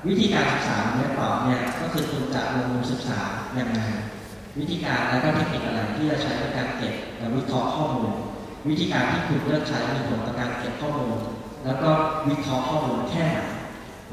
[0.09, 3.21] วิธีการศึกษาเนี่ยตอบเนี่ยก็คือคุณจะลงมือศึกษา
[3.55, 3.81] อย่างไร
[4.59, 8.11] วิธีการและก็เทคนิคอะไรที่จะใช้ในการเก็บและวิเคราะห์ข้อมูล
[8.69, 11.19] วิธีการที่คุณเลือกใช้มีผลต่อการเก็บข้อมูล
[11.65, 11.91] แล้วก็
[12.29, 13.39] วิเคราะห์ข้อมูลแค่ไหน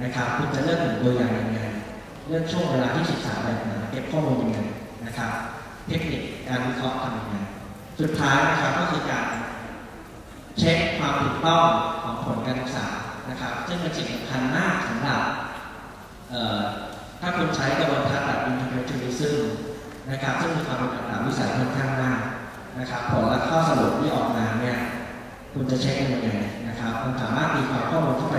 [0.02, 1.60] นะครับคุณจะเลือกหนึ่งตัวอย่างยังไง
[2.28, 4.60] เลือกช่วงเวลาที่ศึกษาแบบไหนเก็บข้อมูลยังไง
[5.06, 5.32] นะครับ
[5.88, 7.36] เทคนิคการวิเคราะห์ทำยังไง
[8.00, 9.26] สุดท้ายนะครับก็คือการ
[10.60, 11.68] เช็คความถูกต้อง
[12.02, 12.88] ของผลการศึกษา
[13.30, 15.22] นะครับ ซึ่งเป็นสิ่งสำคัญมากสำหรับ
[17.22, 19.38] ถ้าคุณใช้กระบวนการแบบ interpretationism
[20.12, 22.20] นะครับซึ่งมีความเป็นอัตราวิสัยค่อนข้างมาก
[22.80, 24.78] นะครับผลและข้อสรุปที่ออกมาเนี่ย
[25.54, 26.30] คุณจะเช็คยังไง
[26.68, 28.38] นะครับคุณสามารถตีความข้อมูลเข้าไป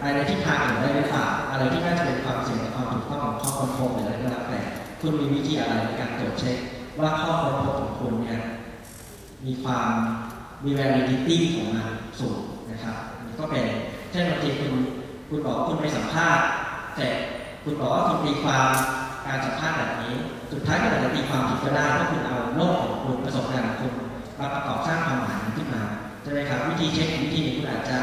[0.00, 4.60] อะไรที่ทางอื่นได้หรือเปล่าอะไรที่น่าจะเป็นความเสี่ยงความถูกต้องของข้อค้นพบหรืออะไรก็แล้วแต่
[5.00, 6.56] คุณมีวิธีอะไรในการตรวจเช็ค
[6.98, 8.40] ว่าข้อค้นพบของคุณเนี่ย
[9.46, 9.88] มีความ
[10.64, 11.88] มี validity ของมัน
[12.20, 12.96] สูงนะครับ
[13.38, 13.64] ก็เป็น
[14.10, 14.72] เช่นบางทีคุณ
[15.28, 16.44] คุณบอกคุณไปสัมภาษณ์
[16.96, 17.06] แต่
[17.64, 18.72] คุณบอกว่าคุณตีความ
[19.26, 20.14] การสัมภาษณ์แบบนี้
[20.52, 23.92] สุดท้ายก็อาจจะตีความผิดก็ได้เพราคุณเอาโลกของคุณประสบการณ์ของคุณ
[24.38, 25.82] มาประกอบสร้างความหมายขึ้นมา
[26.22, 27.98] ใช่ไหมครับวิธีเช็คอีกวิธีนึงคุณอาจจะ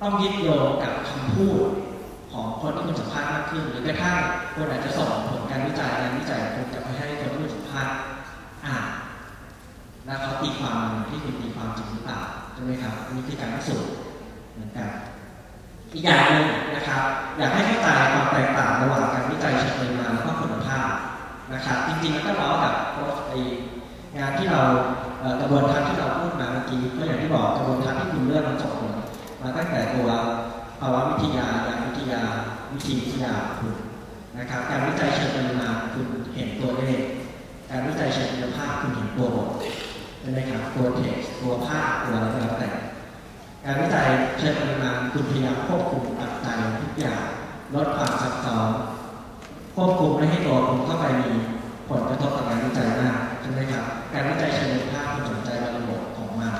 [0.00, 1.60] ต้องยึดโยงกับคำพูด
[2.32, 4.16] ของคนที่คุณสัมภาษณ์มากขึ้น หรือกระทั่ง
[4.54, 7.96] คนอาจจะส่งผลการวิจัยงานวิจัยของคุณกลับไปให้คนที่คุณสัมภาษณ์
[10.08, 12.20] แล้วเขาตีความที่คุณตีความจริงหรือเปล่า
[12.52, 13.90] ใช่ไหมครับอันนี้คือการพิสูจน์
[14.54, 14.88] เหมือนกัน
[15.92, 17.02] อีกอย่างหนึ่งนะครับ
[17.38, 20.88] อยากให้เข้าใจความแตกต่างระหว่างการวิจัยเชิงปริมาณและก็คุณภาพ
[21.52, 22.74] นะครับ จริงๆมันก็ล้อกับ
[23.28, 23.32] ไอ
[24.18, 24.62] งานที่เรา
[25.40, 28.72] กระบวนการที่เราพูดมาเมื่อกี้ก็อย่างที่บอกกระบวนการที่คุณเลือกมันจบ
[29.42, 30.08] มาตั้งแต่ตัว
[30.80, 32.22] ภาวะวิทยายานวิทยา
[32.72, 33.74] วิธีวิทยาคุณ
[34.38, 37.00] นะครับ การวิจัยเชิงปริมาณคุณเห็นตัวเลข
[37.70, 39.48] การวิจัยเชิงคุณภาพคุณเห็นตัวบท
[40.28, 42.70] ช่ไหมครับตัวเท็กซ์ตัวภาพตัวอะไรก็แล้วแต่
[43.64, 44.06] การวิจัย
[44.38, 47.22] เชิงปริมาณคุณพยายามควบคุมปัจจัยทุกอย่าง
[47.74, 48.70] ลดความซับซ้อน
[49.74, 51.30] ควบคุมไม่ให้ตัวคุณเข้าไปมี
[51.88, 56.54] ผลกระทบต่อการวิจัยมากใช่ไหมครับการวิจัยเชิงภาพคุณสนใจริบทของมัน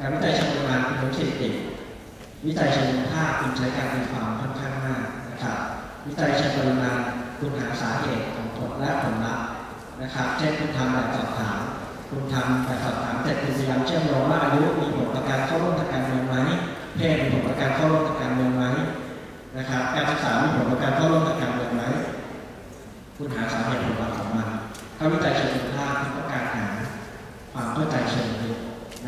[0.00, 1.50] การวิจัยเชิงปริมาณคุณต้องสถิติ
[2.46, 5.58] วิจัยเชิงภาพคุณใช้การตีความค่อนข้างมากนะครับ
[6.06, 6.96] วิจัยเชิงปริมาณ
[7.38, 9.46] คุณหาสาเหตุของผลและผลลัพธ์
[10.02, 11.58] นะครับเช่นคุณทำแบบสอบถาม
[12.08, 16.36] คุณทำแบบสอบถามเสร็จคุณพยายามเชื่อมโยงว่าอายุมีผลต่อการเข้าร่วมทางการเมืองไหม
[16.96, 18.64] เพศมีผลต่อการเข้าร่วมทางการเมืองไหม
[19.58, 21.82] นะครับ การศึกษามีผลต่อการเข้าร่วมทางการเมืองไหม
[23.16, 24.48] คุณหาสาเหตุผลลัพธ์ของมัน
[24.96, 26.66] ถ้าวิจัยเชิงคุณภาพคุณต้องการหา
[27.52, 28.58] ความเข้าใจเชิงลึก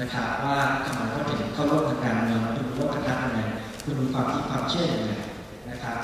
[0.00, 0.56] นะครับ ว่า
[0.86, 3.40] ทำไมเขาถึงเข้าร่วมทางการเมืองคุณมีโลกทัศน์ยังไง
[3.84, 5.12] คุณมีความคิดความเชื่อยังไง
[5.70, 5.96] นะครับ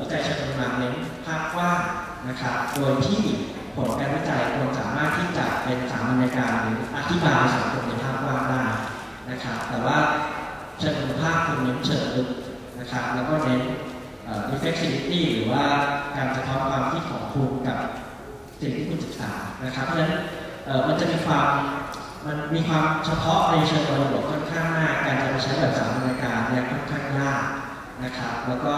[0.00, 0.94] วิจัยเชิงปริมาเน้น
[1.24, 1.80] ภาพกว้าง
[2.28, 3.20] นะครับ โดยที่
[3.74, 8.62] ผลการวิจัยควรสามารถที่จะเป็นสามัญการหรืออธิบายสังคมในภาพกว้างได้
[9.30, 9.96] นะครับ แต่ว่า
[10.78, 12.28] เชิงคุณภาพคุณเน้นเชิงลึก
[12.80, 13.62] นะครับ แล้วก็เน้น
[14.50, 15.64] reflexivity หรือว่า
[16.16, 17.78] การสะท้อนความคิดของคุณกับ
[18.60, 19.32] สิ่งที่คุณศึกษา
[19.64, 20.12] นะครับเพราะฉะนั้น
[20.86, 21.48] มันจะมีความ
[22.26, 27.44] มันมีความเฉพาะในเชิงบริบทค่อนข้างมากการจะไปใช้แบบสามัญการเนี่ยค่อนข้างยาก
[28.04, 28.74] นะครับ แล้วก็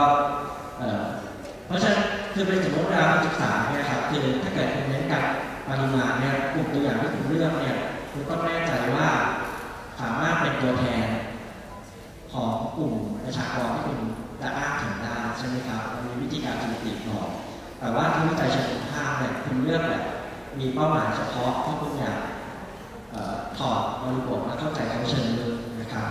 [1.67, 5.25] เพราะฉะนั้นคือเป็นสมมติเวลาคุณศึกษาเนี่ยครับคือถ้าเกิดคุณเน้นกับ
[5.69, 7.77] ปริมาณเนี่ยกลุ่มตัวอย่างที่คุณเลือกเนี่ย
[8.13, 9.09] คุณต้องแน่ใจว่า
[10.01, 11.07] สามารถเป็นตัวแทน
[12.33, 12.93] ของกลุ่ม
[13.25, 13.99] ประชากรที่คุณ
[14.41, 17.29] จะอ้างถึงได้ใช่ไหมครับมันมีวิธีการสถิติบอก
[17.79, 20.03] แต่ว่าที่วิจัยเชิงคุณภาพเนี่ยคุณเลือกแบบ
[20.59, 22.19] มีเป้าหมายเฉพาะที่คุณอยาก
[23.59, 26.09] ถอดบริบทและเข้าใจเขาเชิงลึกนะครับ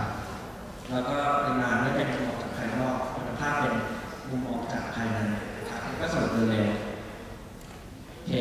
[0.90, 3.74] แล้วก็ปริมาณไม่เป็นมุมมองจากภายนอกคุณภาพเป็น
[4.28, 5.18] มุมมองจากภายใน
[6.00, 8.32] ก็สรุปเร็วๆโอเค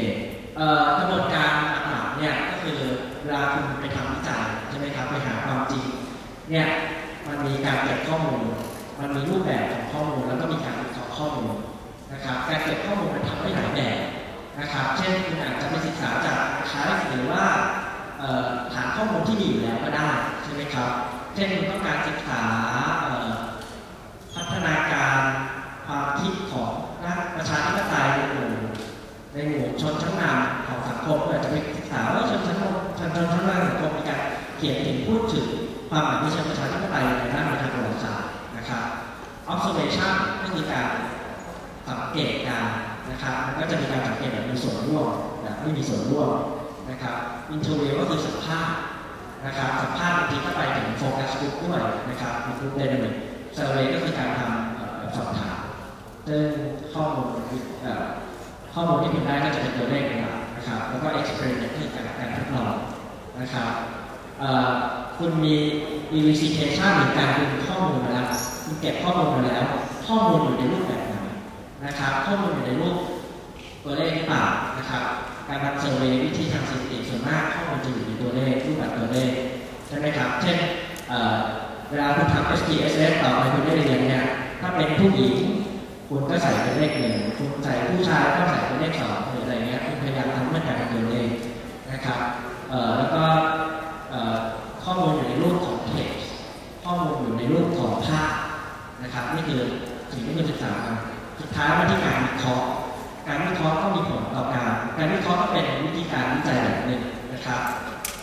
[0.97, 1.51] กระบวนการ
[1.89, 2.79] หลักๆเนี่ยก็คือ
[3.23, 5.85] เวลาคุณไปทำวิจัยใช่ไหมครับไปหาความจริง
[6.49, 6.67] เนี่ย
[7.27, 8.41] มันมีการเก็บข้อมูล
[8.99, 11.55] มันมีรูปแบบของข้อมูลแล้วก็มีการวิเคราะห์ข้อมูล
[12.13, 13.99] นะครับการเก็บข้อมูลมันทำได้หลายแบบ
[14.59, 17.43] นะครับ เช่นคุณอาจจะไปศึกษาจากคลาสหรือว่า
[18.19, 20.09] เอ่อฐานข้อมูลที่มีอยู่แล้วก็ได้
[20.43, 20.91] ใช่ไหมครับ
[21.35, 22.43] เช่นคุณต้องการศึกษา
[24.35, 25.21] พัฒนาการ
[25.85, 26.71] ความคิดของ
[27.05, 28.49] นัก ประชาธิปไตยในหมู่
[29.33, 32.63] ในหมู่ชนชั้นนำของสังคมคุณอาจจะไปศึกษาว่าชนชั้นน
[32.99, 34.21] ชนชั้นนำสังคมมีการ
[34.57, 35.47] เขียนถึงพูดถึง
[35.89, 38.85] ความหมายที่เชิงประชาธิปไตยในด้านทางประวัติศาสตร์นะครับ
[39.51, 40.89] observation ก็คือการ
[41.87, 42.67] สังเกตการณ์
[43.09, 45.07] นะครับก็จะมีการสังเกตแบบมีส่วนร่วม
[45.41, 46.29] แบบไม่มีส่วนร่วม
[46.89, 47.17] นะครับ
[47.51, 48.79] interview ก็คือสัมภาษณ์
[49.45, 53.15] นะครับสัมภาษณ์บางทีก็ไปถึง focus group ด้วยนะครับมี group dynamic
[53.53, 55.57] survey ก็คือการทำสอบถาม
[56.27, 56.43] ซึ่ง
[56.93, 57.29] ข้อมูล
[57.81, 58.05] เอ่อ
[58.73, 62.75] ข้อมูลที่คุณได้ก็จะเป็นตัวเลขเป็นหลักนะครับ แล้วก็ experiment คือการการทดลอง
[63.39, 63.71] นะครับ
[64.39, 64.71] เอ่อ
[65.17, 65.55] คุณมี
[66.17, 68.27] elicitation หรือการดึงข้อมูลมาแล้ว
[68.63, 69.63] คุณเก็บข้อมูลมาแล้ว
[70.07, 71.15] ข้อมูลอยู่ในรูปแบบไหน
[71.85, 72.95] นะครับ ข้อมูลอยู่ในรูป
[73.83, 74.45] ตัวเลขหรือเปล่า
[74.77, 75.03] นะครับ
[75.47, 79.31] การทำเซอร์เวยวิธีทำสถิติส่วนมากข้อมูลจะอยู่ในตัวเลขรูปแบบตัวเลข
[79.87, 80.57] ใช่ไหมครับ เช่น
[81.09, 81.35] เอ่อ
[81.89, 84.25] เวลาคุณทำ SPSS ต่อไปคุณได้เรียนเนี่ย
[84.61, 85.35] ถ้าเป็นผู้หญิง
[86.09, 91.29] คุณก็ใส่เป็นเลขหนึ่งคุณใส่ผู้ชายก็ใส่เป็นเลขสองหรืออะไรเงี้ยคุณพยายามทำเพื่อการเป็นตัวเลข
[91.91, 92.19] นะครับ
[92.97, 93.23] แล้วก็
[94.83, 96.25] ข้อมูลอยู่ในรูปของ text
[96.83, 98.31] ข้อมูลอยู่ในรูปของภาพ
[99.03, 99.61] นะครับนี่คือ
[100.11, 100.73] สิ่งที่คุณศึกษา
[101.39, 102.67] สุดท้ายมาที่การวิเคราะห์
[103.27, 107.01] การวิเคราะห์ก็มีผลต่อการการวิเคราะห์ก็เป็นวิธีการวิจัยแบบหนึ่ง
[107.33, 107.61] นะครับ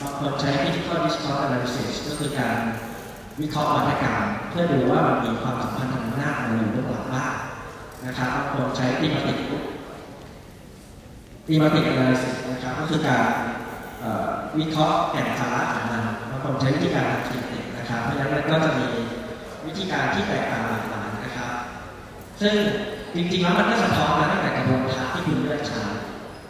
[0.01, 2.57] บางคนใช้ critical discourse analysis ก็คือการ
[3.41, 7.35] วิเคราะห์วัฒกรรเพื่อดูว่ามันมีความสัมพันธ์ทางอำนาอะไรอยู่หรือเปล่าบ้าง
[8.07, 9.39] นะครับบางคนใช้ตีมาติก
[11.47, 13.25] ตีมาติกอะไรสินะครับก็คือการ
[14.59, 17.43] วิเคราะห์แก่นสาระของมันบางคนใช้วิธีการทางคิด
[17.79, 18.87] นะครับ เพราะฉะนั้นมันก็จะมี
[19.67, 21.53] วิธีการที่แตกต่างหลากหลายนะครับ
[22.41, 22.55] ซึ่ง
[23.15, 25.83] จริงๆแล้วมันก็สะท้อนมาตั้งแต่กระบวนการที่คุณเลือกใช้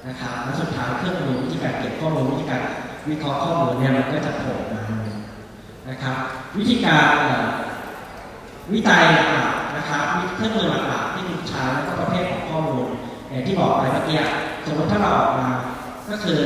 [0.08, 2.62] นะครับและสุดท้ายเครื่องมือวิธีการเก็บข้อมูลวิธีการ
[3.08, 4.84] วิเคราะห์ข้อมูลเนี่ยมันก็จะโผล่มา
[5.88, 6.16] นะครับ
[6.58, 7.14] วิธีการ
[8.72, 10.04] วิจัยหลักๆนะครับ
[10.36, 11.21] เครื่องมือหลักๆที่
[11.52, 12.86] คุณใช้แล้วก็ประเภทของข้อมูล
[13.30, 14.18] อย่างที่บอกไปเมื่อกี้
[14.66, 15.48] สมมติถ้าเราออกมา
[16.10, 16.40] ก็คือ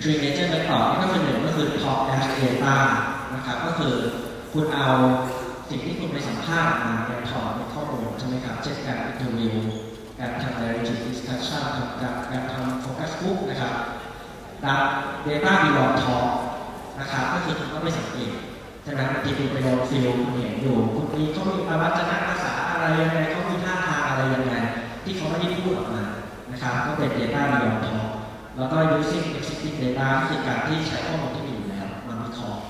[0.00, 2.76] three major method นี่ก็คือหนึ่งก็คือ talk as data
[3.34, 3.94] นะครับก็คือ
[4.52, 4.88] คุณเอา
[5.68, 9.54] สิ่งที่คุณไปสัมภาษณ์มาในถอดในข้อมูลใช่ไหมครับเช่นการ interview
[10.18, 13.74] การทำ narrative discussion ทำการการทำ focus group นะครับ
[14.64, 14.82] ดับ
[15.26, 16.28] data beyond talk
[17.00, 18.32] นะครับก็คือคุณต้องไปสังเกต
[18.84, 23.42] ใช่ไหมบางทีคุณไปลง field คุณเห็นอยู่คุณมีเขามีอวัจนภาษาอะไรยังไงเขา
[24.18, 24.54] อะไรยังไง
[25.04, 26.04] ที่เขาไม่ได้พูดออกมา
[26.52, 28.08] นะครับก็เป็น data beyond talk
[28.56, 32.62] แล้วก็ using existing data คือการที่ใช้ข้อมูลที่มีอยู่แล้วมาวิเคราะห์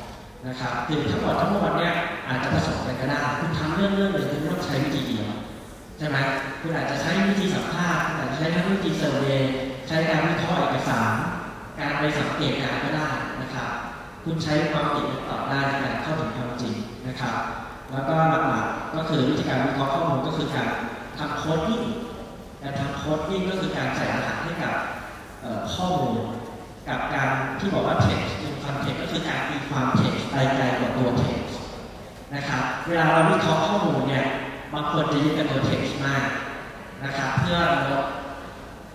[0.47, 1.95] นะครับคือทั้งหมดทั้งมวลเนี่ย
[2.29, 5.29] อาจจะผสมกันก็ได้คุณทำเรื่องเรื่องหนึ่งคุณไม่ต้องใช้วิธีเดียว
[5.99, 6.17] ใช่ไหม
[6.61, 9.53] คุณอาจจะใช้วิธีสัมภาษณ์คุณอาจจะใช้ทั้งวิธี survey
[9.89, 11.13] ใช้การวิเคราะห์เอกสาร
[11.79, 13.09] การไปสังเกตการณ์ก็ได้
[13.41, 13.71] นะครับ
[14.25, 16.75] คุณใช้ความคิดต่อได้ในการเข้าถึงความจริง
[17.09, 17.37] นะครับ
[17.93, 20.69] แล้วก็หลักๆก็คือวิธีการวิเคราะห์ข้อมูลก็คือการ
[21.19, 21.83] ทำ coding
[22.63, 24.75] การทำ coding ก็คือการใส่รหัสให้กับ
[25.75, 26.21] ข้อมูล
[26.89, 27.29] กับการ
[27.59, 31.53] ที่บอกว่า text in context ก็คือการตีความ text ไปไกลกว่าตัว text
[32.35, 34.25] นะครับเวลาเราวิเคราะห์ข้อมูลเนี่ย
[34.73, 36.25] บางคนจะยึดกับตัว text มาก
[37.05, 37.59] นะครับเพื่อ
[37.91, 38.05] ลด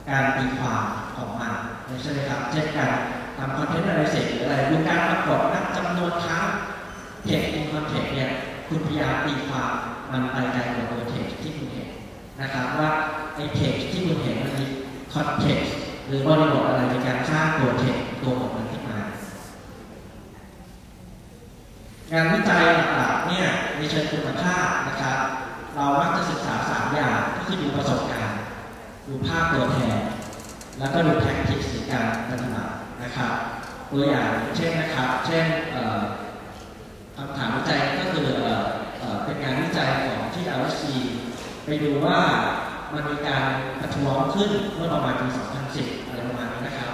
[0.09, 0.83] การตีความ
[1.15, 1.53] ของมัน
[2.01, 2.91] ใช่ไหมครับเช่นการ
[3.37, 6.45] ทำคอนเทนต์อะไรเสร็จหรืออะไรดูการปรากฏนับจำนวนครั้ง
[7.27, 8.29] text in context เนี่ย
[8.67, 9.71] คุณพยายามตีความ
[10.11, 11.52] มันไปไกลกว่าตัว text ที่
[12.43, 12.91] นะครับว่า
[13.35, 14.65] ไอ้ text ที่คุณเห็นมันมี
[15.13, 15.71] context
[16.07, 18.99] หรือบริบทอะไรในการสร้างตัวเทคตัวของมันขึ้นมา
[22.11, 22.61] งานวิจัย
[22.95, 23.47] หลักๆเนี่ย
[23.77, 25.19] ในเชิงคุณภาพนะครับ
[25.75, 28.39] เรามักจะศึกษาสามอย่างก็คือดูประสบการณ์
[29.07, 29.99] ดูภาพตัวแทน
[30.79, 33.33] แล้วก็ดูแท็กติกในการปฏิบัตินะครับ
[33.91, 35.45] ตัวอย่างเช่นนะครับ เช่น
[37.15, 38.27] คำถามวิจัยก็คือ
[39.23, 40.83] เป็นงานวิจัยของที่ LSC
[41.65, 42.19] ไปดูว่า
[42.93, 43.43] มันมีการ
[43.79, 45.27] ประท้วงขึ้นเมื่อประมาณปี
[45.67, 46.91] 2010 อะไรประมาณนี้นะครับ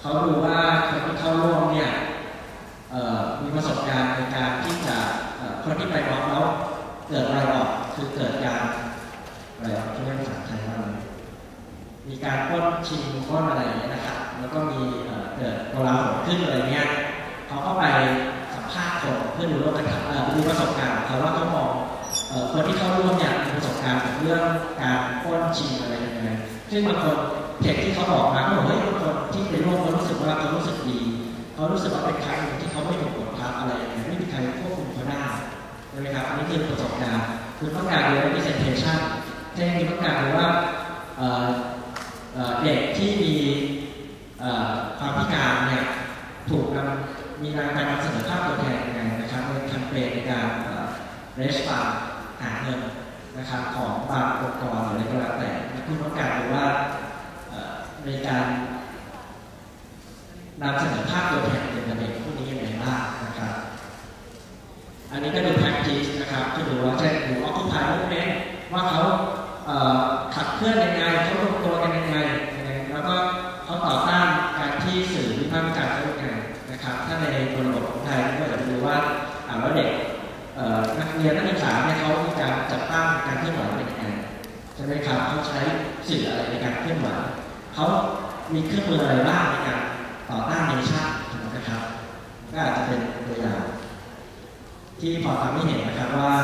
[0.00, 0.58] เขาดูว่า
[0.88, 1.90] คนที่เข้าร่วมเนี่ย
[3.42, 4.96] มีประสบการณ์ในการที่จะ
[5.62, 6.44] คนที่ไปร้องแล้ว
[7.08, 8.62] เกิดอะไรออกคือเกิดการ
[9.56, 10.88] อะไรออกที่เรียกภาษาไทยว่าอะไร
[12.08, 14.80] มีการป้นชิงป้นอะไรอย่างเงี้ยนะครับ แล้วก็มี
[15.36, 16.88] เกิดโกลาหลขึ้นอะไรเงี้ย
[17.48, 17.84] เขาก็ไป
[18.54, 21.70] สัมภาษณ์คนเพื่อดูโลกทัศน์เอ่อดูประสบการณ์เขาว่าเขามอง
[22.52, 24.42] คนที่เข้าร่วมเนี่ยมีประสบการณ์กับเรื่อง
[24.80, 26.30] การป้นชิงอะไรยังไง
[26.70, 27.16] ซึ่งบางคน
[27.60, 31.00] เทคที่เขาบอกมาก็บอกเฮ้ยบางคนที่ไปร่วมเขารู้สึกว่าเขารู้สึกดี
[31.54, 35.22] เขารู้สึกว่าเป็นครั้งหนึ่งที่เขาไม่ถูกกดทับอะไรอย่างเงี้ยไม่มีใครควบคุมเขาได้
[35.90, 37.26] ใช่ไหมครับอันนี้คือประสบการณ์
[37.58, 38.98] คุณต้องการดู representation
[39.54, 40.48] เช่นคุณต้องการดูว่า
[41.16, 41.46] เอ่อ
[42.34, 43.34] เอ่อเด็กที่มี
[44.98, 45.84] ความพิการเนี่ย
[46.50, 50.86] ถูกนำมีการการนำเสนอภาพตัวแทนยังไงนะครับในแคมเปญในการเอ่อ
[51.36, 51.80] เรสฟา
[52.42, 52.80] หาเงิน
[53.38, 55.50] นะครับของบางองค์กรหรืออะไรก็แล้วแต่
[55.86, 56.66] คุณต้องการดูว่า
[58.04, 58.46] ในการ
[60.62, 63.54] นำเสนอภาพตัวแทนเป็นประเด็นพวกนี้ยังไงบ้างนะครับ
[65.12, 68.32] อันนี้ก็ดู practice นะครับที่ดูว่าเช่นดู occupy movement
[68.72, 69.02] ว่าเขา
[70.34, 72.16] ขับเคลื่อนยังไงเขารวมตัวกันยังไง
[72.56, 73.14] ยังไง แล้วก็
[73.64, 74.26] เขาต่อต้าน
[74.58, 76.26] การที่สื่อวิพากษ์วิจารณ์เขายังไง
[76.70, 78.96] นะครับ ถ้าในบริบทของไทยก็จะดูว่า
[79.48, 79.90] อ่าว่าเด็ก
[81.00, 84.06] นักเรียนนักศึกษาเนี่ยเขามีการจัดตั้งการเคลื่อนไหวเป็นยังไง
[84.74, 85.60] ใช่ไหมครับเขาใช้
[86.08, 87.08] สื่ออะไรในการเคลื่อนไหว
[87.74, 87.86] เขา
[88.54, 89.80] มีเครื่องมืออะไรบ้างในการ
[90.30, 91.08] ต่อต้านเนชั่น
[91.54, 91.82] นะครับ
[92.52, 93.62] ก็อาจจะเป็นตัวอย่าง
[95.00, 96.34] ที่พอทำให้เห็นนะครับว่า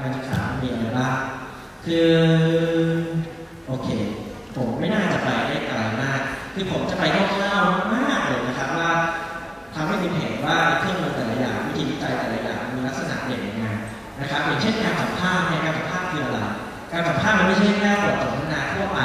[0.00, 1.16] การศึกษามีอะไรบ้าง
[1.84, 2.10] คือ
[3.66, 3.88] โอเค
[4.56, 6.20] ผมไม่น่าจะไปได้ไกลมาก
[6.54, 8.90] คือผมจะไปคร่าวๆมากเลยนะครับว่า
[9.74, 13.43] ทำให้คุณเห็นว่าเครื่องมือแต่ละอย่างวิธีวิจัยแต่ละอย่างมีลักษณะเด่น
[14.24, 16.38] นะครับอย่างเช่นการสัมภาษณ์เนี่ยการสัมภาษณ์คืออะไร
[16.92, 18.98] การสัมภาษณ์มันไม่ใช่แค่บทสนทนาทั่วไป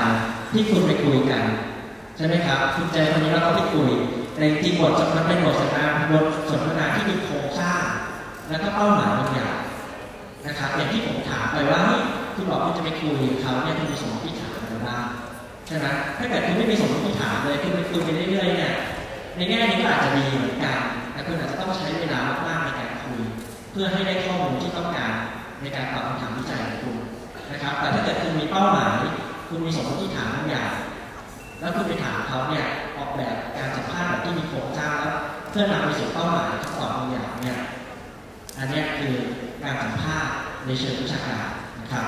[0.52, 1.44] ที่คุณไปคุยกัน
[2.18, 3.90] ใช่ไหมครับคุณเจอคนนี้แล้วก็ไปคุย
[4.34, 7.84] แต่จริงบทสนทนาเป็นบทสนทนาบทสนทนาที่มีโครงสร้าง
[8.50, 9.58] แล้วก็เป้าหมายบางอย่าง
[10.46, 11.82] นะครับอย่างที่ผมถามไปว่า
[12.36, 15.06] คุณบอกคุณจะไปคุยเขาเนี่ยคุณมีสมมติฐานอะไรบ้าง
[15.68, 15.88] ใช่ไหม
[16.18, 18.74] ถ้าเกิดคุณไม่มีสมมติฐานเลยคุณไปคุยไปเรื่อยๆเนี่ย
[19.36, 20.78] ในแง่นี้ก็อาจจะดีเหมือนกัน
[21.14, 22.59] แต่คุณอาจจะต้องใช้เวลามาก
[23.82, 25.14] พื่อให้ได้ข้อมูลที่ต้องการ
[25.62, 26.98] ในการตอบคำถามวิจัยของคุณ
[27.52, 28.96] นะครับ แต่ถ้าเกิดคุณมีเป้าหมาย
[29.50, 30.72] คุณมีสมมติฐานบางอย่าง
[31.60, 32.66] แล้วคุณไปถามเขาเนี่ย
[32.98, 35.16] ออกแบบการสัมภาษณ์แบบที่มีโครงสร้างแล้ว
[35.50, 37.60] เพื่อนำไปสู่เป้าหมายคำตอบบางอย่างเนี่ย
[38.60, 39.14] อันนี้คือ
[39.64, 40.34] การสัมภาษณ์
[40.66, 41.48] ในเชิงวิชาการ
[41.80, 42.08] นะครับ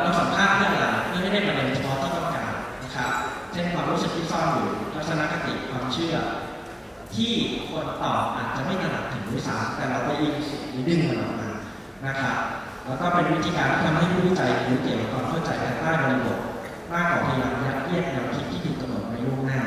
[0.00, 2.52] เราสัมภาษณ์เพื่ออะไรเพื่อให้ได้ประเด็นเฉพาะที่ต้องการ
[2.84, 3.10] นะครับ
[3.52, 6.16] เช่นความรู้สึกที่ซ่อนอยู่ทัศนคติความเชื่อ
[7.16, 7.32] ที่
[7.70, 10.34] คนตอบอาจจะไม่ถนัดถึงด้วยซ้ำแต่เราไปอิน
[10.70, 11.48] หรือดึงมันออกมา
[12.06, 12.36] นะครับ
[12.86, 16.38] แล้วก็เป็นวิธีการที่ทำให้ผู้วิจัยรู้เกี่ยวกับความเข้าใจภายใต้บริบท
[16.92, 19.60] มากกว่าพยายามยัดเยียดแนวคิดที่ถูกกำหนดไว้ล่วงหน้า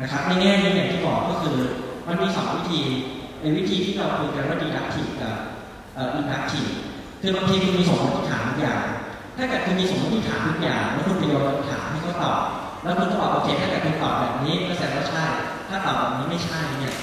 [0.00, 1.58] นะครับในแง่นี้อย่างที่บอกก็คือ
[2.06, 2.80] มันมีสองวิธี
[3.40, 5.36] เป็นวิธีที่เราคุยกันว่า deductive กับ
[5.94, 6.70] เอ่อ inductive
[7.20, 8.82] คือบางทีคุณมีสมมติฐานอย่าง
[9.36, 12.40] ถ้าเกิดคุณมีสมมติฐานทุกอย่างแล้วคุณไปโยนคำถามให้เขาตอบ
[12.82, 16.94] แล้วคุณก็บอกโอเคถ้าเกิดคุณตอบแบบนี้ก็แสดงว่าใช่าตอบแบบนี้ไม่ใช่เนี่ย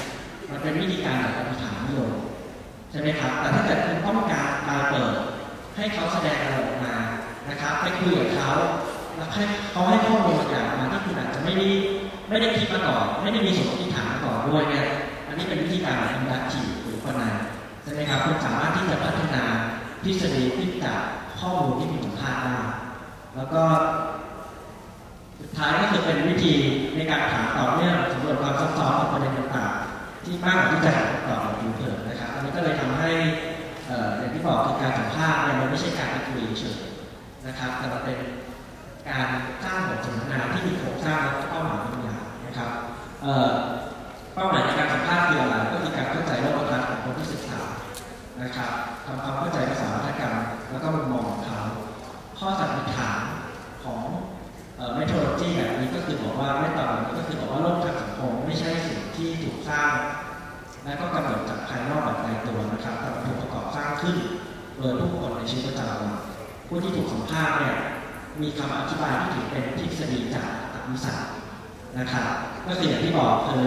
[0.49, 2.11] มันเป็นวิธีการแบบอธิษฐานนิยม
[2.91, 5.13] ใช่ไหมครับ แต่ถ้าเกิดคุณต้องการการเปิด
[5.75, 6.95] ให้เขาแสดงอะไรออกมา
[7.49, 8.51] นะครับไปคุยกับเขา
[9.17, 11.67] แล้วให้เขาให้ข้อมูลบางอย่างมาที่คุณอาจจะไม่ได้
[12.29, 14.85] ไม่ได้คิดมาก่อนไม่ได้มีสมมติฐานมาก่อนด้วยเนี่ย
[15.27, 17.33] อันนี้เป็นวิธีการแบบดักทีหรือปนัย
[17.83, 19.43] ใช่ไหมครับคุณสามารถที่จะพัฒนา
[20.03, 21.01] ทฤษฎีที่จาก
[21.39, 22.57] ข้อมูลที่มีคุณค่าได้
[23.35, 23.63] แล้วก็
[25.41, 26.55] สุดท้ายก็คือเป็นวิธี
[26.95, 33.11] ในการถามต่อเนื่องสำรวจความซับซ้อนของประเด็นต่างๆ ที่มากกว่าที่จะหาคำตอบในผิวเผินนะครับ อันนี้ก็เลยทำให้
[34.17, 36.79] อย่างที่บอกคือการสัมภาษณ์เนี่ยมันไม่ใช่การคุยเฉย
[37.47, 38.17] นะครับ แต่มันเป็น
[39.09, 39.27] การ
[39.63, 42.71] สร้างบทสนทนาที่มีโครงสร้างและเป้าหมายบางอย่างนะครับ
[44.33, 47.61] เป้าหมายในการสัมภาษณ์คืออะไรก็คือการเข้าใจโลกทัศน์ของคนที่ศึกษา
[48.41, 48.71] นะครับ
[49.05, 50.35] ทำความเข้าใจภาษาวัฒนกรรม
[50.71, 51.61] แล้วก็มุมมองของเขา
[52.39, 53.22] ข้อสันนิษฐาน
[54.95, 56.87] เมท o โลจีแบบนี้ก็คือบอกว่าไม่ตอ
[57.17, 59.91] ก็คือบอกว่าโลกทางสังคมไม่ใช่สิ่งที่ถูกสร้าง
[60.85, 64.15] และก็กำหนดจากภายนอกแบบตายตัวนะครับแต่ถูกประกอบสร้างขึ้น
[64.77, 66.13] โดยผู้คนในชีวิตประจำวัน
[66.67, 67.75] ผู้ที่ถูกสัมภาษณ์เนี่ย
[68.41, 71.21] มีคำอธิบายที่ถือเป็นทฤษฎีจากตรรกวิสัย
[71.99, 72.25] นะครับ
[72.67, 73.65] ก็คืออย่างที่บอกคือ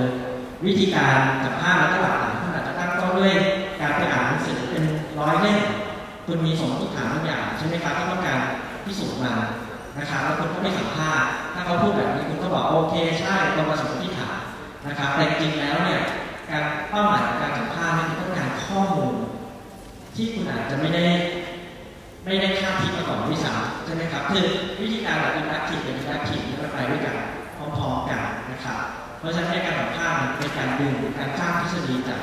[0.66, 3.32] วิธีการสัมภาษณ์แล้วก็หลักฐานคุณอาจจะตั้งต้นด้วย
[3.80, 4.84] การไปอ่านหนังสือเป็น
[5.20, 5.59] ร้อยเล่ม
[6.26, 8.40] คุณมีสมมติฐานบางอย่างใช่ไหมครับที่ต้องการ
[8.84, 9.32] พิสูจน์มา
[9.98, 14.39] นะครับแล้วคุณก็ไม่สัมภาษณ์ถ้าเขาพูดแบบนี้คุณก็บอกโอเคใช่ตรงกับสมมติฐาน
[14.86, 16.01] นะครับแต่จริงแล้วเนี่ย
[16.51, 19.14] การเป้าหมายของการสัมภาษณ์นี่ยคือต้องการข้อมูล
[20.14, 21.05] ที่คุณอาจจะไม่ได้
[22.24, 24.47] ไม่ได้คาดคิดมาก่อนด้วยซ้ำใช่ไหมครับคือ
[24.81, 27.16] วิธีการแบบอินดักทีฟกับอินดักทีฟนี่มันไปด้วยกัน
[27.56, 28.20] พร้อมๆกัน
[28.51, 28.78] นะครับ
[29.18, 32.20] เพราะฉะนั้นการสัมภาษณ์เนี่ยเป็นการดึงการสร้างทฤษฎีจาก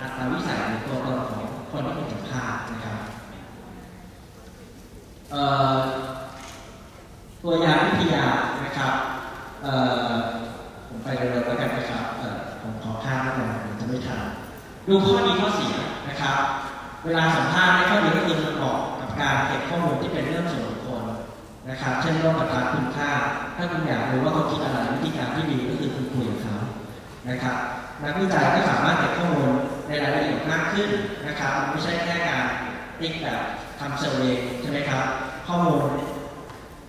[0.00, 2.96] อัตราวิสัยหรือตัวตนของคนที่คุณสัมภาษณ์นะครับ
[5.30, 5.42] เอ่
[5.74, 5.78] อ
[7.50, 8.24] ตัวยาวิทยา
[8.64, 8.94] นะครับ
[10.88, 12.04] ผมไปเร็วๆแล้วกันนะครับ
[12.62, 14.22] ผมขอข้ามแล้วกันเดี๋ยวจะไม่ทัน
[14.88, 15.76] ดูข้อดีข้อเสีย
[16.08, 16.38] นะครับ
[17.04, 21.04] เวลาสัมภาษณ์ในข้อดีก็คือมันเหมาะกับการเก็บข้อมูลที่เป็นเรื่องส่วนบุคคล
[21.70, 23.10] นะครับ เช่นโลกกระทาคุณค่า
[23.56, 26.56] ถ้าคุณอยากรู้ว่าเขาคิดอะไรวิธีการที่ดีก็คือคุณคุยกับเขา
[27.28, 27.56] นะครับ
[28.04, 29.50] นักวิจัยก็สามารถเก็บข้อมูล
[29.88, 30.88] ในรายละเอียดมากขึ้น
[31.26, 32.44] นะครับ ไม่ใช่แค่การ
[33.00, 33.40] ติ๊กแบบ
[33.80, 35.04] ทำเซอร์เวย์ใช่ไหมครับ
[35.46, 35.88] ข้อมูล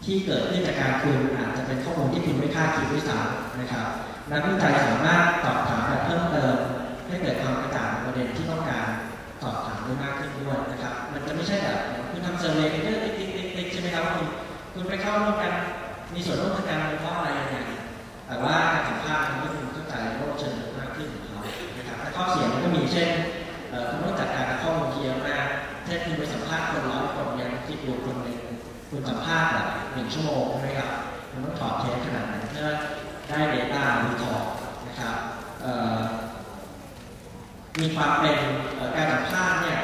[0.09, 3.87] ที่เกิดขึ้นจากการคุยอาจจะเป็นข้อมูลที่คุณไม่คาดคิดด้วยซ้ำนะครับ
[4.31, 6.55] นักวิจัยสามารถสอบถามแบบเพิ่มเติม
[7.07, 8.87] ให้เกิดความกระจ่างประเด็นที่ต้องการ
[9.41, 11.79] สอบถามได้มากขึ้นด้วยนะครับ มันจะไม่ใช่แบบ
[12.11, 14.27] คุณทำ survey เรื่อยติ๊กติ๊กติ๊กติ๊กใช่ไหมครับคุณ
[14.73, 15.53] คุณไปเข้าร่วมกัน
[16.13, 17.55] มีส่วนร่วมทางการเมืองเพราะอะไรยังไง
[18.27, 21.39] แต่ว่าการสัมภาษณ์มันก็คุณเข้าใจโลกเชิงลึกมากขึ้นของเขา
[21.77, 23.09] นะครับแต่ข้อเสียมันก็มีเช่น
[23.69, 25.47] เอ่อคุณต้องจัดการข้อมูลเยอะมาก
[25.85, 28.38] เช่นคุณไปสัมภาษณ์คนร้อยคนยังคิดดูคนหนึ่ง
[28.89, 30.91] คุณสัมภาษณ์แบบหนึ่งชั่วโมงใช่ไหมครับ
[31.31, 32.67] คุณต้องถอดเทปขนาดไหนเพื่อ
[33.27, 34.45] ได้ Data รีพอร์ต
[34.87, 35.15] นะครับ
[37.79, 38.37] มีความเป็น
[38.95, 39.79] การสัมภาษณ์เนี่ย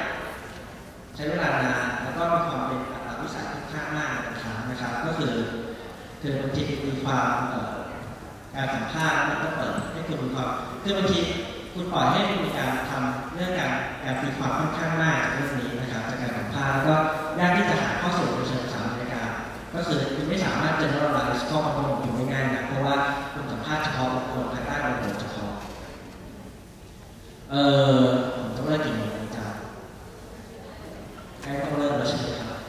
[1.16, 5.34] ใช้เวลานานแล้วก็มีความเป็นอัตราวิสัยค่อนข้างมากนะครับนะครับ ก็คือ
[6.22, 7.30] คือบางทีมีความ
[8.56, 10.50] การสัมภาษณ์มันก็เปิดให้คุณมีความ
[10.84, 11.20] คือบางที
[11.74, 13.74] คุณปล่อยให้มีการทำเรื่องการ
[14.04, 16.96] การตีความค่อนข้างมากจากเรื่องนี้นะครับจากการสัมภาษณ์แล้วก็
[17.40, 18.65] ยากที่จะหาข้อสรุปเชิงสามราย
[19.76, 22.96] ก็คือคุณไม่สามารถ generalize ข้อมูลของคุณได้ง่ายนะเพราะว่า
[23.34, 25.54] คุณสัมภาษณ์เฉพาะบุคคลภายใต้บริบทเฉพาะ
[27.52, 27.56] เอ
[27.98, 28.00] อ
[28.36, 29.60] ผมต้องเลิกกินหมูอาจารย์
[31.42, 32.60] ใกล้ต้องเลิกแล้วใช่ไหมครับ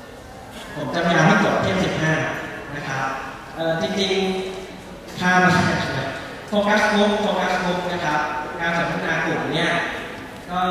[0.75, 2.13] ผมจะพยายามให้จบเที่ยงสิบห้า
[2.75, 3.07] นะครับ
[3.55, 5.41] เอ่อจริงๆข้าม
[6.49, 8.21] โฟกัสกลุ่มโฟกัสกลุ่มนะครับ
[8.61, 9.71] การสนทนากลุ่มเนี่ย
[10.51, 10.63] ก็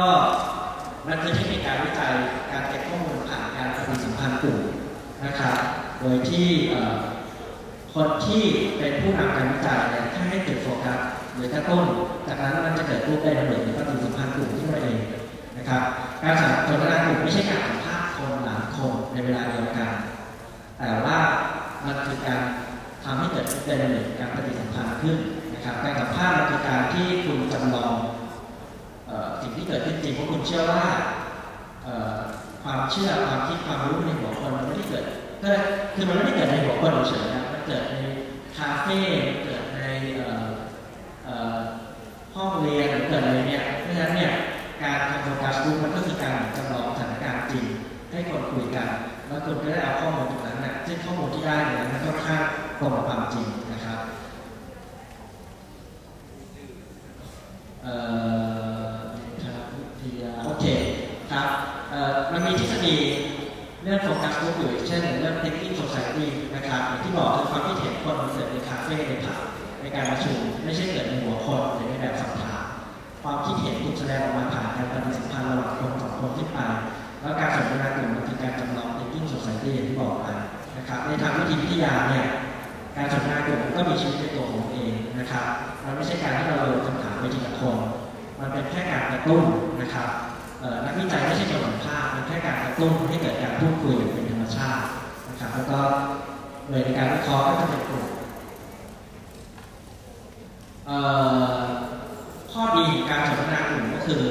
[1.07, 2.13] มันคือเทคนิคการวิจัย
[2.51, 4.59] การเก็บข้อมูลผ่านการปฏิสัมพันธ์กลุ่ม
[5.25, 5.57] นะครับ
[6.01, 6.47] โดยที่
[7.93, 8.43] คนที่
[8.77, 10.99] เป็นผู้นำการวิจัยเนี่ยถ้าให้จุดโฟกัส
[11.33, 11.83] หรือกระตุ้น
[12.27, 14.97] จากนั้นมันจะเกิดรูปได้ระเบิดหรือปฏิสัมพันธ์กลุ่มที่มาเอง
[15.57, 15.83] นะครับ
[16.23, 16.35] การ
[16.67, 19.89] สนทนากลุ่มไม่ใช่การสัมภาษณ์คนหลายคนในเวลาเดียวกัน
[20.79, 21.17] แต่ว่า
[21.85, 22.41] มันคือการ
[23.03, 25.17] ทำให้เกิดเป็นหนึ่งการปฏิสัมพันธ์ขึ้น
[25.53, 27.93] นะครับการสัมภาษณ์มันคือการที่คุณจำลอง
[29.41, 30.85] สิ่งที่เกิดขึ้นจริงเพราะคุณเชื่อว่า
[32.63, 35.05] ความเชื่อความคิดความรู้ในหัวคนมันไม่ได้เกิด
[35.43, 35.51] ก็
[35.95, 37.95] คือมันไม่ได้เกิดในหัวคนเฉยๆนะมันเกิดใน
[38.57, 38.99] คาเฟ่
[39.43, 39.79] เกิดใน
[42.35, 44.31] ห้องเรียนหรือเกิดอะไรเนี่ยเพราะฉะนั้นเนี่ย
[44.83, 47.65] การทำโฟกัสกลุ่มมันก็คือการจำลองสถานการณ์จริง
[48.11, 48.89] ให้คนคุยกัน
[49.27, 52.43] แล้วคุณก็ได้เอาข้อมูลตรงนั้นน่ะซึ่งข้อมูลที่ได้เนี่ยมันค่อนข้าง
[52.79, 53.99] ตรงกับความจริงนะครับ
[57.83, 57.95] เอ่
[58.87, 58.95] อ
[59.43, 59.65] ครับ
[59.99, 60.65] ทยาโอเค
[61.31, 61.47] ครับ
[61.91, 62.95] เอ่อมันมีทฤษฎี
[63.85, 69.39] เรื่องโฟกัสกลุ่มอยู่เช่นเรื่อง thinking society นะครับอย่างที่บอกคือความคิดเห็นคนมันเกิดในคาเฟ่ในผับ
[69.81, 72.63] ในการประชุมไม่ใช่เกิดในหัวคนหรือในแบบสอบถาม
[73.23, 76.59] ความคิดเห็นถูกแสดงออกมาผ่านการปฏิสัมพันธ์ระหว่างคนสองคนที่ไป
[77.21, 80.27] แล้วการสนทนากลุ่มมันคือการจำลอง thinking society อย่างที่บอกไป
[80.77, 82.27] นะครับในทางวิทยวิทยาเนี่ย
[82.97, 85.45] การสนทนากลุ่มก็มีชีวิตในตัวของเองนะครับ
[85.85, 87.77] มันไม่ใช่การที่เราโยนคำถามไปทีละคน
[88.39, 89.43] มันเป็นแค่การกระตุ้น
[89.81, 90.09] นะครับ
[90.85, 94.85] นักวิจัยไม่ใช่ตัวสัมภาษณ์มันแค่การกระตุ้นให้เกิดการพูดคุยอย่างเป็นธรรมชาติ
[95.27, 95.79] นะครับแล้วก็
[96.69, 98.05] หน่วยในการวิเคราะห์ก็จะเป็นกลุ่ม
[102.51, 104.21] ข้อดีของการสนทนากลุ่มก็คือ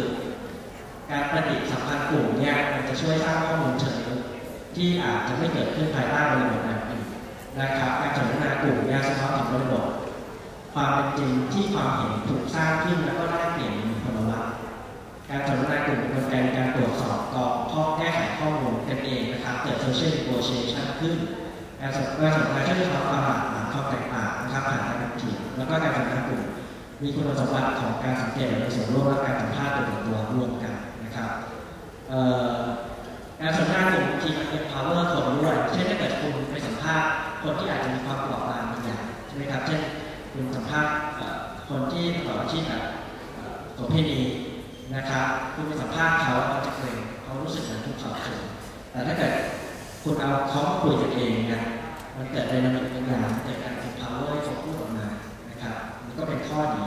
[1.11, 4.21] การประดิษฐ์สัมพันธ์กลุ่มเนี่ยมันจะช่วยสร้างข้อมูลเชิงลึก
[4.77, 7.05] ที่อาจจะไม่เกิดขึ้นภายใต้บริบทแบบอื่น
[7.61, 9.85] นะครับการสนทนากลุ่มเนี่ยสะท้อนถึงบริบท
[10.75, 13.73] ความเป็นจริงที่ความเห็นถูกสร้างขึ้นแล้วก็ได้เปลี่ยน
[15.35, 21.15] การสนทนากลุ่มเป็นกลไกการตรวจสอบกรองข้อแก้ไขข้อมูลกันเองนะครับเกิด social negotiation ขึ้น
[21.81, 26.43] การสนการสนทนาช่วยสะท้อนความหลากหลายความแตกต่างนะครับผ่านการถกเถียงแล้วก็การสนทนากลุ่ม
[27.03, 30.75] มีคุณสมบัติของการสังเกตในส่วนร่วมและการสัมภาษณ์ตัวต่อตัวร่วมกัน
[31.05, 31.31] นะครับ
[32.09, 32.21] เอ่
[32.53, 32.57] อ
[33.41, 37.09] การสนทนากลุ่มทีมันเป็น power คนด้วยเช่นถ้าเกิดคุณไปสัมภาษณ์
[37.43, 39.81] คนที่อาจจะมีความเปราะบางบางอย่างใช่ไหมครับเช่น
[40.33, 40.95] คุณสัมภาษณ์
[41.69, 42.83] คนที่ประกอบอาชีพแบบ
[43.75, 44.21] โสเภณี
[44.93, 48.43] นะครับคุณไปสัมภาษณ์เขาเขาจะเกรงเขารู้สึกเหมือนถูกสอบสวน
[48.91, 49.33] แต่ถ้าเกิด
[50.03, 51.63] คุณเอาเขาคุยกันเองเนี่ย
[52.17, 55.07] มันเกิดเป็นระเบิดเป็นอย่างเกิดการเป็น power ให้เขาพูดออกมา
[55.51, 56.85] นะครับมันก็เป็นข้อดี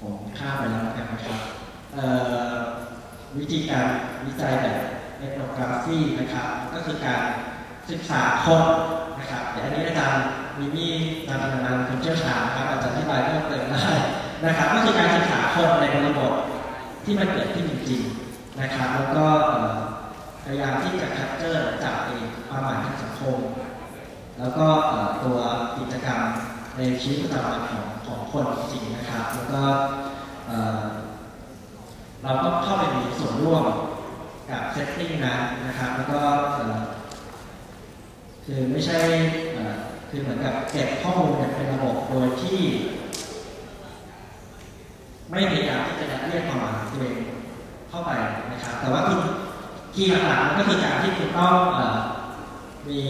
[0.00, 1.40] ผมข้ามไปแล้วกันนะครับ
[3.38, 3.86] วิธีการ
[4.26, 4.78] วิจัยแบบ
[5.18, 7.22] เอ t โนกราฟีนะครับ ก็คือการ
[7.90, 8.62] ศึกษาคน
[9.18, 10.24] นะครับเดี๋ยวอันนี้อาจารย์
[10.58, 10.92] มิมี่
[11.28, 13.86] นามธนาคนเชี่ยวชาญครับอาจจะอธิบายเพิ่มเติมได้
[14.46, 16.32] นะครับก็คือการศึกษาคนในบริบท
[17.04, 19.26] ที่มันเกิดขึ้นจริงๆนะครับแล้วก็
[20.44, 23.38] พยายามที่จะคัดเจอร์จับเองความหมายทางสังคม
[24.38, 24.66] แล้วก็
[25.24, 25.38] ตัว
[25.78, 26.20] กิจกรรม
[26.76, 29.62] ในชีวิตประจำวันของของคนจริงนะครับ แล้วก็
[32.22, 33.64] เราต้องเข้าไปมีส่วนร่วม
[34.50, 36.20] กับ setting นั้นนะครับ แล้วก็
[38.44, 38.98] คือไม่ใช่
[40.10, 42.60] คือเหมือนกับเก็บข้อมูลเป็นระบบโดยที่
[45.30, 47.22] ไม่พยายามที่จะยัดเยียดความหมายของตัวเอง
[47.88, 48.10] เข้าไป
[48.52, 49.18] นะครับ แต่ว่าคุณ
[49.94, 51.54] key หลักๆก็คือการที่คุณต้อง
[52.88, 53.00] มี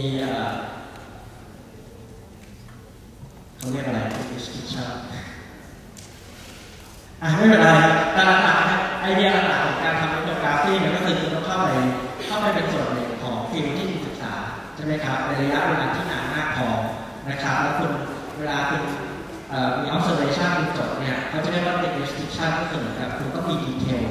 [3.57, 3.99] เขาเรียกอะไร
[4.31, 4.87] description
[7.21, 7.69] อะไม่เป็นไร
[8.13, 11.67] แต่หลักๆไอเดียหลักๆของการทำ ethnography เนี่ยก็คือคุณต้องเข้าไป
[12.27, 14.33] เข้าไปเป็นส่วนหนึ่งของ field ที่คุณศึกษา
[14.75, 16.69] ใช่ไหมครับในระยะเวลาที่นานมากพอ
[17.29, 17.91] นะครับแล้วคุณ
[18.37, 19.08] เวลาคุณเอ่อ
[19.81, 24.03] มี observation คุณจบเนี่ยเขาจะเรียกว่าเป็น description ก็คือเหมือนกับคุณต้องมี detail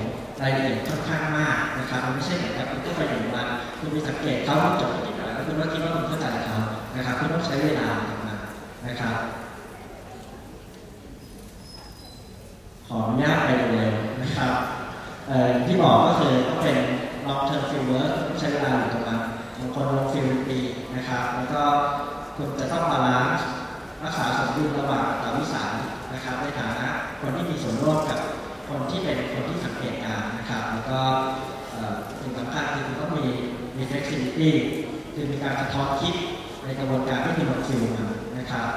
[0.43, 3.47] รายละเอียดค่อนข้างมากนะครับมันไม่ใช่เหมือนกับคุณก็ไปอยู่วัน
[3.79, 6.59] คุณไปสังเกตเขาจบไปแล้วแล้วคุณก็คิดว่าคุณเข้าใจเขา
[6.97, 8.39] นะครับคุณต้องใช้เวลากับมัน
[8.87, 9.17] นะครับ
[12.87, 14.53] ขออนุญาตไปเร็วๆนะครับ
[15.29, 16.79] เอ่อที่บอกก็คือต้องเป็น
[17.29, 19.21] long term field work ใช้เวลาอยู่ประมาณ
[19.59, 20.59] บางคนลง field ปี
[20.97, 21.63] นะครับแล้วก็
[22.37, 23.47] คุณจะต้อง balance
[24.05, 25.73] รักษาสมดุลระหว่างอัตวิสัย
[26.13, 26.87] นะครับในฐานะ
[27.21, 28.21] คนที่มีส่วนร่วมกับ
[28.69, 31.01] คนที่เป็นคนที่สังเกตการณ์นะครับ แล้วก็
[31.71, 33.27] เอ่อสิ่งสำคัญคือต้องมี
[33.77, 34.51] มี flexibility
[35.15, 36.15] คือมีการสะท้อนคิด
[36.65, 38.01] ในกระบวนการที่คุณลงฟิลม
[38.39, 38.69] นะครับ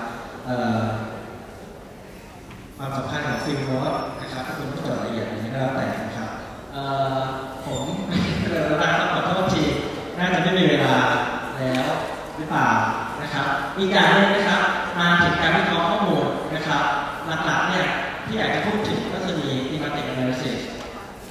[2.77, 6.29] ความสำคัญของฟิลโน้ตนะครับถ้าคุณผู้จดละเอียดอย่างนี้ก็แล้วแต่นะครับ
[6.73, 6.83] เอ่
[7.17, 7.21] อ
[7.65, 7.85] ผม
[8.49, 9.63] เร็วต้องขอโทษที
[10.17, 10.95] น่าจะไม่มีเวลา
[11.57, 11.85] แล้ว
[12.37, 12.69] หรือเปล่า
[13.21, 14.61] นะครับ อีกอย่างหนึงนะครับ
[14.99, 16.83] มาถึงการวิเคราะห์ข้อมูลนะครับ
[17.45, 17.87] หลักๆเนี่ย
[18.25, 20.57] ที่อยากจะพูดถึงก็คือมี thematic analysis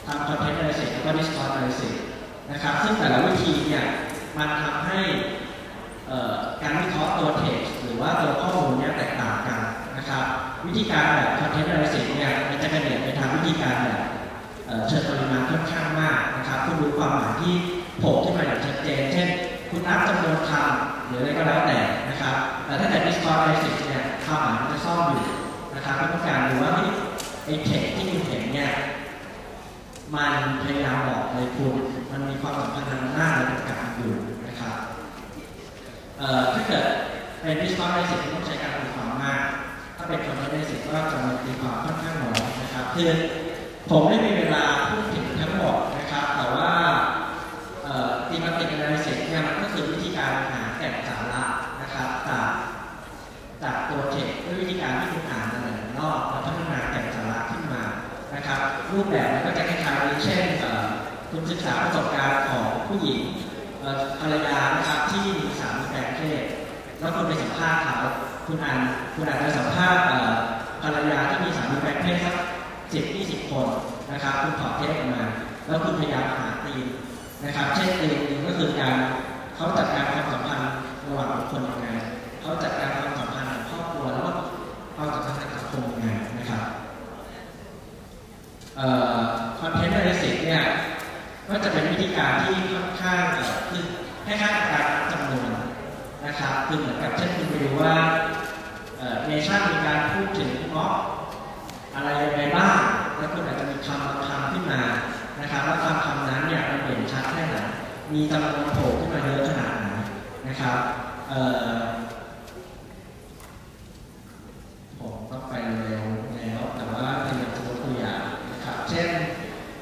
[0.07, 1.95] ทำ content analysis แล้วก็ discourse analysis
[2.51, 3.85] นะครับซึ่งแต่ละวิธีเนี่ย
[4.39, 5.01] มันทำให้
[6.63, 9.61] การวิเคราะห์ตัว text หรือว่าตัวข้อมูลเนี่ยแตกต่างกัน
[9.99, 10.25] นะครับ
[10.67, 14.01] วิธีการแบบ content analysis เนี่ยมันจะกระเดียดไปทางวิธีการแบบ
[14.89, 17.55] เชิงปริมาณค่อนข้างมากนะครับคุณดูความหมายที่
[17.99, 19.29] โผล่ขึ้นมาอย่างชัดเจนเช่น
[19.71, 21.79] คุณนับจำนวนคำหรืออะไรก็แล้วแต่
[22.09, 25.25] นะครับ แต่ถ้าเกิด discord basic เนี่ยความหมายมันจะซ่อนอยู่
[25.75, 26.73] นะครับเพื่อต้องการดูว่า
[27.45, 28.71] ไอ้เทคที่คุณเห็นเนี่ย
[30.15, 31.75] มันพยายามบอกอะไรคุณ
[32.11, 34.15] มันมีความสัมพันธ์ทางหน้าและเป็นการอยู่
[34.47, 34.77] นะครับ
[36.19, 36.85] เอ่อถ้าเกิด
[37.43, 39.43] เป็นวิศวะเบสิกที่ต้องใช้การตีความมาก
[39.97, 43.11] ถ้าเป็นคอนเทนต์เบสิกก็จะมีตีความค่อนข้างน้อยนะครับคือ
[43.91, 45.77] ผมไม่มีเวลาพูดถึงทั้งหมด
[58.93, 60.87] รูปแบบมันก็จะคล้ายๆเช่นเอ่อ
[61.31, 63.21] คุณศึกษาประสบการณ์ของผู้หญิง
[64.21, 66.43] ภรรยานะครับที่มีสามีแปลงเพศ
[67.01, 67.97] แล้วคุณไปสัมภาษณ์เขา
[68.47, 68.79] คุณอ่าน
[69.15, 70.03] คุณอาจจะสัมภาษณ์
[70.83, 72.37] ภรรยาที่มีสามีแปลงเพศสัก
[72.93, 73.67] สิบยี่สิบคน
[74.13, 75.25] นะครับคุณถอดเทปออกมา
[75.67, 76.87] แล้วคุณพยายามหาตีม
[77.45, 78.95] นะครับ เช่นตีมนึงก็คือการ
[79.57, 80.71] เขาจัดการความสัมพันธ์
[81.07, 81.89] ระหว่างบุคคลยังไง
[82.41, 84.33] เขาจัดการความสัมพันธ์ของครอบครัวแล้วก็
[84.97, 86.09] ความสัมพันธ์ทางสังคมยังไง
[86.39, 86.63] นะครับ
[89.59, 90.65] คอนเทนต์ a น a ิ y เนี่ย
[91.49, 93.85] ก็จะเป็นวิธีการที่ค่อนข้างเอ่อคือ
[94.25, 95.51] ให้ค่ากับการจำนวน
[96.25, 97.95] นะครับคือเหมือนกับเช่นคุณไปดูว่า
[99.27, 100.95] เนชั่นมีการพูดถึงม็อบ
[101.95, 102.81] อะไรยังไงบ้าง
[103.19, 104.81] แล้วคุณอาจจะมีคำบางคำขึ้นมา
[105.41, 107.57] นะครับแล้วคำคำนั้นเนี่ยมันเด่นชัดแค่ไหน
[108.13, 109.87] มีจำนวนโผล่ขึ้นมาเยอะขนาดไหน
[110.47, 110.79] นะครับ
[111.29, 111.41] เอ่
[111.77, 111.79] อ
[114.99, 115.53] ผมต้องไป
[115.87, 116.05] เร็ว
[116.37, 119.11] แล้วแต่ว่าพยายามจะยกตัวอย่างนะครับ เช่น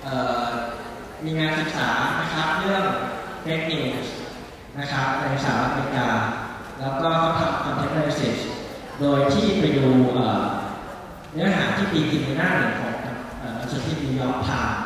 [0.03, 0.47] เอ่อ
[1.25, 1.91] มีงานศึก ษา
[2.21, 2.85] นะครับเรื่อง
[3.45, 4.07] fake news
[4.79, 6.09] นะครับในสหรัฐอเมริกา
[6.81, 8.39] แล้วก็เขาทำ content analysis
[9.01, 9.87] โดยที่ไปดู
[11.33, 12.95] เนื้อหาที่ตีพิมพ์ในหน้าหนึ่งของ
[13.39, 14.81] เอ่อหนังสือพิมพ์นิวยอร์กไทม์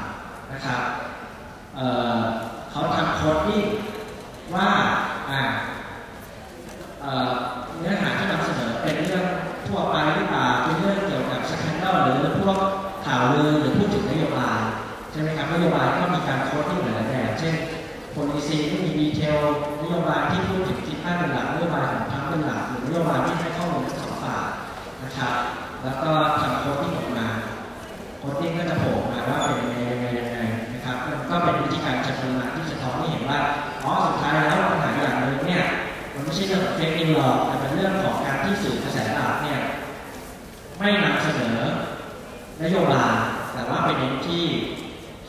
[0.52, 0.82] นะครับ
[1.74, 3.64] เขาทำ coding
[4.54, 4.68] ว่า
[7.78, 9.24] เนื้อหาที่นำเสนอเป็นเรื่อง
[9.68, 12.58] ทั่วไปหรือเปล่าเป็นเรื่องเกี่ยวกับ scandal หรือพวก
[13.06, 14.51] ข่าวลือหรือพูดถึงนโยบายช่ไหมครับ
[15.52, 17.54] นโยบายก็มีการ coding หลายๆแบบเช่น
[18.14, 19.38] policy ที่มี detail
[19.82, 24.44] นโยบายที่พูดถึงทิศทางเป็นหลักนโยบายของพรรคเป็นหลักหรือนโยบายที่ให้ข้อมูลทั้งสองฝ่าย
[25.02, 25.34] นะครับ
[25.84, 26.10] แล้วก็
[26.40, 27.28] ทำ coding ออกมา
[28.18, 30.38] โค้ดที่ก็จะโผล่มาว่าเป็นยังไงยังไงยังไง
[30.72, 30.96] นะครับ
[31.30, 33.40] ก็เป็นวิธีการจัดปริมาณที่สะท้อนให้เห็นว่า
[33.84, 35.64] อ๋อสุดท้ายแล้วปัญหาอย่างหนึ่งเนี่ย
[36.14, 39.60] มันไม่ใช่เรื่องของเฟกนิวหรอกแต่เป็นเรื่องของการที่สื่อกระแสหลักเนี่ย
[40.78, 41.56] ไม่นำเสนอ
[42.62, 43.14] นโยบาย
[43.52, 44.44] แต่ว่าไปเน้นที่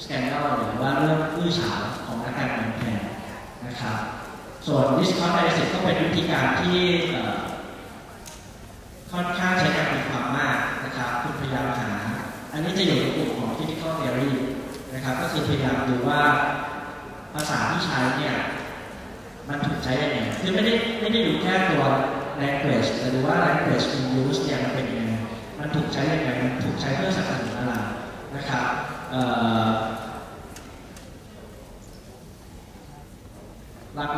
[0.01, 3.01] สแกนเดลหรือว่าเรื่องอื้อฉาวของนักการเมืองแทน
[3.65, 3.97] นะครับ
[4.67, 6.79] ส่วน Discord Analysis ก็เป็นวิธีการที่
[9.11, 11.91] ค่อนข้างใช้การตีความมากนะครับคุณพยายามหา
[12.51, 14.31] อันนี้จะอยู่ในกลุ่มของ Critical Theory
[14.93, 16.21] นะครับก็คือพยายามดูว่า
[17.33, 18.35] ภาษาที่ใช้เนี่ย
[19.47, 21.83] มันถูกใช้ยังไงคือไม่ได้ไม่ได้ดูแค่ตัว
[22.41, 25.13] language แต่ดูว่า language in use เนี่ยมันเป็นยังไง
[25.59, 27.73] มันถูกใช้ยังไงมันถูกใช้เพื่อสนับสนุนอะไร
[28.35, 28.65] นะครับ
[29.13, 29.15] ห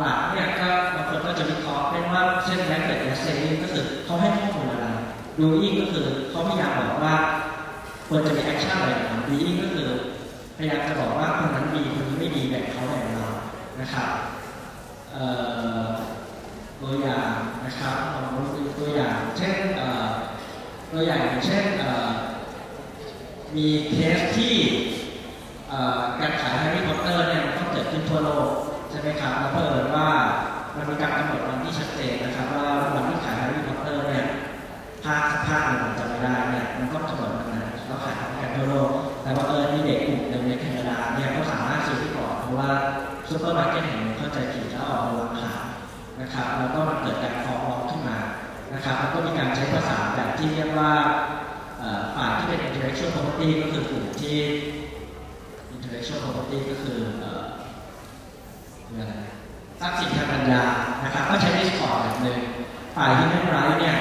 [0.06, 4.86] ลักๆเนี่ยก็บางคนก็จะวิเคราะห์เป็นว่าเช่น language essay ก็คือเขาให้ข้อมูลอะไร
[5.40, 7.14] doing ก็คือเขาพยายามบอกว่า
[8.08, 9.88] ควรจะมี action อะไรอย่าง being ก็คือ
[10.56, 13.28] พยายามจะบอกว่าคนนั้นดีคนนี้ไม่ดีแบ่งเขาแบ่งเรา
[13.80, 14.10] นะครับ
[16.80, 17.32] ตัวอย่าง
[17.64, 18.42] นะครับลองดู
[18.78, 19.56] ตัวอย่าง เช่น
[20.92, 21.64] ตัวอย่างอย่างเช่น
[23.54, 24.54] มีเคสที่
[26.20, 28.48] การขายแฮร์รี่พอตเตอร์เนี่ยมันต้องเกิดขึ้นทั่วโลก
[28.90, 30.08] ใช่ไหมครับแล้วเพิ่มว่า
[30.76, 34.26] มันมีการกำหนดวันที่ชัดเจนนะครับว่าวันที่ขายแฮร์รี่พอตเตอร์เนี่ย
[35.04, 38.90] ภาคภาคหนึ่งจำไม่ได้เนี่ยมันก็กำหนดวันนั้นแล้วขายพร้อมกันทั่วโลก
[39.22, 42.70] แต่ว่าเออมีเด็กกลุ่มหนึ่งในแคนาดาเนี่ยเขาสามารถซื้อได้ก่อนเพราะว่า
[43.28, 45.64] ซูเปอร์มาร์เก็ตแห่งหนึ่งเข้าใจผิดแล้วออกมาวางขาย
[46.20, 48.18] นะครับแล้วก็มันเกิดการฟ้องร้องขึ้นมา
[48.74, 50.92] นะครับแล้วก็มีการใช้ภาษาแบบที่เรียกว่า
[52.16, 54.38] ฝ่ายที่เป็น intellectual property ก็คือกลุ่มที่
[55.74, 56.98] intellectual property ก็คือ
[59.80, 60.62] ทรัพย์สินทางปัญญา
[61.04, 62.40] นะครับก็ใช้ Discord แบบหนึ่ง
[62.96, 63.98] ฝ่าย human rights เนี่ย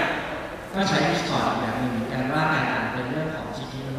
[0.73, 3.89] ก็ใช้ Discord แบบหนึ่งเหมือนกันว่าการอ่านเป็นเรื่องของสิทธิม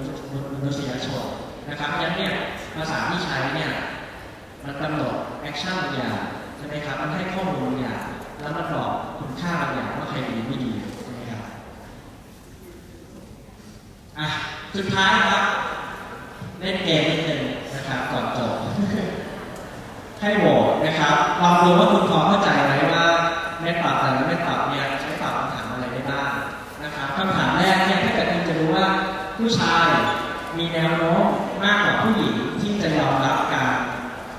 [0.64, 1.24] นุษยชน
[1.68, 2.32] นะครับเพราะฉะนั้นเนี่ย
[2.76, 3.70] ภาษาที่ใช้เนี่ย
[4.64, 5.14] มันกำหนด
[5.48, 6.16] action บางอย่าง
[6.56, 8.00] ใช่ไหมครับมันให้ข้อมูลบางอย่าง
[8.40, 10.72] แล้วมันบอกคุณค่าบางอย่างว่าใครดีไม่ดี
[11.02, 11.44] ใช่ไหมครับ
[14.18, 14.28] อะ
[14.76, 15.44] สุดท้ายครับ
[16.60, 17.42] เล่นเกมนิดนึง
[17.74, 18.52] นะครับก่อนจบ
[20.20, 23.04] ให้โหวตนะครับลองดูว่าคุณพอเข้าใจไหมว่า
[23.60, 26.30] เม็ดปรับแต่ละเม็ดปรับเนี่ยใช้ตอบคำถามอะไรได้บ้าง
[26.84, 28.86] นะครับคำถามแรกเนี่ยถ้าเกิดคุณจะรู้ว่า
[29.38, 29.88] ผู้ชาย
[30.58, 31.24] มีแนวโน้ม
[31.64, 33.76] มากกว่าผู้หญิงที่จะยอมรับการ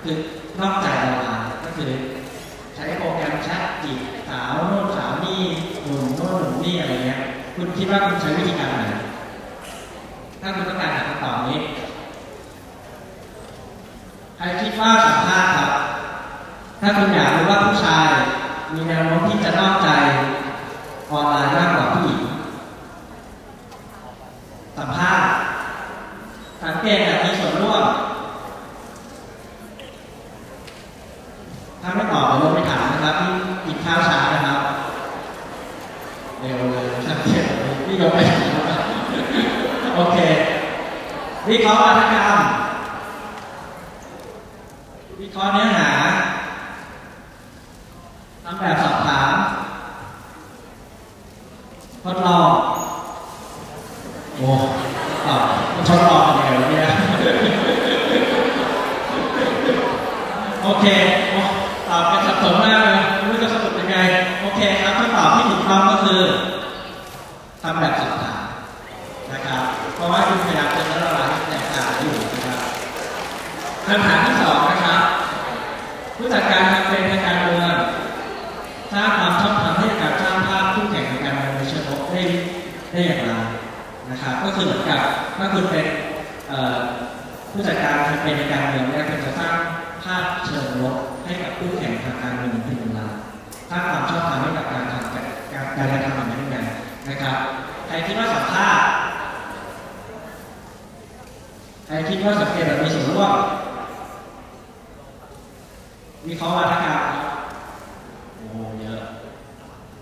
[0.03, 0.17] คือ
[0.59, 1.91] นอกใจเรามาก็คือ
[2.75, 3.99] ใช้โปรแกรมแชทจีบ
[4.29, 5.41] สาวโน่นสาวนี่
[5.83, 7.21] หนุ่มโน่นหนุ่มนี่อะไรเงี้ย
[7.55, 8.83] คุณคิดว่าคุณใช้วิธีการไหน
[10.47, 11.59] ถ้าคุณต้องการหาคำตอบนี้
[14.37, 15.71] ใครคิดว่าสัมภาษณ์ครับ
[16.81, 18.07] ถ้าคุณอยากรู้ว่าผู้ชาย
[18.73, 19.89] มีแนวโน้มที่จะนอกใจ
[21.11, 22.21] ออนไลน์มากกว่าผู้หญิง
[24.77, 25.29] สัมภาษณ์
[26.63, 27.83] สังเกตแบบมีส่วนร่วม
[31.81, 33.29] ถ้าไม่ตอบเดี๋ยวลงไปถามนะครับที่
[33.65, 34.59] กินข้าวช้านะครับ
[36.39, 38.56] เร็วเลยสังเกตแบบนี้นี่ยกไปถามนะครับ
[39.99, 40.19] โอเค
[41.49, 42.39] วิเคราะห์วัฒกรรม
[45.19, 45.91] วิเคราะห์เนื้อหา
[48.43, 49.35] ทำแบบสอบถาม
[52.03, 52.51] ทดลอง
[54.35, 54.47] โอ้
[55.25, 55.41] ตอบ
[55.89, 56.87] ทดลองยังไงวะเนี่ย
[60.63, 60.85] โอเค
[61.89, 63.97] ตอบกันสับสนมากเลยไม่รู้จะสรุปยังไง
[64.41, 66.21] โอเคครับคำตอบที่ถูกต้องก็คือ
[67.61, 68.16] ทำแบบสอบถามนะครับ
[69.97, 72.59] เพราะว่าคุณพยายามจะละลายแตกต่างอยู่นะครับ
[73.85, 75.03] คำถามที่สองนะครับ
[76.17, 77.75] ผู้จัดการแคมเปญทางการเมือง
[78.93, 82.23] สร้างความชอบธรรมให้กับสร้างภาพคู่แข่งทางการเมืองในเชิงลบได้
[82.91, 83.31] ได้อย่างไร
[84.09, 85.01] นะครับ ก็คือเหมือนกับ
[85.37, 85.85] ถ้าคุณเป็น
[87.51, 89.55] ผู้จัดการแคมเปญทางการเมืองเนี่ยคุณจะสร้าง
[90.03, 90.95] ภาพเชิงลบ
[91.25, 93.07] ให้กับคู่แข่งทางการเมืองเป็นเวลา
[93.69, 95.21] สร้างความชอบธรรมให้กับการทำกา
[95.85, 96.63] รการทำแบบนี้กัน
[97.09, 97.37] นะครับ
[97.87, 98.89] ใครคิดว่าสัมภาษณ์
[101.87, 103.33] ใครคิดว่าสังเกตแบบมีส่วนร่วม
[106.25, 107.27] วิเคราวัฒกรรมครับ
[108.35, 108.45] โอ้
[108.81, 109.01] เยอะ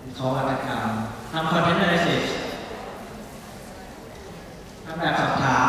[0.04, 0.86] วิเคราะห์วัฒกรรม
[1.32, 2.24] ทำ content analysis
[4.84, 5.68] ทำแบบสอบถาม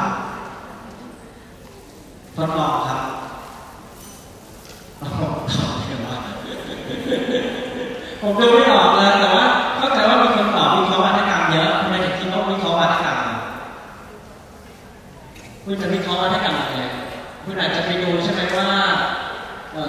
[2.35, 3.01] ทดลองครับ
[5.01, 5.33] ตอบ
[5.85, 6.17] เดี๋ยวว่า
[8.21, 9.45] ผมดูไม่ออกเลยแต่ว่า
[9.77, 10.16] เข้าใจว่า
[17.47, 18.71] คุณอาจจะไปดูใช่ไหมว่า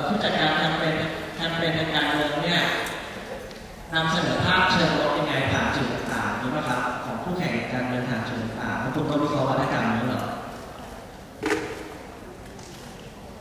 [0.07, 0.95] ผู้จัดการแคมเปญ
[1.35, 2.63] แคมเปญทางการเมืองเนี่ย
[3.95, 10.23] นำเสนอภาพเชิงลบยังไงผ่านจุดต่างๆนี้นะครับของคู่แข่งการเมืองผ่านจุดต่างๆแล้วคุณก็วิเคราะห์วัฒกรรมนี้เหรอ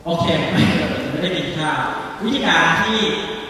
[0.04, 0.64] โอเคไม่
[1.10, 1.80] ไม่ได้กินข้าว
[2.24, 2.98] วิธีการที่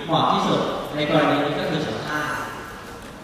[0.06, 0.60] เหมาะที่สุด
[0.94, 2.40] ในกรณีนี้ก็คือสัมภาษณ์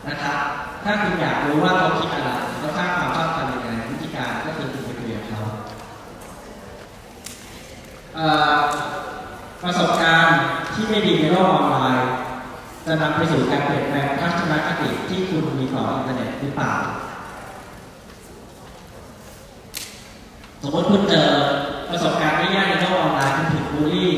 [0.09, 0.39] นะครับ
[0.85, 2.31] ถ้าคุณอยากรู้ว่าเขาคิดอะไร
[2.61, 5.43] เขาสร้างความชอบธรรมยังไงวิธีการก็คือคุณไปคุยกับเขา
[8.14, 8.14] เอ่อ
[9.63, 10.41] ประสบการณ์
[10.75, 12.11] ที่ไม่ดีในโลกออนไลน์
[12.87, 16.75] จะนำไปสู่การเปลี่ยนแปลงทัศนคติที่คุณมีต่ออินเทอร์เน็ตหรือเปล่า
[20.63, 21.29] สมมติคุณเจอ
[21.91, 24.13] ประสบการณ์ไม่แย่ในโลกออนไลน์คุณถูกบูลลี่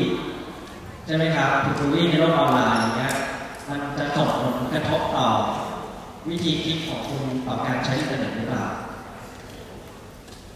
[1.05, 3.15] ใช่ไหมครับถูกบูลลี่ในโลกออนไลน์อย่างเงี้ย
[3.69, 5.27] มันจะส่งผลกระทบต่อ
[6.29, 8.63] วิธีคิดของคุณต่อการใช้อินเทอร์เน็ตหรือเปล่า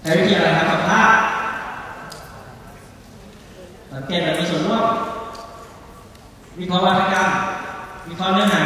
[0.04, 1.22] ใช้วิธีอะไรครับสัมภาษณ์
[3.92, 4.84] สังเกตแบบมีส่วนร่วม
[6.60, 7.30] วิเคราะห์วัฒกรรม
[8.08, 8.64] วิเคราะห์เนื้อหา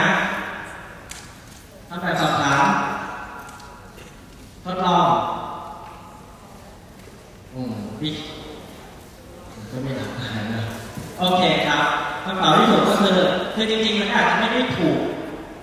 [1.89, 2.65] ทำแบบสอบถาม
[4.64, 5.07] ทดลอง
[7.53, 8.10] อืมวิ
[9.72, 10.64] ก็ไม่ถามอะไรนะ
[11.19, 11.84] โอเคครับ
[12.26, 13.18] คำตอบที่ถูกก็คือ
[13.56, 14.99] คือจริงๆมันอาจจะไม่ได้ถูก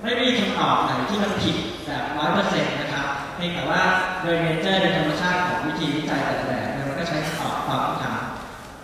[0.03, 1.57] ไม่ได้มีคำตอบไหนที่มันผิด
[1.87, 3.81] แบบร้อยเปอร์เซ็นต์นะครับเพียงแต่ว่า
[4.23, 8.12] โดย nature โดยธรรมชาติของวิธีวิจัยแต่ละแบบมันก็ใช้คำตอบตอบคำถาม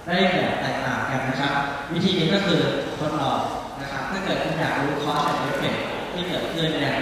[0.09, 1.55] ได้แบบแตกต่างกันนะครับ
[1.93, 2.61] วิธีนี้ก็คือ
[2.99, 3.41] ทดลอง
[3.81, 5.75] นะครับ ถ้าเกิดคุณอยากรู้ cause และเอฟเฟก
[6.13, 6.95] ที่เกิดขึ้นเนี่ย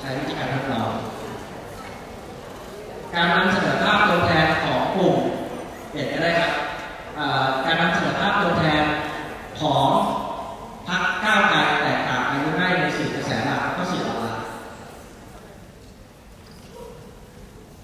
[0.00, 0.90] ใช้วิธีการทดลอง
[3.14, 5.16] การนำเสนอภาพตัวแทนของกลุ่ม
[5.90, 6.52] เปลี่ยนก็ได้ครับ
[7.64, 8.84] การนำเสนอภาพตัวแทน
[9.60, 9.88] ของ
[10.88, 14.46] พรรคก้าวไกลแตกต่างกันหรือไม่ในสื่อกระแสหลักก็สื่อออนไลน์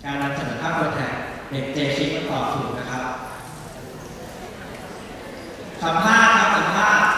[0.05, 1.15] การนำเสนอภาพตัวแทน
[1.51, 3.05] เด็กเจชิปก็ตอบถูกนะครับ
[5.87, 7.11] สัมภาษณ์ครับสัมภาษณ์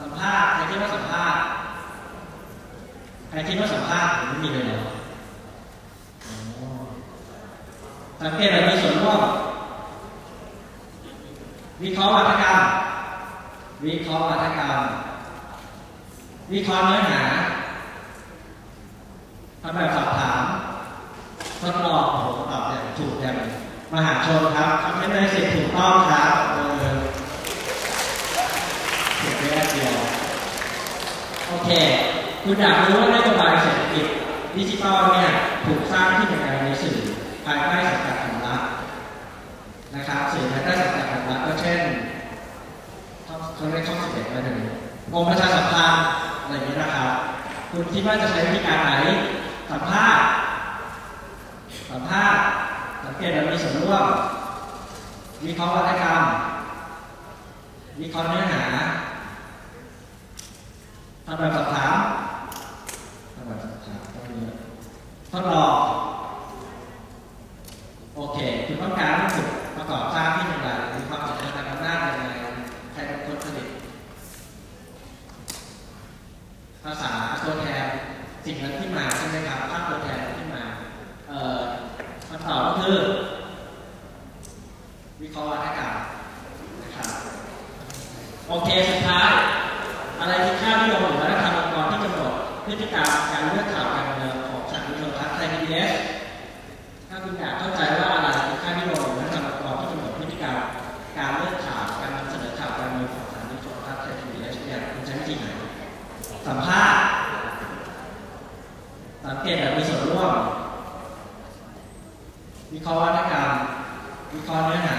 [0.00, 1.40] สัมภาษณ์ใครคิดว่าสัมภาษณ์
[3.30, 4.80] ใครคิดว่าสัมภาษณ์ผมไม่มีเลยเหรอ
[6.24, 6.34] อ๋อ
[8.20, 9.20] สังเกตแบบมีส่วนร่วม
[11.82, 12.60] วิเคราะห์วัฒกรรม
[13.84, 14.80] วิเคราะห์วัฒกรรม
[16.52, 17.22] วิเคราะห์เนื้อหา
[19.62, 20.42] ทำแบบสอบถาม
[21.60, 23.36] ทดลองโอ้โหตอบแบบถูกแบบ
[23.94, 26.56] มหาชนครับทำให้ได้สิทธิถูกต้องครับเอ
[26.96, 27.00] อ
[29.18, 29.94] เก็บไว้แค่เดียว
[31.46, 31.76] โอ เค
[32.44, 34.06] คุณอยากรู้ว่านโยบายเศรษฐกิจ
[34.56, 35.30] ดิจิทัลเนี่ย
[35.64, 36.98] ถูกสร้างขึ้นยังไงในสื่อ
[37.44, 38.62] ภายใต้สังกัดของรัฐ
[39.94, 41.80] นะครับสื่อรายได้สังกัดของรัฐก็เช่น
[43.26, 44.58] ช่องเขาเรียกช่องสิบเอ็ดไปหนึ่ง
[45.12, 46.04] กรมประชาสัมพันธ์
[46.42, 47.10] อะไรอย่างนี้นะครับ
[47.70, 48.92] คุณคิดว่าจะใช้วิธีการไหน
[49.70, 50.26] สัมภาษณ์
[51.90, 52.42] สัมภาษณ์
[53.04, 54.04] สังเกตและมีส่วนร่วม
[55.44, 56.22] วิเคราะห์วัฒกรรม
[58.00, 58.64] วิเคราะห์เนื้อหา
[61.32, 61.98] ทำแบบสอบถาม
[63.34, 64.54] ทำแบบสอบถามต้องเยอะ
[65.32, 65.74] ทดลอง
[68.14, 72.34] โอเคคุณต้องการให้ฝึกประกอบสร้างที่อย่างไรมีความสำคัญทางอำนาจยังไง
[72.92, 73.68] ใครเป็นคนผลิต
[76.84, 77.12] ภาษา
[77.44, 77.86] ตัวแทน
[78.44, 80.64] สิ่งนั้นที่มาใช่ไหมครับภาพตัวแทนที่มา
[81.28, 81.60] เอ่อ
[82.28, 82.98] คำตอบก็คือ
[85.20, 85.90] วิเคราะห์วัฒกรร
[86.82, 87.08] นะครับ
[88.48, 89.30] โอเคสุดท้าย
[90.20, 91.18] อะไรคือค่านิยมหรือ
[92.80, 95.92] ติกรรมการเลือกข่าวการเมืองของสถานีโทรทัศน์ไทยพีบีเอส
[97.08, 100.56] ถ้าคุณอยากเข้าใจว่าอะไรคือค่านิยมหรือวัฒนธรรมองค์กรที่กำหนดพฤติกรรม
[101.16, 105.46] การเลือกข่าวการนำเสนอข่าวการเมืองของสถานีโทรทัศน์ไทยพีบีเอสเนี่ยคุณใช้วิธีไหน
[106.46, 107.02] สัมภาษณ์
[109.24, 110.32] สังเกตแบบมีส่วนร่วม
[112.72, 113.50] วิเคราะห์วัฒกรรม
[114.34, 114.98] วิเคราะห์เนื้อหา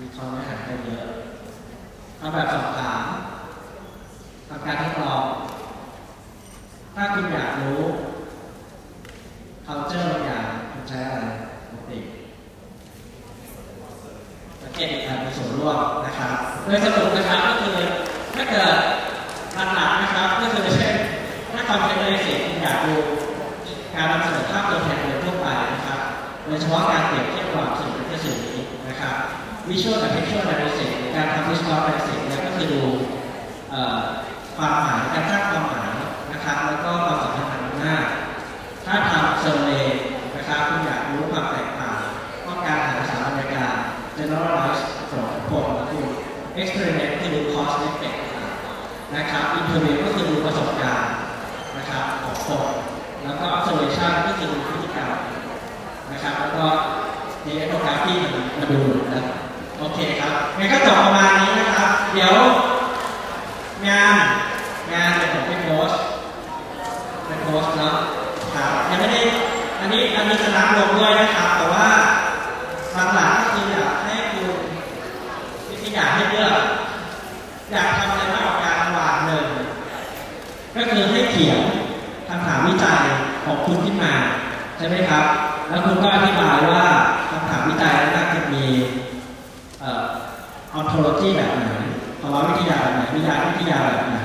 [0.00, 1.06] วิเคราะห์เนื้อหาได้เยอะ
[2.20, 3.04] ทำแบบสอบถาม
[4.48, 5.24] ทำการทดลอง
[6.98, 7.80] ถ้าคุณอยากรู้
[9.66, 11.26] culture บางอย่างคุณใช้อะไร
[11.70, 11.98] ปกติ
[14.62, 17.76] สังเกตการมีส่วนร่วมนะครับโดยสรุปนะครับก็คือ
[18.36, 18.74] ถ้าเกิด
[19.74, 20.96] หลักๆนะครับก็คือเช่น
[21.52, 22.94] ถ้าคอนเทนต์ในสิ่งคุณอยากดู
[23.94, 26.00] การนำเสนอภาพตัวแทนโดยทั่วไปนะครับ
[26.44, 29.16] โดยเฉพาะการเปรียบเทียบระหว่างสื่อกับสื่อนี้นะครับ
[29.68, 32.82] วิชวลกับเทคชวลในสิ่งการทำวิชวลในสิ่งเนี่ยก็คือดู
[34.56, 35.85] ความหมายการสร้างความหมาย
[36.46, 37.96] ครับแล้วก็ควาสัมพันธ์ทางอำนา
[38.86, 39.98] ถ้าทำเซอร์เวย์
[40.36, 41.98] นะครับคุณอยากรู้ความแตกต่าง
[42.46, 43.74] ต้องการหาสาระบรรยากาศ
[44.16, 46.06] generalize ของผลและคุณ
[46.60, 48.18] experiment คือดู cause effect
[49.16, 51.14] นะครับ interview ก็คือดูประสบการณ์
[51.76, 52.66] นะครับของคน
[53.24, 55.14] แล้วก็ observation ก็คือดูพฤติกรรม
[56.12, 56.64] นะครับ แล้วก็
[57.44, 58.14] d e o g r a p h y
[58.58, 58.80] มาดู
[59.12, 59.22] นะ
[59.78, 62.34] โอเคครับงั้นก็จบประมาณนี้นะครับ เดี๋ยว
[63.88, 64.16] งาน
[64.92, 66.00] งานเดี๋ยวผมไปโพสต์
[67.26, 67.96] ไปโพ สต์เนาะ
[68.54, 69.20] ครับยังไม่ได้
[69.80, 71.86] อันนี้อันนี้จะรับลงด้วยนะครับแต่ว่า
[73.14, 74.56] หลักๆก็คืออยากให้คุณ
[75.68, 76.54] วิธีอยากให้เลือก
[77.70, 79.46] อยากทำอะไรมากกว่าการวางหนึ่ง
[80.76, 81.60] ก็คือให้เขียน
[82.28, 83.02] คำถามวิจัย
[83.44, 84.14] ของคุณขึ้นมา
[84.76, 85.24] ใช่ไหมครับ
[85.68, 86.84] แล้วคุณก็อธิบายว่า
[87.30, 88.64] คำถามวิจัยนั้นจะมี
[89.80, 90.06] เอ่อ
[90.78, 91.70] ontology แบบไหน
[92.20, 94.18] ภาวะวิทยาแบบไหนวิทยาวิทยาแบบไหน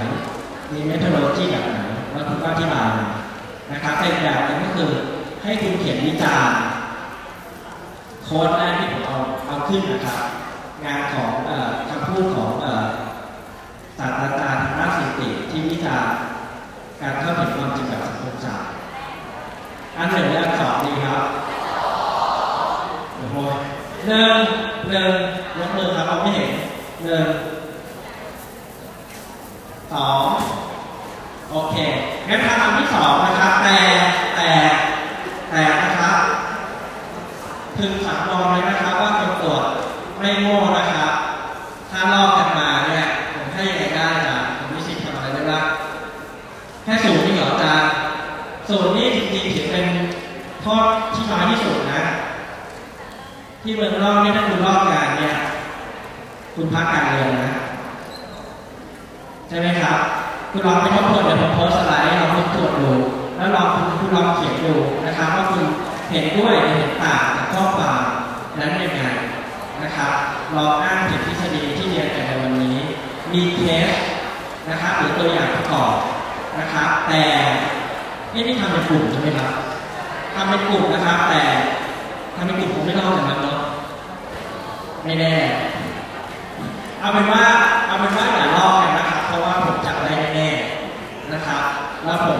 [0.73, 1.79] มี methodology แบบไหน
[2.13, 2.89] แล้วคุณก็อธิบาย
[3.71, 4.91] นะครับเป็นแบบหนึงก็คือ
[5.43, 6.57] ให้คุณเขียนวิจารณ์
[8.23, 9.17] โค้ดแรกที่ผมเอา
[9.47, 10.19] เอาขึ้นนะครับ
[10.85, 12.85] งานของเออคำพูดของเออ
[13.97, 16.13] ศาสตราจารย์ทางด้านสิติที่วิจารณ์
[17.01, 18.69] การเข้าถึงความจริงแบบสังคมศาสตร์
[19.97, 21.23] อันหนึ่งและอันสองดีครับ
[23.15, 23.37] โอ้โห
[24.07, 24.37] หนึ่ง
[24.89, 25.11] หนึ่ง
[25.57, 26.51] ยกมือครับเราไม่เห็น
[27.03, 27.25] หนึ่ง
[29.93, 30.25] สอง
[31.53, 31.75] โอเค
[32.27, 33.77] งั้นทำอันที่สองนะครับแต่
[34.35, 34.49] แต่
[35.49, 36.21] แต่นะครับ
[37.77, 39.63] พึงสังวรเลยนะครับว่าคนตรวจ
[40.17, 41.13] ไม่โง่นะครับ
[41.91, 45.65] ถ้าลอกกันมาเนี่ยผมให้ยังไงได้จ้ะผมไมีสิทธิ์ทำอะไรได้บ้าง
[46.83, 47.91] แค่ศูนย์นี่เหรออาจารย์
[48.67, 49.87] ศูนย์นี่จริงๆถือเป็น
[50.61, 52.01] โทษที่น้อยที่สุดนะ
[53.63, 55.33] ที่เมืองนอกเนี่ยถ้าคุณลอกงานเนี่ย
[56.55, 57.51] คุณพักการเรียนนะ
[59.47, 59.99] ใช่ไหมครับ
[60.51, 62.91] คุณลองไปทบทวนเดี๋ยวผมโพสต์สไลด์ลองทบทวนดู
[63.37, 63.67] แล้วลอง
[63.99, 64.73] คุณลองเขียนดู
[65.05, 65.63] นะครับว่าคุณ
[66.11, 68.01] เห็นด้วยเห็นต่างกับข้อความ
[68.59, 69.03] นั้นยังไง
[69.83, 70.13] นะครับ
[70.57, 72.77] ลองอ้างถึงทฤษฎีที่เรียนกันในวันนี้
[73.33, 73.89] มีเคส
[74.69, 75.93] นะครับหรือตัวอย่างประกอบ
[76.59, 77.23] นะครับ แต่
[78.33, 79.51] นี่นี่ทำเป็นกลุ่มใช่ไหมครับ
[80.35, 81.43] ทำเป็นกลุ่มนะครับ แต่
[82.35, 83.59] ทำเป็นกลุ่มผมไม่ต้องจากนั้นเนาะ
[85.05, 85.35] ไม่แน่
[86.99, 87.43] เอาเป็นว่า
[87.87, 90.15] เอาเป็นว่าอย่าลอกกันนะครับเพราะว่าผมจับได้
[92.05, 92.39] แล้วผม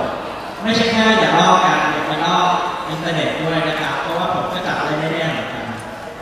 [0.63, 2.51] ไม่ใช่แค่อย่าลอกกันอย่าไปลอก
[2.89, 5.65] อินเทอร์เน็ตด้วยนะครับ เพราะว่าผมก็จับได้แน่เหมือนกัน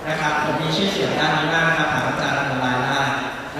[0.08, 3.02] นะครับ ผมมีชื่อเสียงด้านนี้มากนะครับถามอาจารย์ออนไลน์ได้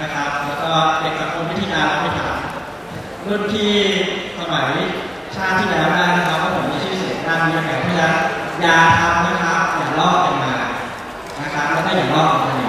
[0.00, 2.36] นะครับ แล้วก็เด็กสังคมวิทยาเราไม่ถาม
[3.26, 3.72] รุ่นที่
[4.38, 4.68] สมัย
[5.34, 8.14] ชาติที่แล้วได้นะครับว่าผมมีชื่อเสียงด้านนี้ยังไงเพราะฉะนั้น
[8.62, 10.54] อย่าทำนะครับอย่าลอกกันมา
[11.40, 12.60] นะครับแล้วก็อย่าลอกกัน